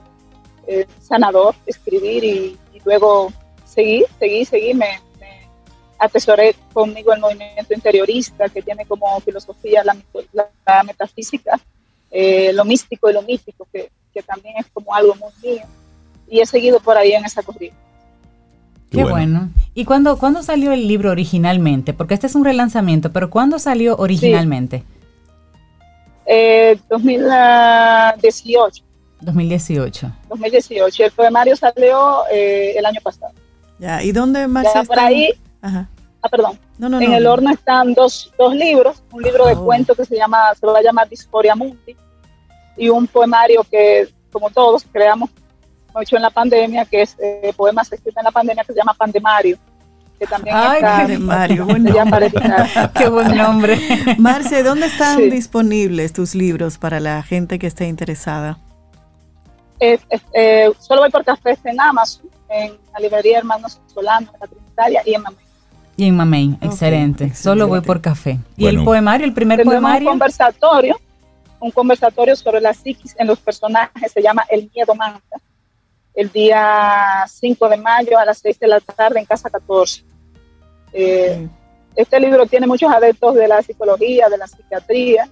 sanador 1.00 1.56
escribir 1.66 2.22
y, 2.22 2.58
luego 2.84 3.32
seguir, 3.64 4.06
seguir, 4.18 4.46
seguir, 4.46 4.76
me, 4.76 5.00
atesoré 5.98 6.56
conmigo 6.72 7.12
el 7.12 7.20
movimiento 7.20 7.74
interiorista 7.74 8.48
que 8.48 8.60
tiene 8.60 8.84
como 8.86 9.20
filosofía 9.20 9.84
la, 9.84 9.96
la 10.32 10.82
metafísica, 10.82 11.60
lo 12.54 12.64
místico 12.64 13.08
y 13.08 13.12
lo 13.12 13.22
mítico, 13.22 13.68
que, 13.72 13.90
que 14.12 14.22
también 14.22 14.56
es 14.58 14.66
como 14.72 14.92
algo 14.94 15.14
muy 15.14 15.30
mío. 15.42 15.64
Y 16.28 16.40
he 16.40 16.46
seguido 16.46 16.80
por 16.80 16.96
ahí 16.96 17.12
en 17.12 17.24
esa 17.24 17.42
corrida. 17.42 17.74
Qué 18.93 19.05
bueno. 19.05 19.51
¿Y 19.74 19.84
cuándo, 19.84 20.18
cuándo 20.18 20.43
salió 20.43 20.72
el 20.72 20.86
libro 20.86 21.11
originalmente? 21.11 21.95
Porque 21.95 22.14
este 22.14 22.26
es 22.26 22.34
un 22.34 22.45
relanzamiento, 22.45 23.11
pero 23.12 23.30
¿cuándo 23.30 23.59
salió 23.59 23.97
originalmente? 23.97 24.84
Eh, 26.26 26.78
2018. 26.90 28.84
2018. 29.20 30.12
2018. 30.28 31.05
El 31.05 31.11
poemario 31.12 31.57
salió 31.57 32.22
eh, 32.30 32.74
el 32.76 32.84
año 32.84 33.01
pasado. 33.03 33.32
Ya, 33.78 34.03
¿y 34.03 34.12
dónde 34.12 34.47
más 34.47 34.66
ya, 34.72 34.84
Por 34.84 34.99
ahí. 34.99 35.32
Ajá. 35.61 35.88
Ah, 36.20 36.28
perdón. 36.28 36.59
No, 36.78 36.88
no, 36.88 37.01
en 37.01 37.12
el 37.12 37.26
horno 37.26 37.51
están 37.51 37.95
dos, 37.95 38.32
dos 38.38 38.55
libros. 38.55 39.03
Un 39.12 39.22
libro 39.22 39.47
de 39.47 39.55
oh. 39.55 39.64
cuentos 39.64 39.97
que 39.97 40.05
se 40.05 40.16
llama, 40.16 40.55
se 40.59 40.66
lo 40.66 40.72
va 40.72 40.78
a 40.78 40.82
llamar 40.82 41.09
Disforia 41.09 41.57
Mundi 41.57 41.97
y 42.76 42.88
un 42.88 43.07
poemario 43.07 43.64
que, 43.70 44.09
como 44.30 44.51
todos, 44.51 44.84
creamos 44.90 45.30
mucho 45.95 46.16
en 46.16 46.22
la 46.22 46.30
pandemia, 46.30 46.84
que 46.84 47.03
es 47.03 47.16
eh, 47.20 47.53
poemas 47.57 47.93
escritos 47.93 48.18
en 48.18 48.24
la 48.24 48.30
pandemia, 48.30 48.64
que 48.64 48.72
se 48.72 48.78
llama 48.78 48.95
Pandemario. 48.95 49.59
Que 50.18 50.26
también 50.26 50.57
Ay, 50.57 50.80
Pandemario, 50.80 51.66
buen 51.66 51.84
Qué 52.95 53.09
buen 53.09 53.36
nombre. 53.36 53.78
Marce, 54.18 54.62
¿dónde 54.62 54.86
están 54.86 55.30
disponibles 55.30 56.12
tus 56.12 56.34
libros 56.34 56.78
para 56.78 57.01
la 57.01 57.22
gente 57.22 57.59
que 57.59 57.66
esté 57.66 57.86
interesada? 57.86 58.59
eh, 59.80 60.70
solo 60.78 61.01
voy 61.01 61.11
por 61.11 61.24
café 61.24 61.59
en 61.64 61.80
Amazon, 61.80 62.30
en 62.49 62.74
la 62.93 63.01
librería 63.01 63.38
Hermanos 63.38 63.80
Solano, 63.93 64.30
en 64.32 64.40
la 64.40 64.47
Trinitaria 64.47 65.03
y 65.05 65.14
en 65.14 65.22
Mamey. 65.22 65.45
Y 65.97 66.07
en 66.07 66.16
Mamey, 66.16 66.57
excelente. 66.61 67.34
Solo 67.34 67.66
voy 67.66 67.80
por 67.80 68.01
café. 68.01 68.38
¿Y 68.57 68.66
el 68.66 68.84
poemario, 68.84 69.26
el 69.26 69.34
primer 69.34 69.64
poemario? 69.64 70.09
Un 70.09 70.18
conversatorio 70.18 70.97
un 71.62 71.70
conversatorio 71.70 72.34
sobre 72.34 72.61
la 72.61 72.74
psiquis 72.74 73.14
en 73.18 73.28
los 73.28 73.38
personajes, 73.38 74.12
se 74.12 74.20
llama 74.20 74.45
El 74.51 74.68
Miedo 74.74 74.95
Manta, 74.95 75.36
el 76.14 76.30
día 76.30 77.24
5 77.26 77.68
de 77.68 77.76
mayo 77.76 78.18
a 78.18 78.24
las 78.24 78.38
6 78.38 78.58
de 78.60 78.68
la 78.68 78.80
tarde 78.80 79.18
en 79.18 79.24
Casa 79.24 79.50
14. 79.50 80.04
Eh, 80.92 81.48
este 81.96 82.20
libro 82.20 82.46
tiene 82.46 82.66
muchos 82.66 82.90
adeptos 82.92 83.34
de 83.34 83.48
la 83.48 83.62
psicología, 83.62 84.28
de 84.28 84.38
la 84.38 84.46
psiquiatría. 84.46 85.28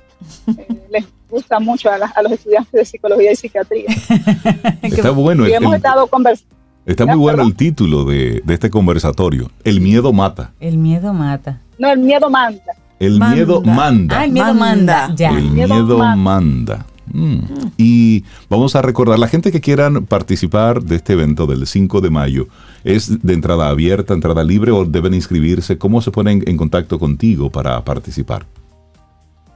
Eh, 0.57 0.67
les 0.91 1.07
gusta 1.29 1.61
mucho 1.61 1.91
a, 1.91 2.23
los 2.23 2.33
estudiantes 2.33 2.73
de 2.73 2.85
psicología 2.85 3.33
y 3.33 3.37
psiquiatría. 3.37 3.89
Está 4.83 5.11
bueno. 5.11 5.49
Y 5.49 5.53
hemos 5.53 5.75
estado 5.75 6.07
conversando. 6.07 6.57
Está 6.87 7.07
muy 7.07 7.17
bueno 7.17 7.43
el 7.43 7.55
título 7.55 8.05
de, 8.05 8.41
de, 8.45 8.55
este 8.55 8.71
conversatorio. 8.71 9.51
El 9.65 9.81
miedo 9.81 10.13
mata. 10.13 10.53
El 10.61 10.79
miedo 10.79 11.13
mata. 11.13 11.61
No, 11.79 11.91
el 11.91 11.99
miedo 11.99 12.29
manda. 12.31 12.75
El 13.01 13.19
miedo 13.19 13.63
manda. 13.63 14.21
Ah, 14.21 14.25
el 14.25 14.33
miedo 14.33 14.55
manda. 14.55 15.15
Ya. 15.15 15.31
El 15.31 15.51
miedo, 15.51 15.99
manda. 16.17 16.85
Mm. 17.13 17.41
Y 17.77 18.25
vamos 18.49 18.77
a 18.77 18.83
recordar, 18.83 19.19
la 19.19 19.29
gente 19.29 19.53
que 19.53 19.61
quieran 19.61 20.07
participar 20.07 20.83
de 20.83 20.97
este 20.97 21.15
evento 21.15 21.47
del 21.47 21.67
5 21.67 22.01
de 22.01 22.11
mayo, 22.11 22.47
¿es 22.85 23.23
de 23.23 23.35
entrada 23.35 23.69
abierta, 23.69 24.15
entrada 24.15 24.45
libre 24.45 24.73
o 24.73 24.85
deben 24.85 25.15
inscribirse? 25.15 25.79
¿Cómo 25.79 26.01
se 26.03 26.11
ponen 26.11 26.43
en 26.47 26.57
contacto 26.57 26.99
contigo 26.99 27.51
para 27.51 27.83
participar? 27.85 28.47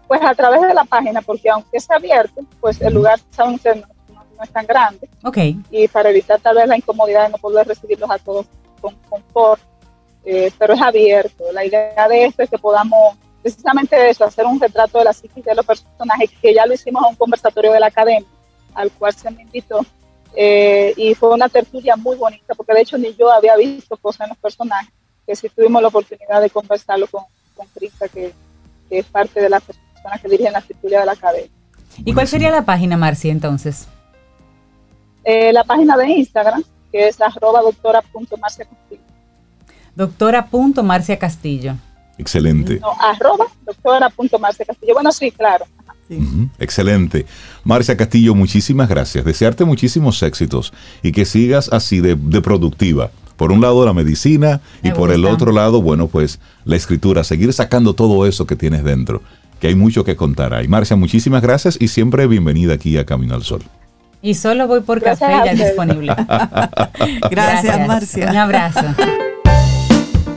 Pues 0.08 0.20
a 0.22 0.34
través 0.34 0.62
de 0.62 0.74
la 0.74 0.84
página, 0.84 1.22
porque 1.22 1.48
aunque 1.48 1.76
es 1.78 1.90
abierto, 1.90 2.42
pues 2.60 2.80
el 2.80 2.94
lugar 2.94 3.18
no, 3.38 3.54
es 4.42 4.50
tan 4.50 4.66
grande. 4.66 5.08
Ok. 5.22 5.38
Y 5.70 5.88
para 5.88 6.10
evitar 6.10 6.40
tal 6.40 6.56
vez 6.56 6.68
la 6.68 6.76
incomodidad 6.76 7.24
de 7.24 7.30
no 7.30 7.38
poder 7.38 7.66
recibirlos 7.66 8.10
a 8.10 8.18
todos 8.18 8.46
con 8.80 8.94
confort, 9.08 9.62
eh, 10.24 10.50
pero 10.58 10.74
es 10.74 10.82
abierto. 10.82 11.44
La 11.52 11.64
idea 11.64 12.08
de 12.08 12.26
esto 12.26 12.42
es 12.42 12.50
que 12.50 12.58
podamos 12.58 13.16
precisamente 13.44 14.08
eso, 14.08 14.24
hacer 14.24 14.46
un 14.46 14.58
retrato 14.58 14.96
de 14.96 15.04
la 15.04 15.12
psiquis 15.12 15.44
de 15.44 15.54
los 15.54 15.66
personajes, 15.66 16.30
que 16.40 16.54
ya 16.54 16.64
lo 16.64 16.72
hicimos 16.72 17.04
a 17.04 17.08
un 17.08 17.14
conversatorio 17.14 17.72
de 17.72 17.78
la 17.78 17.88
academia, 17.88 18.26
al 18.72 18.90
cual 18.92 19.12
se 19.12 19.30
me 19.30 19.42
invitó, 19.42 19.84
eh, 20.34 20.94
y 20.96 21.14
fue 21.14 21.28
una 21.28 21.50
tertulia 21.50 21.94
muy 21.94 22.16
bonita, 22.16 22.54
porque 22.54 22.72
de 22.72 22.80
hecho 22.80 22.96
ni 22.96 23.14
yo 23.14 23.30
había 23.30 23.54
visto 23.56 23.98
cosas 23.98 24.22
en 24.22 24.28
los 24.30 24.38
personajes, 24.38 24.90
que 25.26 25.36
sí 25.36 25.50
tuvimos 25.50 25.82
la 25.82 25.88
oportunidad 25.88 26.40
de 26.40 26.48
conversarlo 26.48 27.06
con, 27.06 27.24
con 27.54 27.66
Krista, 27.74 28.08
que, 28.08 28.32
es 28.88 29.04
parte 29.06 29.40
de 29.40 29.50
las 29.50 29.62
personas 29.62 30.20
que 30.22 30.28
dirigen 30.28 30.52
la 30.52 30.60
tertulia 30.62 31.00
de 31.00 31.06
la 31.06 31.12
academia. 31.12 31.50
¿Y 31.98 32.14
cuál 32.14 32.28
sería 32.28 32.50
la 32.50 32.64
página, 32.64 32.96
Marcia, 32.96 33.30
entonces? 33.30 33.88
Eh, 35.24 35.52
la 35.52 35.64
página 35.64 35.96
de 35.98 36.08
Instagram, 36.08 36.62
que 36.92 37.08
es 37.08 37.20
arroba 37.20 37.60
doctora.marciacastillo. 37.60 39.02
Doctora.marcia 39.96 41.18
Castillo. 41.18 41.76
Excelente. 42.18 42.78
No, 42.80 42.92
arroba 43.00 43.46
doctora.marcia 43.66 44.64
Castillo. 44.64 44.94
Bueno, 44.94 45.12
sí, 45.12 45.30
claro. 45.30 45.64
Excelente. 46.58 47.26
Marcia 47.64 47.96
Castillo, 47.96 48.34
muchísimas 48.34 48.88
gracias. 48.88 49.24
Desearte 49.24 49.64
muchísimos 49.64 50.22
éxitos 50.22 50.72
y 51.02 51.12
que 51.12 51.24
sigas 51.24 51.70
así 51.72 52.00
de, 52.00 52.16
productiva. 52.40 53.10
Por 53.36 53.50
un 53.50 53.60
lado 53.60 53.84
la 53.84 53.92
medicina 53.92 54.60
y 54.82 54.90
por 54.92 55.10
el 55.10 55.24
otro 55.24 55.50
lado, 55.50 55.82
bueno, 55.82 56.06
pues 56.06 56.38
la 56.64 56.76
escritura, 56.76 57.24
seguir 57.24 57.52
sacando 57.52 57.94
todo 57.94 58.26
eso 58.26 58.46
que 58.46 58.54
tienes 58.54 58.84
dentro, 58.84 59.22
que 59.60 59.68
hay 59.68 59.74
mucho 59.74 60.04
que 60.04 60.14
contar 60.14 60.54
ahí. 60.54 60.68
Marcia, 60.68 60.94
muchísimas 60.94 61.42
gracias 61.42 61.76
y 61.80 61.88
siempre 61.88 62.28
bienvenida 62.28 62.74
aquí 62.74 62.96
a 62.96 63.04
Camino 63.04 63.34
al 63.34 63.42
Sol. 63.42 63.62
Y 64.22 64.34
solo 64.34 64.68
voy 64.68 64.80
por 64.80 65.02
café 65.02 65.26
ya 65.44 65.52
disponible. 65.52 66.14
gracias, 66.28 67.30
gracias, 67.30 67.88
Marcia. 67.88 68.30
Un 68.30 68.36
abrazo 68.36 68.94